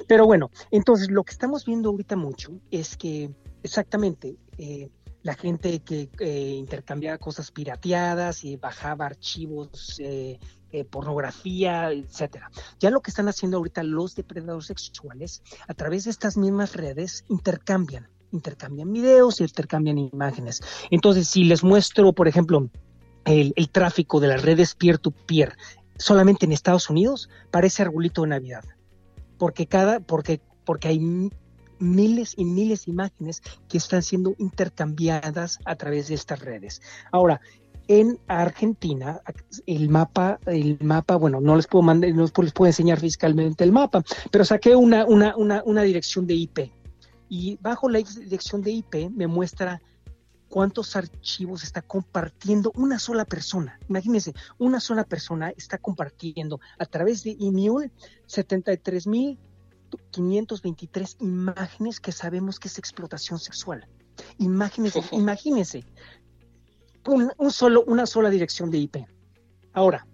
Pero 0.07 0.27
bueno, 0.27 0.51
entonces 0.71 1.11
lo 1.11 1.25
que 1.25 1.33
estamos 1.33 1.65
viendo 1.65 1.89
ahorita 1.89 2.17
mucho 2.17 2.61
es 2.71 2.97
que 2.97 3.31
exactamente 3.63 4.37
eh, 4.59 4.91
la 5.23 5.35
gente 5.35 5.81
que 5.81 6.09
eh, 6.21 6.55
intercambiaba 6.57 7.19
cosas 7.19 7.51
pirateadas 7.51 8.45
y 8.45 8.57
bajaba 8.57 9.07
archivos 9.07 9.99
eh, 9.99 10.39
eh, 10.71 10.85
pornografía, 10.85 11.91
etcétera. 11.91 12.51
Ya 12.79 12.91
lo 12.91 13.01
que 13.01 13.11
están 13.11 13.29
haciendo 13.29 13.57
ahorita 13.57 13.83
los 13.83 14.15
depredadores 14.15 14.67
sexuales, 14.67 15.43
a 15.67 15.75
través 15.75 16.05
de 16.05 16.11
estas 16.11 16.37
mismas 16.37 16.75
redes, 16.75 17.25
intercambian, 17.29 18.09
intercambian 18.33 18.93
videos 18.93 19.41
y 19.41 19.45
intercambian 19.45 19.99
imágenes. 19.99 20.61
Entonces, 20.91 21.29
si 21.29 21.45
les 21.45 21.65
muestro, 21.65 22.13
por 22.13 22.29
ejemplo, 22.29 22.69
el, 23.25 23.71
tráfico 23.71 24.21
de 24.21 24.29
las 24.29 24.43
redes 24.43 24.75
peer-to-peer 24.75 25.57
solamente 25.97 26.47
en 26.47 26.53
Estados 26.53 26.91
Unidos, 26.91 27.29
parece 27.51 27.83
arbolito 27.83 28.23
de 28.23 28.29
Navidad. 28.29 28.65
Porque 29.39 29.67
cada, 29.67 30.01
porque, 30.01 30.41
porque 30.65 30.89
hay 30.89 31.31
miles 31.79 32.35
y 32.37 32.45
miles 32.45 32.87
de 32.87 32.93
imágenes 32.93 33.43
que 33.69 33.79
están 33.79 34.03
siendo 34.03 34.35
intercambiadas 34.39 35.59
a 35.65 35.77
través 35.77 36.09
de 36.09 36.15
estas 36.15 36.41
redes. 36.41 36.83
Ahora, 37.13 37.41
en 37.89 38.21
Argentina, 38.29 39.21
el 39.67 39.89
mapa, 39.89 40.39
el 40.47 40.79
mapa, 40.81 41.17
bueno, 41.17 41.41
no 41.41 41.57
les 41.57 41.67
puedo 41.67 41.83
mandar, 41.83 42.13
no 42.13 42.25
les 42.25 42.53
puedo 42.53 42.67
enseñar 42.67 43.01
fiscalmente 43.01 43.65
el 43.65 43.73
mapa, 43.73 44.05
pero 44.31 44.45
saqué 44.45 44.77
una, 44.77 45.07
una, 45.07 45.35
una, 45.37 45.63
una 45.65 45.83
dirección 45.83 46.27
de 46.27 46.35
IP. 46.35 46.71
Y 47.31 47.59
bajo 47.61 47.89
la 47.89 47.99
dirección 47.99 48.63
de 48.63 48.71
IP 48.73 49.11
me 49.11 49.27
muestra 49.27 49.81
cuántos 50.49 50.97
archivos 50.97 51.63
está 51.63 51.83
compartiendo 51.83 52.73
una 52.75 52.99
sola 52.99 53.25
persona. 53.25 53.79
Imagínense, 53.89 54.35
una 54.59 54.81
sola 54.81 55.05
persona 55.05 55.53
está 55.57 55.79
compartiendo 55.79 56.59
a 56.79 56.85
través 56.85 57.23
de 57.23 57.37
email 57.41 57.93
73.523 58.27 61.17
imágenes 61.21 62.01
que 62.01 62.11
sabemos 62.13 62.59
que 62.59 62.69
es 62.69 62.79
explotación 62.79 63.39
sexual. 63.39 63.87
Imagínense, 64.39 65.01
imagínense 65.13 65.85
un, 67.09 67.51
solo, 67.51 67.83
una 67.85 68.07
sola 68.07 68.31
dirección 68.31 68.71
de 68.71 68.79
IP. 68.79 68.97
Ahora, 69.73 70.07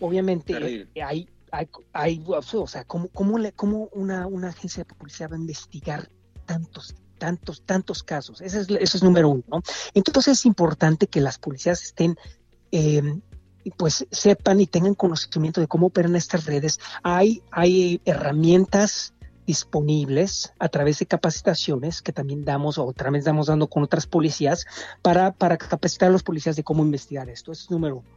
obviamente 0.00 0.54
hay, 1.02 1.28
hay, 1.50 1.68
hay, 1.92 2.24
o 2.26 2.66
sea, 2.66 2.84
¿cómo, 2.84 3.08
cómo, 3.08 3.88
una, 3.92 4.26
una 4.26 4.48
agencia 4.48 4.84
de 4.84 4.94
policía 4.94 5.28
va 5.28 5.36
a 5.36 5.40
investigar 5.40 6.08
tantos 6.46 6.94
tantos, 7.18 7.62
tantos 7.62 8.02
casos. 8.02 8.40
Ese 8.40 8.60
es, 8.60 8.68
eso 8.70 8.96
es 8.96 9.02
número 9.02 9.28
uno. 9.28 9.42
¿no? 9.48 9.62
Entonces 9.92 10.38
es 10.38 10.46
importante 10.46 11.08
que 11.08 11.20
las 11.20 11.38
policías 11.38 11.82
estén, 11.82 12.16
eh, 12.70 13.02
pues 13.76 14.06
sepan 14.10 14.60
y 14.60 14.66
tengan 14.66 14.94
conocimiento 14.94 15.60
de 15.60 15.66
cómo 15.66 15.88
operan 15.88 16.16
estas 16.16 16.46
redes. 16.46 16.78
Hay, 17.02 17.42
hay 17.50 18.00
herramientas 18.04 19.14
disponibles 19.48 20.52
a 20.58 20.68
través 20.68 20.98
de 20.98 21.06
capacitaciones 21.06 22.02
que 22.02 22.12
también 22.12 22.44
damos 22.44 22.76
o 22.76 22.92
también 22.92 23.20
estamos 23.20 23.46
dando 23.46 23.66
con 23.66 23.82
otras 23.82 24.06
policías 24.06 24.66
para, 25.00 25.32
para 25.32 25.56
capacitar 25.56 26.10
a 26.10 26.12
los 26.12 26.22
policías 26.22 26.54
de 26.54 26.62
cómo 26.62 26.84
investigar 26.84 27.30
esto. 27.30 27.50
Es 27.50 27.70
número 27.70 27.96
uno. 27.96 28.08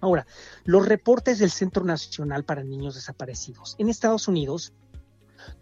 Ahora, 0.00 0.26
los 0.64 0.84
reportes 0.84 1.38
del 1.38 1.52
Centro 1.52 1.84
Nacional 1.84 2.44
para 2.44 2.64
Niños 2.64 2.96
Desaparecidos. 2.96 3.76
En 3.78 3.88
Estados 3.88 4.26
Unidos, 4.26 4.72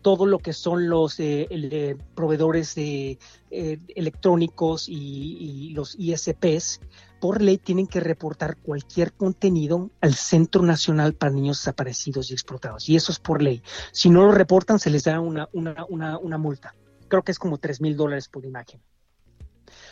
todo 0.00 0.24
lo 0.24 0.38
que 0.38 0.54
son 0.54 0.88
los 0.88 1.20
eh, 1.20 1.96
proveedores 2.14 2.74
de, 2.74 3.18
eh, 3.50 3.78
electrónicos 3.94 4.88
y, 4.88 5.74
los 5.74 5.94
ISPs, 5.98 6.80
por 7.22 7.40
ley 7.40 7.56
tienen 7.56 7.86
que 7.86 8.00
reportar 8.00 8.56
cualquier 8.56 9.12
contenido 9.12 9.92
al 10.00 10.14
Centro 10.14 10.60
Nacional 10.64 11.14
para 11.14 11.30
Niños 11.30 11.58
Desaparecidos 11.58 12.28
y 12.28 12.32
Explotados. 12.32 12.88
Y 12.88 12.96
eso 12.96 13.12
es 13.12 13.20
por 13.20 13.40
ley. 13.40 13.62
Si 13.92 14.10
no 14.10 14.24
lo 14.24 14.32
reportan, 14.32 14.80
se 14.80 14.90
les 14.90 15.04
da 15.04 15.20
una, 15.20 15.48
una, 15.52 16.38
multa. 16.38 16.74
Creo 17.06 17.22
que 17.22 17.30
es 17.30 17.38
como 17.38 17.58
3 17.58 17.80
mil 17.80 17.96
dólares 17.96 18.26
por 18.26 18.44
imagen. 18.44 18.80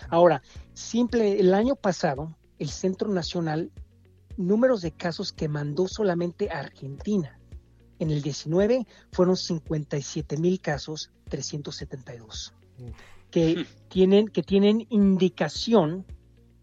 Ahora, 0.08 0.42
simple, 0.74 1.38
el 1.38 1.54
año 1.54 1.76
pasado, 1.76 2.36
el 2.58 2.68
Centro 2.68 3.08
Nacional, 3.08 3.70
números 4.36 4.82
de 4.82 4.90
casos 4.90 5.32
que 5.32 5.46
mandó 5.46 5.86
solamente 5.86 6.50
a 6.50 6.58
Argentina 6.58 7.38
en 8.00 8.10
el 8.10 8.22
19 8.22 8.88
fueron 9.12 9.36
57 9.36 10.36
mil 10.36 10.60
casos, 10.60 11.12
372, 11.28 12.54
que 13.30 13.64
tienen, 13.88 14.26
que 14.26 14.42
tienen 14.42 14.88
indicación 14.90 16.04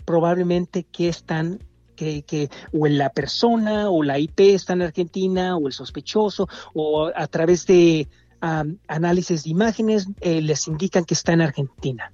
probablemente 0.08 0.86
que 0.86 1.10
están 1.10 1.60
que, 1.98 2.22
que, 2.22 2.50
o 2.72 2.88
la 2.88 3.10
persona 3.10 3.90
o 3.90 4.04
la 4.04 4.18
IP 4.20 4.40
está 4.40 4.74
en 4.74 4.84
Argentina 4.84 5.58
o 5.58 5.68
el 5.68 5.74
sospechoso 5.74 6.48
o 6.74 7.12
a 7.14 7.28
través 7.28 7.66
de 7.66 8.08
análisis 8.40 9.44
de 9.44 9.50
imágenes 9.50 10.08
eh, 10.22 10.42
les 10.42 10.68
indican 10.68 11.04
que 11.04 11.16
está 11.16 11.34
en 11.34 11.42
Argentina, 11.42 12.14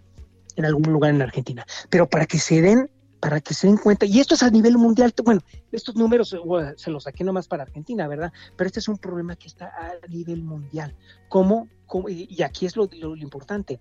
en 0.56 0.66
algún 0.66 0.92
lugar 0.92 1.14
en 1.14 1.22
Argentina. 1.22 1.66
Pero 1.90 2.10
para 2.10 2.26
que 2.26 2.40
se 2.40 2.62
den 2.62 2.90
para 3.20 3.40
que 3.40 3.54
se 3.54 3.68
den 3.68 3.78
cuenta, 3.78 4.06
y 4.06 4.20
esto 4.20 4.36
es 4.36 4.44
a 4.44 4.50
nivel 4.50 4.78
mundial, 4.78 5.14
bueno, 5.24 5.40
estos 5.72 5.96
números 5.96 6.36
se 6.76 6.92
los 6.92 7.04
saqué 7.04 7.24
nomás 7.24 7.48
para 7.48 7.64
Argentina, 7.64 8.06
¿verdad? 8.10 8.34
Pero 8.58 8.68
este 8.68 8.82
es 8.82 8.90
un 8.90 8.98
problema 8.98 9.38
que 9.38 9.48
está 9.48 9.68
a 9.68 10.08
nivel 10.10 10.44
mundial. 10.44 10.94
¿Cómo? 11.30 11.70
y 12.10 12.42
aquí 12.42 12.66
es 12.66 12.76
lo, 12.76 12.90
importante. 13.16 13.80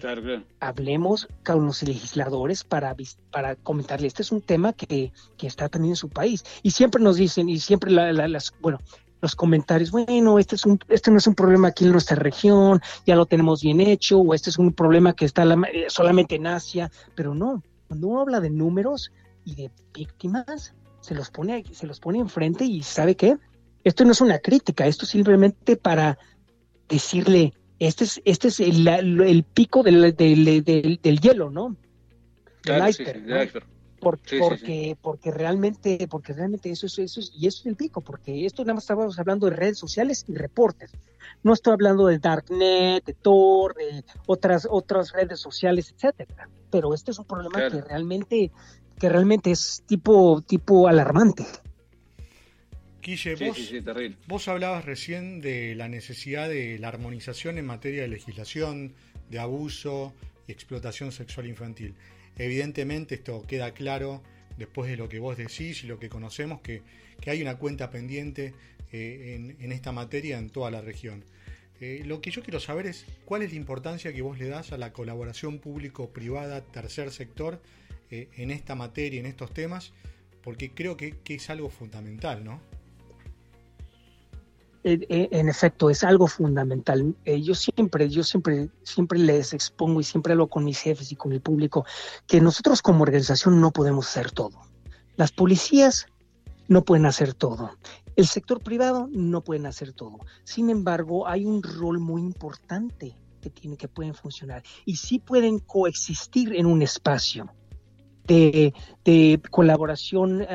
Claro, 0.00 0.22
claro. 0.22 0.42
Hablemos 0.60 1.28
con 1.44 1.66
los 1.66 1.82
legisladores 1.82 2.64
para, 2.64 2.96
para 3.30 3.56
comentarle, 3.56 4.06
este 4.06 4.22
es 4.22 4.32
un 4.32 4.40
tema 4.40 4.72
que, 4.72 5.12
que 5.36 5.46
está 5.46 5.68
también 5.68 5.92
en 5.92 5.96
su 5.96 6.08
país. 6.08 6.44
Y 6.62 6.72
siempre 6.72 7.02
nos 7.02 7.16
dicen, 7.16 7.48
y 7.48 7.58
siempre 7.58 7.90
las, 7.90 8.52
bueno, 8.60 8.78
los 9.20 9.36
comentarios, 9.36 9.90
bueno, 9.90 10.38
este, 10.38 10.56
es 10.56 10.66
un, 10.66 10.78
este 10.88 11.10
no 11.10 11.18
es 11.18 11.26
un 11.26 11.34
problema 11.34 11.68
aquí 11.68 11.84
en 11.84 11.92
nuestra 11.92 12.16
región, 12.16 12.80
ya 13.06 13.16
lo 13.16 13.26
tenemos 13.26 13.62
bien 13.62 13.80
hecho, 13.80 14.18
o 14.18 14.34
este 14.34 14.50
es 14.50 14.58
un 14.58 14.72
problema 14.72 15.14
que 15.14 15.24
está 15.24 15.44
eh, 15.44 15.86
solamente 15.88 16.34
en 16.34 16.46
Asia, 16.46 16.90
pero 17.14 17.34
no, 17.34 17.62
cuando 17.88 18.08
uno 18.08 18.20
habla 18.20 18.40
de 18.40 18.50
números 18.50 19.12
y 19.44 19.54
de 19.54 19.70
víctimas, 19.94 20.74
se 21.00 21.14
los 21.14 21.30
pone, 21.30 21.64
se 21.72 21.86
los 21.86 22.00
pone 22.00 22.18
enfrente 22.18 22.64
y 22.64 22.82
¿sabe 22.82 23.14
qué? 23.14 23.36
Esto 23.82 24.04
no 24.04 24.12
es 24.12 24.20
una 24.20 24.38
crítica, 24.38 24.86
esto 24.86 25.04
es 25.04 25.10
simplemente 25.10 25.76
para 25.76 26.18
decirle, 26.88 27.52
este 27.78 28.04
es, 28.04 28.22
este 28.24 28.48
es 28.48 28.60
el, 28.60 29.44
pico 29.54 29.82
del, 29.82 30.14
del, 30.14 31.20
hielo, 31.20 31.50
¿no? 31.50 31.76
Del 32.64 32.88
iceberg 32.88 33.64
porque, 34.04 34.96
porque 35.00 35.30
realmente, 35.30 36.06
porque 36.08 36.34
realmente 36.34 36.70
eso, 36.70 36.86
eso, 36.86 37.02
eso, 37.02 37.20
y 37.34 37.46
eso 37.46 37.60
es 37.60 37.66
el 37.66 37.76
pico, 37.76 38.02
porque 38.02 38.44
esto 38.44 38.62
nada 38.62 38.74
más 38.74 38.84
estábamos 38.84 39.18
hablando 39.18 39.48
de 39.48 39.56
redes 39.56 39.78
sociales 39.78 40.24
y 40.28 40.34
reportes. 40.34 40.92
No 41.42 41.54
estoy 41.54 41.72
hablando 41.72 42.06
de 42.06 42.18
Darknet, 42.18 43.04
de 43.04 43.14
Tor, 43.14 43.74
de 43.74 44.04
otras, 44.26 44.68
otras 44.70 45.12
redes 45.12 45.40
sociales, 45.40 45.92
etcétera. 45.96 46.48
Pero 46.70 46.92
este 46.92 47.12
es 47.12 47.18
un 47.18 47.24
problema 47.24 47.70
que 47.70 47.80
realmente, 47.80 48.52
que 48.98 49.08
realmente 49.08 49.50
es 49.50 49.82
tipo, 49.86 50.42
tipo 50.42 50.86
alarmante. 50.86 51.46
Guille, 53.04 53.36
vos 54.26 54.48
hablabas 54.48 54.86
recién 54.86 55.42
de 55.42 55.74
la 55.74 55.88
necesidad 55.88 56.48
de 56.48 56.78
la 56.78 56.88
armonización 56.88 57.58
en 57.58 57.66
materia 57.66 58.00
de 58.00 58.08
legislación, 58.08 58.94
de 59.28 59.38
abuso 59.38 60.14
y 60.48 60.52
explotación 60.52 61.12
sexual 61.12 61.46
infantil. 61.46 61.94
Evidentemente 62.38 63.16
esto 63.16 63.44
queda 63.46 63.74
claro 63.74 64.22
después 64.56 64.90
de 64.90 64.96
lo 64.96 65.10
que 65.10 65.18
vos 65.18 65.36
decís 65.36 65.84
y 65.84 65.86
lo 65.86 65.98
que 65.98 66.08
conocemos, 66.08 66.62
que, 66.62 66.80
hay 67.26 67.42
una 67.42 67.58
cuenta 67.58 67.90
pendiente 67.90 68.54
eh, 68.90 69.54
en, 69.60 69.72
esta 69.72 69.92
materia 69.92 70.38
en 70.38 70.48
toda 70.48 70.70
la 70.70 70.80
región. 70.80 71.24
Eh, 71.82 72.04
lo 72.06 72.22
que 72.22 72.30
yo 72.30 72.42
quiero 72.42 72.58
saber 72.58 72.86
es 72.86 73.04
cuál 73.26 73.42
es 73.42 73.50
la 73.50 73.56
importancia 73.56 74.14
que 74.14 74.22
vos 74.22 74.38
le 74.38 74.48
das 74.48 74.72
a 74.72 74.78
la 74.78 74.94
colaboración 74.94 75.58
público-privada, 75.58 76.62
tercer 76.62 77.10
sector, 77.10 77.60
eh, 78.10 78.28
en 78.38 78.50
esta 78.50 78.74
materia, 78.74 79.20
en 79.20 79.26
estos 79.26 79.52
temas, 79.52 79.92
porque 80.42 80.70
creo 80.70 80.96
que, 80.96 81.16
que 81.22 81.34
es 81.34 81.50
algo 81.50 81.68
fundamental, 81.68 82.44
¿no? 82.44 82.60
En 84.84 85.48
efecto 85.48 85.88
es 85.88 86.04
algo 86.04 86.26
fundamental. 86.26 87.16
Eh, 87.24 87.40
yo 87.40 87.54
siempre, 87.54 88.10
yo 88.10 88.22
siempre, 88.22 88.68
siempre 88.82 89.18
les 89.18 89.54
expongo 89.54 90.00
y 90.00 90.04
siempre 90.04 90.32
hablo 90.32 90.48
con 90.48 90.64
mis 90.64 90.78
jefes 90.78 91.10
y 91.10 91.16
con 91.16 91.32
el 91.32 91.40
público 91.40 91.86
que 92.26 92.40
nosotros 92.40 92.82
como 92.82 93.02
organización 93.02 93.60
no 93.60 93.70
podemos 93.72 94.06
hacer 94.06 94.30
todo. 94.30 94.60
Las 95.16 95.32
policías 95.32 96.06
no 96.68 96.84
pueden 96.84 97.06
hacer 97.06 97.32
todo. 97.32 97.70
El 98.14 98.26
sector 98.26 98.60
privado 98.60 99.08
no 99.10 99.42
pueden 99.42 99.66
hacer 99.66 99.94
todo. 99.94 100.18
Sin 100.44 100.68
embargo, 100.68 101.26
hay 101.26 101.46
un 101.46 101.62
rol 101.62 101.98
muy 101.98 102.20
importante 102.20 103.16
que 103.40 103.50
tiene 103.50 103.76
que 103.76 103.88
pueden 103.88 104.14
funcionar 104.14 104.62
y 104.84 104.96
sí 104.96 105.18
pueden 105.18 105.58
coexistir 105.60 106.54
en 106.54 106.66
un 106.66 106.82
espacio. 106.82 107.50
De, 108.26 108.72
colaboración 109.50 110.46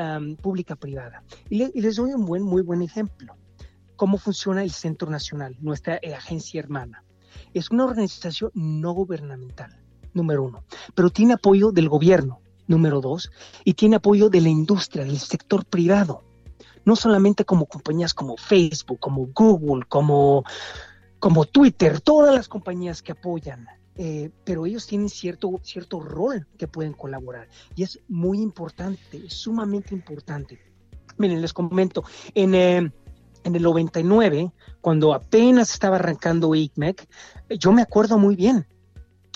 pública-privada. 0.42 1.22
Y, 1.48 1.62
y, 1.78 1.80
les 1.80 1.94
doy 1.94 2.12
un 2.12 2.26
buen, 2.26 2.42
muy 2.42 2.62
buen 2.62 2.82
ejemplo 2.82 3.36
cómo 4.00 4.16
funciona 4.16 4.62
el 4.62 4.70
Centro 4.70 5.10
Nacional, 5.10 5.58
nuestra 5.60 5.98
eh, 6.00 6.14
agencia 6.14 6.58
hermana. 6.58 7.04
Es 7.52 7.70
una 7.70 7.84
organización 7.84 8.50
no 8.54 8.92
gubernamental, 8.94 9.78
número 10.14 10.42
uno, 10.42 10.64
pero 10.94 11.10
tiene 11.10 11.34
apoyo 11.34 11.70
del 11.70 11.90
gobierno, 11.90 12.40
número 12.66 13.02
dos, 13.02 13.30
y 13.62 13.74
tiene 13.74 13.96
apoyo 13.96 14.30
de 14.30 14.40
la 14.40 14.48
industria, 14.48 15.04
del 15.04 15.18
sector 15.18 15.66
privado. 15.66 16.24
No 16.86 16.96
solamente 16.96 17.44
como 17.44 17.66
compañías 17.66 18.14
como 18.14 18.38
Facebook, 18.38 19.00
como 19.00 19.26
Google, 19.34 19.84
como, 19.86 20.44
como 21.18 21.44
Twitter, 21.44 22.00
todas 22.00 22.34
las 22.34 22.48
compañías 22.48 23.02
que 23.02 23.12
apoyan, 23.12 23.66
eh, 23.96 24.30
pero 24.44 24.64
ellos 24.64 24.86
tienen 24.86 25.10
cierto, 25.10 25.60
cierto 25.62 26.00
rol 26.00 26.46
que 26.56 26.68
pueden 26.68 26.94
colaborar 26.94 27.50
y 27.76 27.82
es 27.82 28.00
muy 28.08 28.40
importante, 28.40 29.28
sumamente 29.28 29.94
importante. 29.94 30.58
Miren, 31.18 31.42
les 31.42 31.52
comento, 31.52 32.02
en, 32.34 32.54
eh, 32.54 32.92
en 33.44 33.56
el 33.56 33.62
99, 33.62 34.52
cuando 34.80 35.14
apenas 35.14 35.72
estaba 35.72 35.96
arrancando 35.96 36.54
ICMEC, 36.54 37.08
yo 37.58 37.72
me 37.72 37.82
acuerdo 37.82 38.18
muy 38.18 38.36
bien 38.36 38.66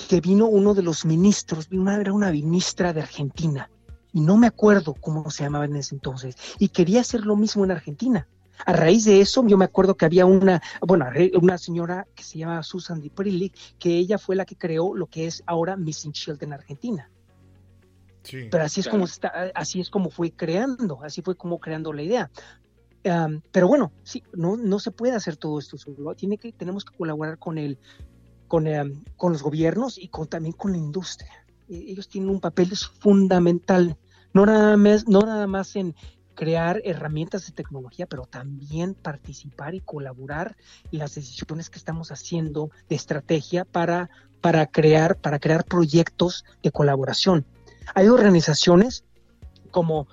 que 0.09 0.21
vino 0.21 0.47
uno 0.47 0.75
de 0.75 0.83
los 0.83 1.05
ministros, 1.05 1.69
una, 1.71 2.01
era 2.01 2.13
una 2.13 2.31
ministra 2.31 2.93
de 2.93 3.01
Argentina, 3.01 3.71
y 4.13 4.21
no 4.21 4.37
me 4.37 4.47
acuerdo 4.47 4.95
cómo 4.95 5.31
se 5.31 5.45
llamaba 5.45 5.65
en 5.65 5.77
ese 5.77 5.95
entonces, 5.95 6.37
y 6.59 6.69
quería 6.69 7.01
hacer 7.01 7.25
lo 7.25 7.37
mismo 7.37 7.65
en 7.65 7.71
Argentina. 7.71 8.29
A 8.67 8.73
raíz 8.73 9.05
de 9.05 9.21
eso, 9.21 9.45
yo 9.47 9.59
me 9.59 9.65
acuerdo 9.65 9.97
que 9.97 10.05
había 10.05 10.27
una, 10.27 10.63
bueno, 10.81 11.07
una 11.41 11.59
señora 11.59 12.07
que 12.15 12.23
se 12.23 12.39
llama 12.39 12.63
Susan 12.63 13.01
Di 13.01 13.11
que 13.79 13.99
ella 13.99 14.17
fue 14.17 14.37
la 14.37 14.45
que 14.45 14.57
creó 14.57 14.95
lo 14.95 15.07
que 15.07 15.27
es 15.27 15.43
ahora 15.47 15.77
Missing 15.77 16.13
Shield 16.13 16.43
en 16.43 16.53
Argentina. 16.53 17.11
Sí, 18.23 18.49
Pero 18.51 18.65
así 18.65 18.81
es 18.81 18.89
como 18.89 19.05
está, 19.05 19.51
así 19.55 19.81
es 19.81 19.91
como 19.91 20.09
fue 20.09 20.31
creando, 20.31 21.01
así 21.03 21.21
fue 21.21 21.37
como 21.37 21.59
creando 21.59 21.93
la 21.93 22.03
idea 22.03 22.31
pero 23.53 23.69
bueno, 23.69 23.93
sí, 24.03 24.23
no, 24.33 24.57
no 24.57 24.79
se 24.79 24.91
puede 24.91 25.15
hacer 25.15 25.37
todo 25.37 25.59
esto 25.59 25.77
solo. 25.77 26.15
Tiene 26.15 26.39
que, 26.39 26.53
tenemos 26.53 26.85
que 26.85 26.97
colaborar 26.97 27.39
con 27.39 27.59
el, 27.59 27.79
con, 28.49 28.67
eh, 28.67 28.83
con 29.17 29.33
los 29.33 29.43
gobiernos 29.43 29.99
y 29.99 30.09
con, 30.09 30.27
también 30.27 30.55
con 30.55 30.73
la 30.73 30.79
industria. 30.79 31.31
E- 31.69 31.85
Ellos 31.89 32.09
tienen 32.09 32.31
un 32.31 32.41
papel 32.41 32.75
fundamental, 32.77 33.97
no 34.33 34.47
nada 34.47 34.77
más, 34.77 35.07
no 35.07 35.21
nada 35.21 35.47
más 35.47 35.77
en 35.77 35.95
crear 36.35 36.81
herramientas 36.85 37.47
de 37.47 37.53
tecnología, 37.53 38.07
pero 38.07 38.25
también 38.25 38.95
participar 38.95 39.75
y 39.75 39.81
colaborar 39.81 40.57
en 40.91 40.99
las 40.99 41.15
decisiones 41.15 41.71
que 41.71 41.79
estamos 41.79 42.11
haciendo 42.11 42.71
de 42.89 42.97
estrategia 42.97 43.65
para, 43.65 44.11
para, 44.41 44.67
crear, 44.67 45.17
para 45.17 45.39
crear 45.39 45.65
proyectos 45.65 46.45
de 46.63 46.73
colaboración. 46.73 47.45
Hay 47.95 48.09
organizaciones 48.09 49.05
como 49.71 50.09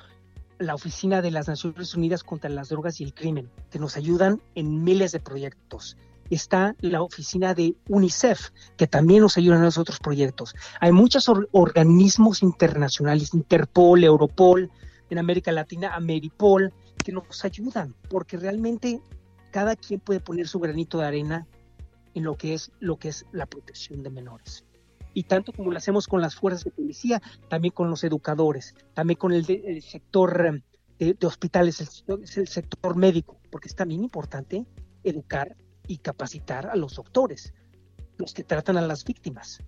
la 0.62 0.76
Oficina 0.76 1.22
de 1.22 1.32
las 1.32 1.48
Naciones 1.48 1.96
Unidas 1.96 2.24
contra 2.24 2.50
las 2.50 2.70
Drogas 2.70 3.02
y 3.02 3.04
el 3.04 3.14
Crimen, 3.14 3.50
que 3.70 3.80
nos 3.80 3.98
ayudan 3.98 4.42
en 4.56 4.84
miles 4.84 5.12
de 5.12 5.20
proyectos. 5.20 5.98
Está 6.30 6.76
la 6.80 7.02
oficina 7.02 7.54
de 7.54 7.76
UNICEF, 7.90 8.52
que 8.78 8.88
también 8.88 9.22
nos 9.22 9.38
ayuda 9.38 9.58
en 9.58 9.64
los 9.64 9.78
otros 9.78 10.00
proyectos. 10.00 10.56
Hay 10.80 10.92
muchos 10.92 11.28
or- 11.28 11.50
organismos 11.52 12.42
internacionales, 12.42 13.34
Interpol, 13.34 14.04
Europol, 14.04 14.72
en 15.10 15.18
América 15.18 15.52
Latina, 15.52 15.94
Ameripol, 15.94 16.72
que 17.04 17.12
nos 17.12 17.44
ayudan, 17.44 17.96
porque 18.10 18.38
realmente 18.38 19.02
cada 19.52 19.76
quien 19.76 20.00
puede 20.00 20.22
poner 20.22 20.48
su 20.48 20.60
granito 20.60 21.00
de 21.00 21.06
arena 21.08 21.48
en 22.14 22.24
lo 22.24 22.38
que 22.38 22.54
es, 22.54 22.72
lo 22.80 22.98
que 22.98 23.10
es 23.10 23.26
la 23.32 23.46
protección 23.46 24.04
de 24.04 24.10
menores 24.10 24.64
y 25.14 25.24
tanto 25.24 25.52
como 25.52 25.72
lo 25.72 25.78
hacemos 25.78 26.08
con 26.08 26.22
las 26.22 26.36
fuerzas 26.36 26.64
de 26.64 26.72
policía, 26.72 27.22
también 27.50 27.74
con 27.74 27.90
los 27.90 28.04
educadores, 28.04 28.76
también 28.94 29.18
con 29.18 29.32
el, 29.34 29.44
de- 29.44 29.64
el 29.66 29.82
sector 29.82 30.62
eh, 31.00 31.16
de, 31.20 31.28
hospitales, 31.28 31.82
el, 31.82 31.88
sector- 32.48 32.96
médico, 32.96 33.38
porque 33.50 33.68
es 33.68 33.76
también 33.76 34.04
importante 34.04 34.66
educar 35.04 35.56
y 35.88 35.98
capacitar 35.98 36.68
a 36.68 36.76
los 36.76 36.96
doctores, 36.96 37.54
los 38.18 38.34
que 38.34 38.44
tratan 38.44 38.78
a 38.78 38.82
las 38.82 39.04
víctimas. 39.04 39.60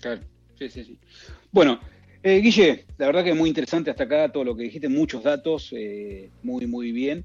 Claro, 0.00 0.20
sí, 0.58 0.68
sí, 0.68 0.84
sí. 0.84 0.98
Bueno, 1.52 1.78
eh, 2.22 2.40
Guille, 2.40 2.86
la 2.98 3.06
verdad 3.06 3.22
que 3.24 3.30
es 3.30 3.36
muy 3.36 3.48
interesante 3.48 3.90
hasta 3.90 4.04
acá 4.04 4.30
todo 4.30 4.44
lo 4.44 4.56
que 4.56 4.64
dijiste, 4.64 4.88
muchos 4.88 5.22
datos, 5.22 5.72
eh, 5.72 6.30
muy, 6.42 6.66
muy 6.66 6.92
bien. 6.92 7.24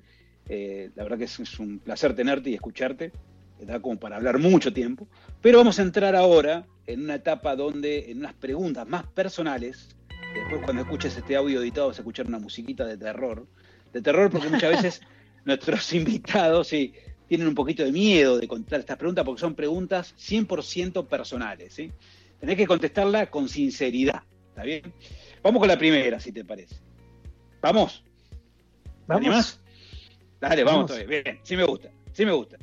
Eh, 0.50 0.92
la 0.96 1.04
verdad 1.04 1.18
que 1.18 1.26
es, 1.26 1.40
es 1.40 1.60
un 1.60 1.80
placer 1.80 2.16
tenerte 2.16 2.50
y 2.52 2.54
escucharte, 2.54 3.12
da 3.60 3.80
como 3.82 3.98
para 4.00 4.16
hablar 4.18 4.38
mucho 4.40 4.72
tiempo. 4.72 5.08
Pero 5.42 5.58
vamos 5.58 5.80
a 5.80 5.82
entrar 5.82 6.16
ahora 6.16 6.66
en 6.88 7.04
una 7.04 7.16
etapa 7.16 7.56
donde, 7.56 8.10
en 8.10 8.20
unas 8.20 8.34
preguntas 8.34 8.88
más 8.88 9.06
personales, 9.08 9.90
que 10.34 10.40
después 10.40 10.62
cuando 10.64 10.82
escuches 10.82 11.16
este 11.16 11.36
audio 11.36 11.62
editado 11.62 11.88
vas 11.88 11.98
a 11.98 12.02
escuchar 12.02 12.28
una 12.28 12.40
musiquita 12.40 12.86
de 12.86 12.98
terror, 12.98 13.46
de 13.94 14.02
terror 14.02 14.32
porque 14.32 14.50
muchas 14.50 14.72
veces 14.72 15.02
nuestros 15.46 15.94
invitados 15.94 16.70
sí, 16.70 16.94
tienen 17.28 17.48
un 17.48 17.56
poquito 17.56 17.84
de 17.84 17.92
miedo 17.92 18.38
de 18.40 18.48
contestar 18.48 18.80
estas 18.80 18.98
preguntas 18.98 19.26
porque 19.26 19.42
son 19.42 19.54
preguntas 19.54 20.16
100% 20.18 21.08
personales. 21.08 21.74
¿sí? 21.74 21.92
Tenés 22.40 22.56
que 22.56 22.66
contestarla 22.66 23.30
con 23.30 23.50
sinceridad, 23.50 24.24
¿está 24.50 24.64
bien? 24.64 24.94
Vamos 25.44 25.60
con 25.60 25.68
la 25.68 25.78
primera, 25.78 26.20
si 26.20 26.32
te 26.32 26.44
parece. 26.46 26.76
¿Vamos? 27.62 28.04
¿Te 28.84 28.90
Vamos. 29.08 29.26
animás? 29.26 29.60
Dale, 30.40 30.64
vamos, 30.64 30.90
Vamos. 30.90 30.92
todavía. 30.92 31.22
Bien, 31.24 31.40
sí 31.44 31.56
me 31.58 31.64
gusta, 31.64 31.90
sí 32.14 32.26
me 32.26 32.32
gusta. 32.32 32.58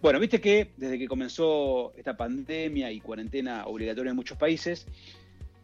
Bueno, 0.00 0.20
viste 0.20 0.40
que 0.40 0.70
desde 0.76 0.98
que 0.98 1.08
comenzó 1.08 1.92
esta 1.96 2.16
pandemia 2.16 2.92
y 2.92 3.00
cuarentena 3.00 3.66
obligatoria 3.66 4.10
en 4.10 4.16
muchos 4.16 4.38
países, 4.38 4.86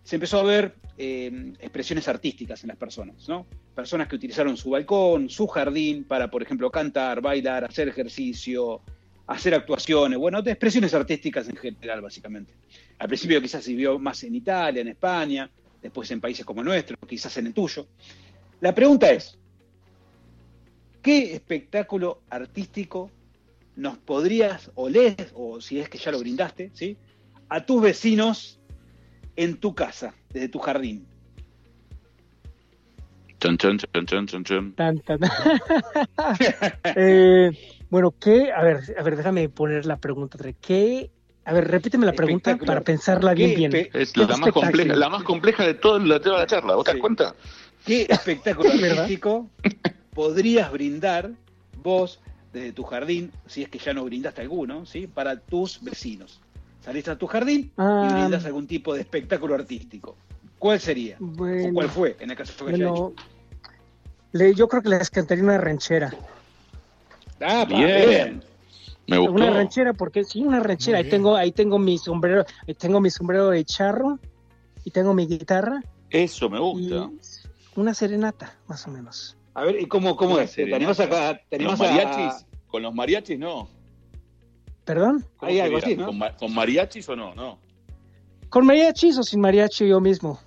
se 0.02 0.16
empezó 0.16 0.40
a 0.40 0.42
ver 0.42 0.74
eh, 0.98 1.52
expresiones 1.60 2.08
artísticas 2.08 2.62
en 2.64 2.68
las 2.68 2.76
personas, 2.76 3.28
¿no? 3.28 3.46
Personas 3.74 4.08
que 4.08 4.16
utilizaron 4.16 4.56
su 4.56 4.70
balcón, 4.70 5.30
su 5.30 5.46
jardín 5.46 6.04
para, 6.04 6.30
por 6.30 6.42
ejemplo, 6.42 6.70
cantar, 6.70 7.20
bailar, 7.20 7.64
hacer 7.64 7.88
ejercicio, 7.88 8.80
hacer 9.28 9.54
actuaciones, 9.54 10.18
bueno, 10.18 10.42
de 10.42 10.50
expresiones 10.50 10.92
artísticas 10.94 11.48
en 11.48 11.56
general, 11.56 12.00
básicamente. 12.00 12.52
Al 12.98 13.08
principio 13.08 13.40
quizás 13.40 13.64
se 13.64 13.72
vio 13.72 13.98
más 13.98 14.22
en 14.24 14.34
Italia, 14.34 14.82
en 14.82 14.88
España, 14.88 15.48
después 15.80 16.10
en 16.10 16.20
países 16.20 16.44
como 16.44 16.60
el 16.60 16.66
nuestro, 16.66 16.96
quizás 17.06 17.36
en 17.38 17.46
el 17.46 17.54
tuyo. 17.54 17.86
La 18.60 18.74
pregunta 18.74 19.10
es, 19.10 19.38
¿qué 21.00 21.34
espectáculo 21.34 22.22
artístico 22.30 23.10
nos 23.76 23.98
podrías, 23.98 24.70
o 24.74 24.88
lees, 24.88 25.32
o 25.34 25.60
si 25.60 25.80
es 25.80 25.88
que 25.88 25.98
ya 25.98 26.12
lo 26.12 26.18
brindaste, 26.18 26.70
¿sí? 26.74 26.96
a 27.48 27.64
tus 27.64 27.82
vecinos 27.82 28.60
en 29.36 29.56
tu 29.56 29.74
casa, 29.74 30.14
desde 30.30 30.48
tu 30.48 30.58
jardín? 30.58 31.06
Chan, 33.38 33.58
chan, 33.58 33.76
chan. 34.44 34.72
Tan, 34.74 35.00
tan. 35.00 35.20
Eh, 36.96 37.50
bueno, 37.90 38.14
¿qué? 38.18 38.50
A 38.52 38.62
ver, 38.62 38.80
a 38.98 39.02
ver, 39.02 39.16
déjame 39.16 39.48
poner 39.50 39.84
la 39.84 39.98
pregunta. 39.98 40.38
¿Qué? 40.60 41.10
A 41.44 41.52
ver, 41.52 41.68
repíteme 41.68 42.06
la 42.06 42.14
pregunta 42.14 42.56
para 42.56 42.80
pensarla 42.80 43.34
bien, 43.34 43.50
¿Qué 43.50 43.56
bien. 43.56 43.90
Es 43.92 44.12
¿Qué 44.12 44.20
la 44.20 44.28
más 44.28 44.38
espectáculo? 44.38 44.66
compleja, 44.66 44.96
la 44.96 45.08
más 45.10 45.22
compleja 45.24 45.66
de 45.66 45.74
toda 45.74 45.98
la, 45.98 46.20
toda 46.20 46.38
la 46.38 46.46
charla. 46.46 46.74
¿Vos 46.74 46.84
te 46.84 46.92
das 46.92 47.00
cuenta? 47.00 47.34
¿Qué 47.84 48.02
espectáculo 48.08 48.70
artístico 48.70 49.50
podrías 50.14 50.72
brindar 50.72 51.32
vos 51.82 52.20
desde 52.54 52.72
tu 52.72 52.84
jardín, 52.84 53.30
si 53.46 53.62
es 53.64 53.68
que 53.68 53.78
ya 53.78 53.92
no 53.92 54.04
brindaste 54.04 54.40
alguno, 54.40 54.86
¿sí? 54.86 55.06
para 55.08 55.38
tus 55.38 55.82
vecinos? 55.82 56.40
Salís 56.80 57.06
a 57.08 57.16
tu 57.18 57.26
jardín 57.26 57.72
Ah. 57.76 58.08
y 58.08 58.14
brindas 58.14 58.44
algún 58.46 58.66
tipo 58.66 58.94
de 58.94 59.00
espectáculo 59.00 59.54
artístico. 59.56 60.16
¿Cuál 60.58 60.80
sería? 60.80 61.16
¿O 61.20 61.72
cuál 61.74 61.88
fue 61.90 62.16
en 62.20 62.30
el 62.30 62.36
caso 62.36 62.64
que 62.64 62.72
haya 62.74 62.88
bueno, 62.88 63.12
le- 64.32 64.54
yo 64.54 64.68
creo 64.68 64.82
que 64.82 64.88
les 64.88 65.10
cantaría 65.10 65.42
una 65.44 65.58
ranchera. 65.58 66.14
Ah, 67.40 67.64
Bien. 67.68 68.42
Me 69.06 69.18
gustó. 69.18 69.32
Una 69.34 69.50
ranchera, 69.50 69.92
porque 69.92 70.24
sí, 70.24 70.40
una 70.42 70.60
ranchera. 70.60 70.98
Ahí 70.98 71.10
tengo, 71.10 71.36
ahí 71.36 71.52
tengo 71.52 71.78
mi 71.78 71.98
sombrero, 71.98 72.44
ahí 72.66 72.74
tengo 72.74 73.00
mi 73.00 73.10
sombrero 73.10 73.50
de 73.50 73.62
charro 73.64 74.18
y 74.84 74.90
tengo 74.90 75.12
mi 75.12 75.26
guitarra 75.26 75.82
Eso 76.08 76.48
me 76.48 76.56
y 76.56 76.60
gusta. 76.60 77.10
una 77.76 77.92
serenata, 77.92 78.54
más 78.66 78.86
o 78.86 78.90
menos. 78.90 79.36
A 79.54 79.64
ver, 79.64 79.80
¿y 79.80 79.86
cómo, 79.86 80.16
cómo 80.16 80.38
es? 80.38 80.52
¿Te 80.54 80.74
animás 80.74 80.98
acá? 81.00 81.40
¿Te 81.48 81.56
¿Con 81.58 81.66
los 81.66 81.80
animás 81.80 81.80
a- 81.80 82.04
mariachis? 82.06 82.46
¿Con 82.66 82.82
los 82.82 82.94
mariachis 82.94 83.38
no? 83.38 83.68
¿Perdón? 84.84 85.24
¿Cómo 85.36 85.50
Hay 85.50 85.60
algo 85.60 85.80
sería? 85.80 85.94
así, 85.94 85.96
¿no? 86.00 86.06
¿Con, 86.06 86.18
ma- 86.18 86.36
con 86.36 86.54
mariachis 86.54 87.08
o 87.08 87.16
no? 87.16 87.34
No. 87.34 87.58
¿Con 88.48 88.66
mariachis 88.66 89.16
o 89.18 89.22
sin 89.22 89.40
mariachi 89.40 89.88
yo 89.88 90.00
mismo? 90.00 90.40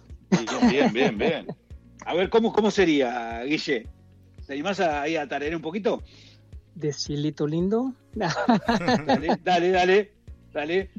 Bien, 0.69 0.91
bien, 0.93 1.17
bien. 1.17 1.47
A 2.05 2.13
ver, 2.13 2.29
¿cómo, 2.29 2.53
cómo 2.53 2.69
sería, 2.71 3.43
Guille? 3.43 3.85
¿Te 4.45 4.53
animás 4.53 4.79
a, 4.79 5.01
ahí 5.01 5.17
a 5.17 5.27
tararear 5.27 5.55
un 5.57 5.61
poquito? 5.61 6.01
De 6.75 6.93
cielito 6.93 7.45
lindo. 7.47 7.93
Dale, 8.15 9.37
dale, 9.43 9.71
dale, 9.71 10.13
dale. 10.53 10.89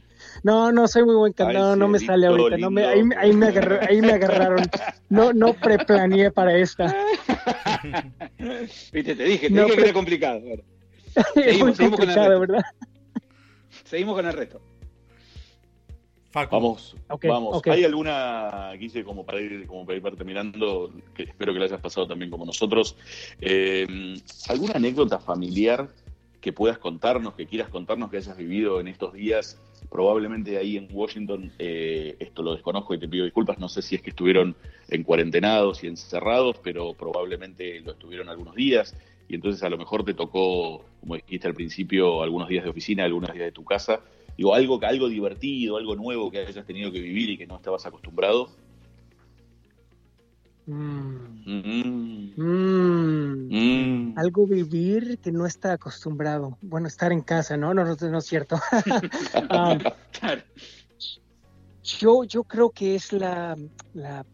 No, 0.43 0.73
no 0.73 0.87
soy 0.89 1.05
muy 1.05 1.14
buen 1.14 1.33
cantante, 1.33 1.61
Ay, 1.73 1.79
no 1.79 1.89
me 1.89 1.99
sale 1.99 2.27
ahorita, 2.27 2.59
no 2.59 2.71
me, 2.71 2.85
ahí, 2.85 3.03
ahí 3.16 3.33
me 3.33 3.47
agarra- 3.47 3.87
ahí 3.89 4.01
me 4.01 4.12
agarraron, 4.12 4.64
no, 5.09 5.33
no 5.33 5.53
preplaneé 5.55 6.31
para 6.31 6.57
esta. 6.57 6.95
Viste, 8.93 9.14
te 9.14 9.25
dije, 9.25 9.49
te 9.49 9.55
No, 9.55 9.64
dije 9.64 9.77
que 9.77 9.83
era 9.83 9.93
complicado. 9.93 10.41
Bueno, 10.41 10.62
es 11.37 11.59
muy 11.59 11.75
seguimos 11.75 11.77
con 11.79 11.83
el 11.83 11.91
complicado, 11.91 12.29
resto. 12.41 12.41
¿verdad? 12.41 12.64
seguimos 13.85 14.14
con 14.16 14.27
el 14.27 14.33
resto. 14.33 14.61
Facu. 16.31 16.55
Vamos, 16.57 16.97
vamos. 17.27 17.62
¿Hay 17.66 17.85
alguna, 17.85 18.73
Guille, 18.79 19.03
como 19.03 19.25
para 19.25 19.41
ir, 19.41 19.66
como 19.66 19.87
para 19.87 19.97
ir 19.97 20.03
terminando, 20.16 20.93
que 21.14 21.23
espero 21.23 21.55
que 21.55 21.59
la 21.59 21.64
hayas 21.64 21.81
pasado 21.81 22.07
también 22.07 22.31
como 22.31 22.45
nosotros, 22.45 22.97
eh, 23.41 24.14
alguna 24.49 24.75
anécdota 24.75 25.19
familiar 25.19 25.89
que 26.43 26.53
puedas 26.53 26.77
contarnos, 26.79 27.33
que 27.35 27.47
quieras 27.47 27.71
contarnos, 27.71 28.11
que 28.11 28.19
hayas 28.19 28.37
vivido 28.37 28.79
en 28.79 28.89
estos 28.89 29.14
días? 29.14 29.59
Probablemente 29.91 30.59
ahí 30.59 30.76
en 30.76 30.89
Washington, 30.93 31.51
eh, 31.59 32.16
esto 32.18 32.43
lo 32.43 32.55
desconozco 32.55 32.95
y 32.95 32.99
te 32.99 33.09
pido 33.09 33.24
disculpas, 33.24 33.59
no 33.59 33.68
sé 33.68 33.80
si 33.82 33.95
es 33.95 34.03
que 34.03 34.11
estuvieron 34.11 34.55
en 34.89 35.03
cuarentenados 35.03 35.82
y 35.82 35.86
encerrados, 35.86 36.59
pero 36.62 36.95
probablemente 36.95 37.80
lo 37.80 37.93
estuvieron 37.93 38.28
algunos 38.28 38.55
días 38.55 38.95
y 39.28 39.34
entonces 39.34 39.62
a 39.62 39.68
lo 39.68 39.76
mejor 39.76 40.05
te 40.05 40.14
tocó, 40.14 40.84
como 41.01 41.16
dijiste 41.16 41.47
al 41.47 41.55
principio, 41.55 42.22
algunos 42.22 42.49
días 42.49 42.64
de 42.64 42.70
oficina, 42.70 43.05
algunos 43.05 43.32
días 43.32 43.45
de 43.45 43.53
tu 43.53 43.64
casa. 43.64 44.01
Digo, 44.36 44.55
algo, 44.55 44.78
algo 44.82 45.09
divertido, 45.09 45.76
algo 45.76 45.97
nuevo 45.97 46.30
que 46.30 46.39
hayas 46.39 46.64
tenido 46.64 46.91
que 46.91 47.01
vivir 47.01 47.30
y 47.30 47.39
que 47.39 47.47
no 47.47 47.57
estabas 47.57 47.84
acostumbrado. 47.84 48.49
Mm, 50.69 51.39
Mm, 52.37 53.49
mm. 53.51 54.19
Algo 54.19 54.47
vivir 54.47 55.19
que 55.19 55.33
no 55.33 55.47
está 55.47 55.73
acostumbrado. 55.73 56.59
Bueno, 56.61 56.89
estar 56.89 57.11
en 57.11 57.23
casa, 57.23 57.57
¿no? 57.57 57.73
No, 57.73 57.85
no, 57.85 57.97
no 57.99 58.19
es 58.19 58.27
cierto. 58.27 58.61
Claro. 60.21 60.43
yo, 61.83 62.25
yo 62.25 62.45
creo 62.45 62.71
que 62.71 62.97
es 62.97 63.12
la, 63.12 63.57
la 63.95 64.27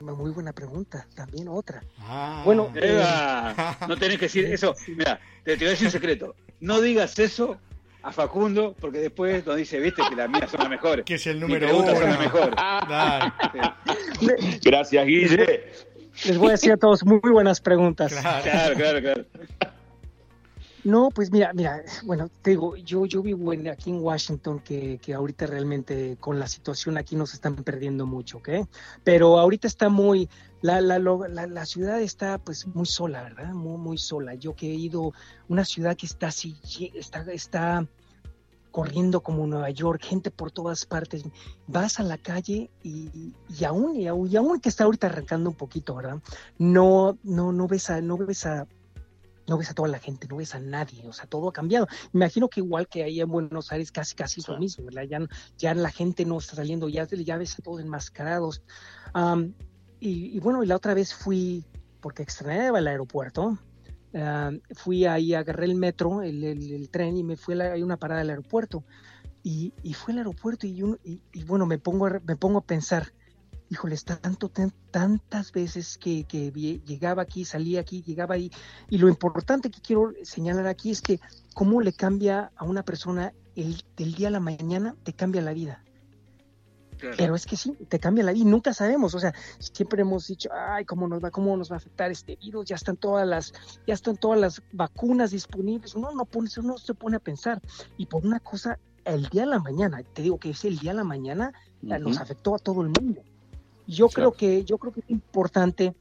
una 0.00 0.14
muy 0.14 0.30
buena 0.30 0.52
pregunta. 0.52 1.06
También 1.14 1.48
otra. 1.48 1.82
Ah. 1.98 2.42
Bueno, 2.44 2.72
Eva, 2.74 3.76
no 3.86 3.96
tenés 3.96 4.18
que 4.18 4.26
decir 4.26 4.44
eso. 4.52 4.74
Mira, 4.88 5.20
te, 5.44 5.52
te 5.52 5.64
voy 5.64 5.66
a 5.66 5.70
decir 5.70 5.88
un 5.88 5.92
secreto. 5.92 6.34
No 6.60 6.80
digas 6.80 7.18
eso 7.18 7.58
a 8.02 8.12
Facundo, 8.12 8.74
porque 8.80 8.98
después 8.98 9.44
nos 9.46 9.56
dice, 9.56 9.78
viste, 9.80 10.02
que 10.08 10.16
las 10.16 10.28
mías 10.28 10.50
son 10.50 10.60
las 10.60 10.68
mejores. 10.70 11.04
que 11.04 11.14
es 11.14 11.26
el 11.26 11.38
número 11.40 11.66
preguntas 11.66 11.92
uno. 11.92 12.00
son 12.00 12.10
las 12.10 12.18
mejores. 12.20 12.54
Dale. 12.88 13.32
Sí. 14.18 14.26
le- 14.26 14.60
Gracias, 14.62 15.06
Guille. 15.06 15.64
les 16.26 16.38
voy 16.38 16.48
a 16.48 16.52
decir 16.52 16.72
a 16.72 16.76
todos 16.76 17.04
muy 17.04 17.20
buenas 17.30 17.60
preguntas. 17.60 18.12
Claro. 18.12 18.42
Claro, 18.42 18.74
claro, 18.74 19.00
claro. 19.00 19.24
No, 20.84 21.10
pues 21.10 21.30
mira, 21.30 21.52
mira, 21.52 21.80
bueno, 22.04 22.28
te 22.42 22.50
digo, 22.50 22.74
yo, 22.76 23.06
yo 23.06 23.22
vivo 23.22 23.52
aquí 23.70 23.90
en 23.90 24.02
Washington, 24.02 24.58
que, 24.58 24.98
que 24.98 25.14
ahorita 25.14 25.46
realmente 25.46 26.16
con 26.18 26.40
la 26.40 26.48
situación 26.48 26.98
aquí 26.98 27.14
nos 27.14 27.34
están 27.34 27.54
perdiendo 27.54 28.04
mucho, 28.04 28.38
¿ok? 28.38 28.48
Pero 29.04 29.38
ahorita 29.38 29.68
está 29.68 29.88
muy, 29.88 30.28
la, 30.60 30.80
la, 30.80 30.98
la, 30.98 31.46
la 31.46 31.66
ciudad 31.66 32.00
está 32.00 32.38
pues 32.38 32.66
muy 32.66 32.86
sola, 32.86 33.22
¿verdad? 33.22 33.52
Muy, 33.52 33.78
muy 33.78 33.96
sola. 33.96 34.34
Yo 34.34 34.56
que 34.56 34.72
he 34.72 34.74
ido, 34.74 35.12
una 35.48 35.64
ciudad 35.64 35.96
que 35.96 36.06
está 36.06 36.28
así, 36.28 36.56
está, 36.94 37.20
está 37.32 37.86
corriendo 38.72 39.22
como 39.22 39.46
Nueva 39.46 39.70
York, 39.70 40.02
gente 40.02 40.32
por 40.32 40.50
todas 40.50 40.84
partes. 40.84 41.22
Vas 41.68 42.00
a 42.00 42.02
la 42.02 42.18
calle 42.18 42.70
y, 42.82 43.32
y 43.48 43.64
aún, 43.64 43.94
y 43.94 44.08
aún, 44.08 44.28
y 44.28 44.34
aún 44.34 44.58
que 44.58 44.68
está 44.68 44.82
ahorita 44.82 45.06
arrancando 45.06 45.50
un 45.50 45.56
poquito, 45.56 45.94
¿verdad? 45.94 46.20
No, 46.58 47.18
no, 47.22 47.52
no 47.52 47.68
ves 47.68 47.88
a, 47.88 48.00
no 48.00 48.16
ves 48.16 48.46
a 48.46 48.66
no 49.52 49.58
ves 49.58 49.70
a 49.70 49.74
toda 49.74 49.88
la 49.88 49.98
gente, 49.98 50.26
no 50.28 50.36
ves 50.36 50.54
a 50.54 50.60
nadie, 50.60 51.06
o 51.06 51.12
sea, 51.12 51.26
todo 51.26 51.50
ha 51.50 51.52
cambiado. 51.52 51.86
Me 52.12 52.20
imagino 52.20 52.48
que 52.48 52.60
igual 52.60 52.88
que 52.88 53.04
ahí 53.04 53.20
en 53.20 53.28
Buenos 53.28 53.70
Aires 53.70 53.92
casi 53.92 54.14
casi 54.14 54.40
es 54.40 54.48
lo 54.48 54.58
mismo, 54.58 54.86
¿verdad? 54.86 55.02
Ya, 55.02 55.18
ya 55.58 55.74
la 55.74 55.90
gente 55.90 56.24
no 56.24 56.38
está 56.38 56.56
saliendo, 56.56 56.88
ya, 56.88 57.06
ya 57.06 57.36
ves 57.36 57.58
a 57.58 57.62
todos 57.62 57.82
enmascarados. 57.82 58.62
y, 60.00 60.40
bueno, 60.40 60.64
y 60.64 60.66
la 60.66 60.76
otra 60.76 60.94
vez 60.94 61.12
fui, 61.12 61.66
porque 62.00 62.22
extrañaba 62.22 62.78
el 62.78 62.86
aeropuerto, 62.86 63.58
fui 64.74 65.04
ahí, 65.04 65.34
agarré 65.34 65.66
el 65.66 65.74
metro, 65.74 66.22
el, 66.22 66.42
el, 66.42 66.88
tren 66.88 67.18
y 67.18 67.22
me 67.22 67.36
fui 67.36 67.60
a 67.60 67.74
una 67.84 67.98
parada 67.98 68.20
del 68.20 68.30
aeropuerto. 68.30 68.84
Y, 69.42 69.74
y 69.82 69.92
fui 69.92 70.12
al 70.12 70.18
aeropuerto 70.18 70.66
y, 70.66 70.82
y, 71.04 71.20
y, 71.30 71.44
bueno, 71.44 71.66
me 71.66 71.76
pongo, 71.76 72.08
me 72.24 72.36
pongo 72.36 72.60
a 72.60 72.64
pensar, 72.64 73.12
híjoles, 73.72 74.04
tanto, 74.04 74.50
tantas 74.90 75.50
veces 75.50 75.96
que, 75.96 76.24
llegaba 76.84 77.22
aquí, 77.22 77.46
salía 77.46 77.80
aquí, 77.80 78.02
llegaba 78.02 78.34
ahí. 78.34 78.50
Y 78.90 78.98
lo 78.98 79.08
importante 79.08 79.70
que 79.70 79.80
quiero 79.80 80.12
señalar 80.22 80.66
aquí 80.66 80.90
es 80.90 81.00
que 81.00 81.20
cómo 81.54 81.80
le 81.80 81.94
cambia 81.94 82.52
a 82.56 82.64
una 82.64 82.82
persona 82.82 83.32
el, 83.56 83.82
del 83.96 84.14
día 84.14 84.28
a 84.28 84.30
la 84.30 84.40
mañana, 84.40 84.94
te 85.04 85.14
cambia 85.14 85.40
la 85.40 85.54
vida. 85.54 85.82
Pero 87.16 87.34
es 87.34 87.46
que 87.46 87.56
sí, 87.56 87.72
te 87.88 87.98
cambia 87.98 88.22
la 88.24 88.32
vida 88.32 88.42
y 88.42 88.48
nunca 88.48 88.74
sabemos, 88.74 89.14
o 89.14 89.18
sea, 89.18 89.34
siempre 89.58 90.02
hemos 90.02 90.28
dicho, 90.28 90.50
ay, 90.52 90.84
cómo 90.84 91.08
nos 91.08 91.24
va, 91.24 91.32
cómo 91.32 91.56
nos 91.56 91.68
va 91.68 91.74
a 91.74 91.78
afectar 91.78 92.12
este 92.12 92.36
virus, 92.36 92.66
ya 92.66 92.76
están 92.76 92.96
todas 92.96 93.26
las, 93.26 93.52
ya 93.88 93.94
están 93.94 94.16
todas 94.18 94.38
las 94.38 94.62
vacunas 94.72 95.32
disponibles, 95.32 95.96
uno 95.96 96.12
no 96.12 96.26
pone, 96.26 96.48
uno 96.58 96.78
se 96.78 96.94
pone 96.94 97.16
a 97.16 97.18
pensar, 97.18 97.60
y 97.96 98.06
por 98.06 98.24
una 98.24 98.38
cosa, 98.38 98.78
el 99.04 99.26
día 99.30 99.42
a 99.42 99.46
la 99.46 99.58
mañana, 99.58 100.00
te 100.04 100.22
digo 100.22 100.38
que 100.38 100.50
es 100.50 100.64
el 100.64 100.78
día 100.78 100.92
a 100.92 100.94
la 100.94 101.02
mañana, 101.02 101.52
nos 101.80 102.18
afectó 102.18 102.54
a 102.54 102.58
todo 102.58 102.82
el 102.82 102.90
mundo. 102.90 103.24
Yo 103.86 104.08
creo 104.08 104.32
que, 104.32 104.64
yo 104.64 104.78
creo 104.78 104.92
que 104.92 105.00
es 105.00 105.10
importante 105.10 105.94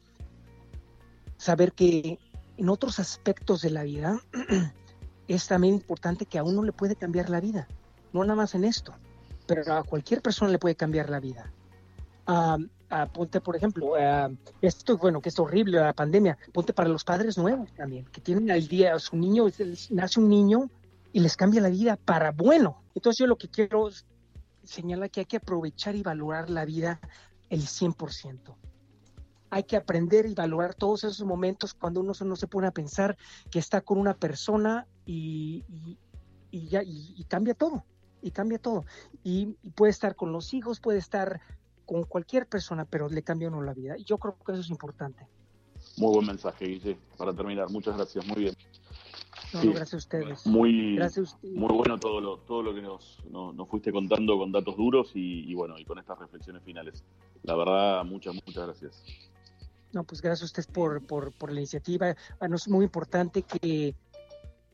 saber 1.38 1.74
que 1.74 2.20
en 2.58 2.70
otros 2.70 3.00
aspectos 3.00 3.62
de 3.62 3.72
la 3.72 3.84
vida 3.84 4.22
es 5.28 5.48
también 5.48 5.76
importante 5.76 6.26
que 6.26 6.38
a 6.38 6.44
uno 6.44 6.64
le 6.64 6.72
puede 6.72 6.96
cambiar 6.96 7.30
la 7.30 7.40
vida, 7.40 7.68
no 8.14 8.22
nada 8.24 8.36
más 8.36 8.54
en 8.54 8.66
esto, 8.66 8.94
pero 9.48 9.74
a 9.74 9.84
cualquier 9.84 10.22
persona 10.22 10.52
le 10.52 10.60
puede 10.60 10.76
cambiar 10.76 11.10
la 11.10 11.20
vida. 11.20 11.52
ponte, 13.14 13.42
por 13.42 13.56
ejemplo, 13.56 13.94
esto, 14.62 14.98
bueno, 14.98 15.22
que 15.22 15.30
es 15.30 15.40
horrible 15.40 15.80
la 15.80 15.94
pandemia, 15.94 16.38
ponte 16.54 16.74
para 16.74 16.90
los 16.90 17.04
padres 17.04 17.38
nuevos 17.38 17.74
también, 17.74 18.06
que 18.06 18.22
tienen 18.22 18.52
al 18.52 18.68
día, 18.68 19.00
su 19.00 19.18
niño, 19.18 19.48
nace 19.90 20.20
un 20.20 20.30
niño 20.30 20.70
y 21.14 21.20
les 21.20 21.36
cambia 21.36 21.62
la 21.62 21.70
vida 21.70 21.96
para 21.96 22.32
bueno. 22.32 22.84
Entonces 22.94 23.18
yo 23.20 23.28
lo 23.28 23.38
que 23.38 23.50
quiero 23.50 23.90
señalar 24.64 25.10
que 25.10 25.22
hay 25.22 25.26
que 25.26 25.38
aprovechar 25.38 25.96
y 25.96 26.04
valorar 26.04 26.50
la 26.50 26.66
vida 26.66 27.00
el 27.52 27.62
100%. 27.62 28.56
Hay 29.52 29.64
que 29.64 29.76
aprender 29.76 30.26
y 30.26 30.34
valorar 30.34 30.74
todos 30.74 31.04
esos 31.04 31.26
momentos 31.26 31.74
cuando 31.74 32.00
uno 32.00 32.14
no 32.26 32.36
se 32.38 32.48
pone 32.48 32.68
a 32.68 32.72
pensar 32.72 33.18
que 33.52 33.60
está 33.60 33.82
con 33.82 33.98
una 33.98 34.16
persona 34.16 34.88
y, 35.06 35.66
ya 36.52 36.82
y, 36.84 37.24
cambia 37.28 37.54
todo, 37.54 37.84
y 38.22 38.32
cambia 38.32 38.58
todo. 38.58 38.86
Y, 39.24 39.58
puede 39.76 39.92
estar 39.92 40.16
con 40.16 40.32
los 40.32 40.54
hijos, 40.54 40.80
puede 40.80 40.98
estar 40.98 41.42
con 41.86 42.06
cualquier 42.06 42.48
persona, 42.48 42.86
pero 42.86 43.10
le 43.10 43.22
cambia 43.22 43.50
uno 43.50 43.62
la 43.62 43.74
vida. 43.74 43.98
Y 43.98 44.06
yo 44.06 44.18
creo 44.18 44.38
que 44.46 44.54
eso 44.54 44.62
es 44.62 44.70
importante. 44.70 45.28
Muy 45.98 46.14
buen 46.14 46.28
mensaje, 46.28 46.66
Guille, 46.66 46.98
para 47.18 47.34
terminar. 47.34 47.70
Muchas 47.70 47.98
gracias, 47.98 48.26
muy 48.26 48.44
bien. 48.44 48.56
gracias 49.52 49.94
a 49.94 49.98
ustedes. 49.98 50.46
Muy, 50.48 50.98
muy 51.44 51.74
bueno 51.74 52.00
todo 52.00 52.22
lo, 52.22 52.38
todo 52.38 52.64
lo 52.64 52.74
que 52.74 52.82
nos, 52.82 53.20
nos, 53.30 53.68
fuiste 53.68 53.92
contando 53.92 54.38
con 54.38 54.54
datos 54.54 54.78
duros 54.78 55.12
y, 55.16 55.54
bueno, 55.54 55.78
y 55.78 55.84
con 55.84 56.00
estas 56.00 56.18
reflexiones 56.18 56.64
finales. 56.64 57.04
La 57.44 57.56
verdad, 57.56 58.04
muchas, 58.04 58.36
muchas 58.36 58.66
gracias. 58.66 59.04
No, 59.94 60.04
pues 60.04 60.22
gracias 60.22 60.44
a 60.44 60.46
ustedes 60.46 60.68
por, 60.68 61.06
por, 61.06 61.34
por 61.34 61.52
la 61.52 61.60
iniciativa. 61.60 62.16
Bueno, 62.40 62.56
es 62.56 62.68
muy 62.68 62.86
importante 62.86 63.44
que, 63.44 63.96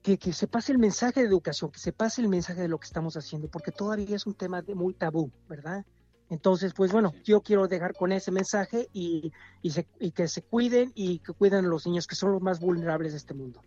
que, 0.04 0.18
que, 0.18 0.34
se 0.34 0.48
pase 0.48 0.72
el 0.72 0.78
mensaje 0.78 1.22
de 1.22 1.28
educación, 1.28 1.72
que 1.72 1.80
se 1.80 1.92
pase 1.92 2.22
el 2.22 2.30
mensaje 2.30 2.62
de 2.62 2.68
lo 2.68 2.80
que 2.80 2.86
estamos 2.86 3.18
haciendo, 3.18 3.48
porque 3.48 3.72
todavía 3.72 4.16
es 4.16 4.28
un 4.28 4.36
tema 4.36 4.62
de 4.62 4.76
muy 4.76 4.94
tabú, 4.94 5.32
¿verdad? 5.50 5.86
Entonces, 6.30 6.74
pues 6.74 6.92
bueno, 6.92 7.14
yo 7.24 7.42
quiero 7.42 7.68
dejar 7.68 7.94
con 7.94 8.12
ese 8.12 8.32
mensaje 8.32 8.90
y, 8.94 9.32
y, 9.62 9.72
y 10.00 10.12
que 10.12 10.28
se 10.28 10.42
cuiden 10.42 10.92
y 10.94 11.20
que 11.20 11.34
cuiden 11.34 11.66
a 11.66 11.68
los 11.70 11.88
niños 11.88 12.06
que 12.06 12.16
son 12.16 12.34
los 12.34 12.42
más 12.42 12.60
vulnerables 12.60 13.14
de 13.14 13.18
este 13.18 13.34
mundo 13.34 13.62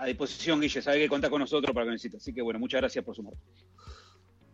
a 0.00 0.06
disposición, 0.06 0.60
Guille. 0.60 0.82
Sabe 0.82 0.98
que 0.98 1.08
cuenta 1.08 1.30
con 1.30 1.40
nosotros 1.40 1.74
para 1.74 1.86
que 1.86 1.92
necesite. 1.92 2.16
Así 2.16 2.32
que 2.32 2.42
bueno, 2.42 2.58
muchas 2.58 2.80
gracias 2.80 3.04
por 3.04 3.14
sumar. 3.14 3.34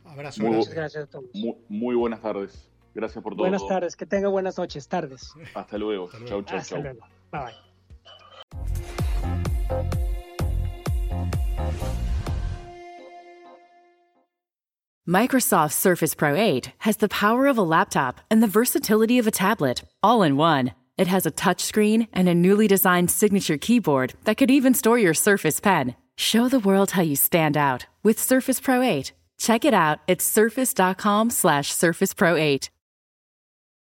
Abrazo. 0.05 0.43
Muy, 0.43 0.65
gracias 0.67 1.05
a 1.05 1.07
todos. 1.07 1.25
Muy, 1.69 1.95
buenas 1.95 2.21
tardes. 2.21 2.69
Gracias 2.97 3.23
por 3.23 3.35
todo. 3.35 3.43
Buenas 3.43 3.67
tardes. 3.69 3.95
Que 3.95 4.07
tenga 4.07 4.29
buenas 4.29 4.57
noches, 4.57 4.89
tardes. 4.89 5.35
Hasta 5.55 5.77
luego. 5.77 6.09
Chau, 6.27 6.43
chau, 6.43 6.59
Hasta 6.59 6.79
luego. 6.79 7.01
Bye, 7.31 7.41
bye. 7.41 7.55
Microsoft 15.07 15.75
Surface 15.75 16.15
Pro 16.15 16.35
8 16.35 16.73
has 16.79 16.97
the 16.97 17.09
power 17.09 17.47
of 17.47 17.59
a 17.59 17.63
laptop 17.63 18.23
and 18.31 18.43
the 18.43 18.49
versatility 18.49 19.19
of 19.19 19.27
a 19.27 19.31
tablet, 19.31 19.85
all 20.03 20.23
in 20.23 20.37
one. 20.37 20.73
It 20.97 21.07
has 21.07 21.27
a 21.27 21.31
touchscreen 21.31 22.09
and 22.15 22.29
a 22.29 22.35
newly 22.35 22.67
designed 22.67 23.11
signature 23.11 23.59
keyboard 23.59 24.15
that 24.25 24.39
could 24.39 24.51
even 24.51 24.73
store 24.73 24.99
your 24.99 25.15
Surface 25.15 25.61
Pen. 25.61 25.95
Show 26.17 26.49
the 26.49 26.59
world 26.59 26.93
how 26.93 27.03
you 27.03 27.15
stand 27.15 27.59
out 27.59 27.87
with 28.03 28.19
Surface 28.19 28.59
Pro 28.59 28.81
8. 28.81 29.13
Check 29.39 29.67
it 29.67 29.75
out 29.75 29.99
at 30.09 30.23
surface.com 30.23 31.29
slash 31.29 31.71
surface 31.73 32.15
pro 32.15 32.37
8. 32.37 32.71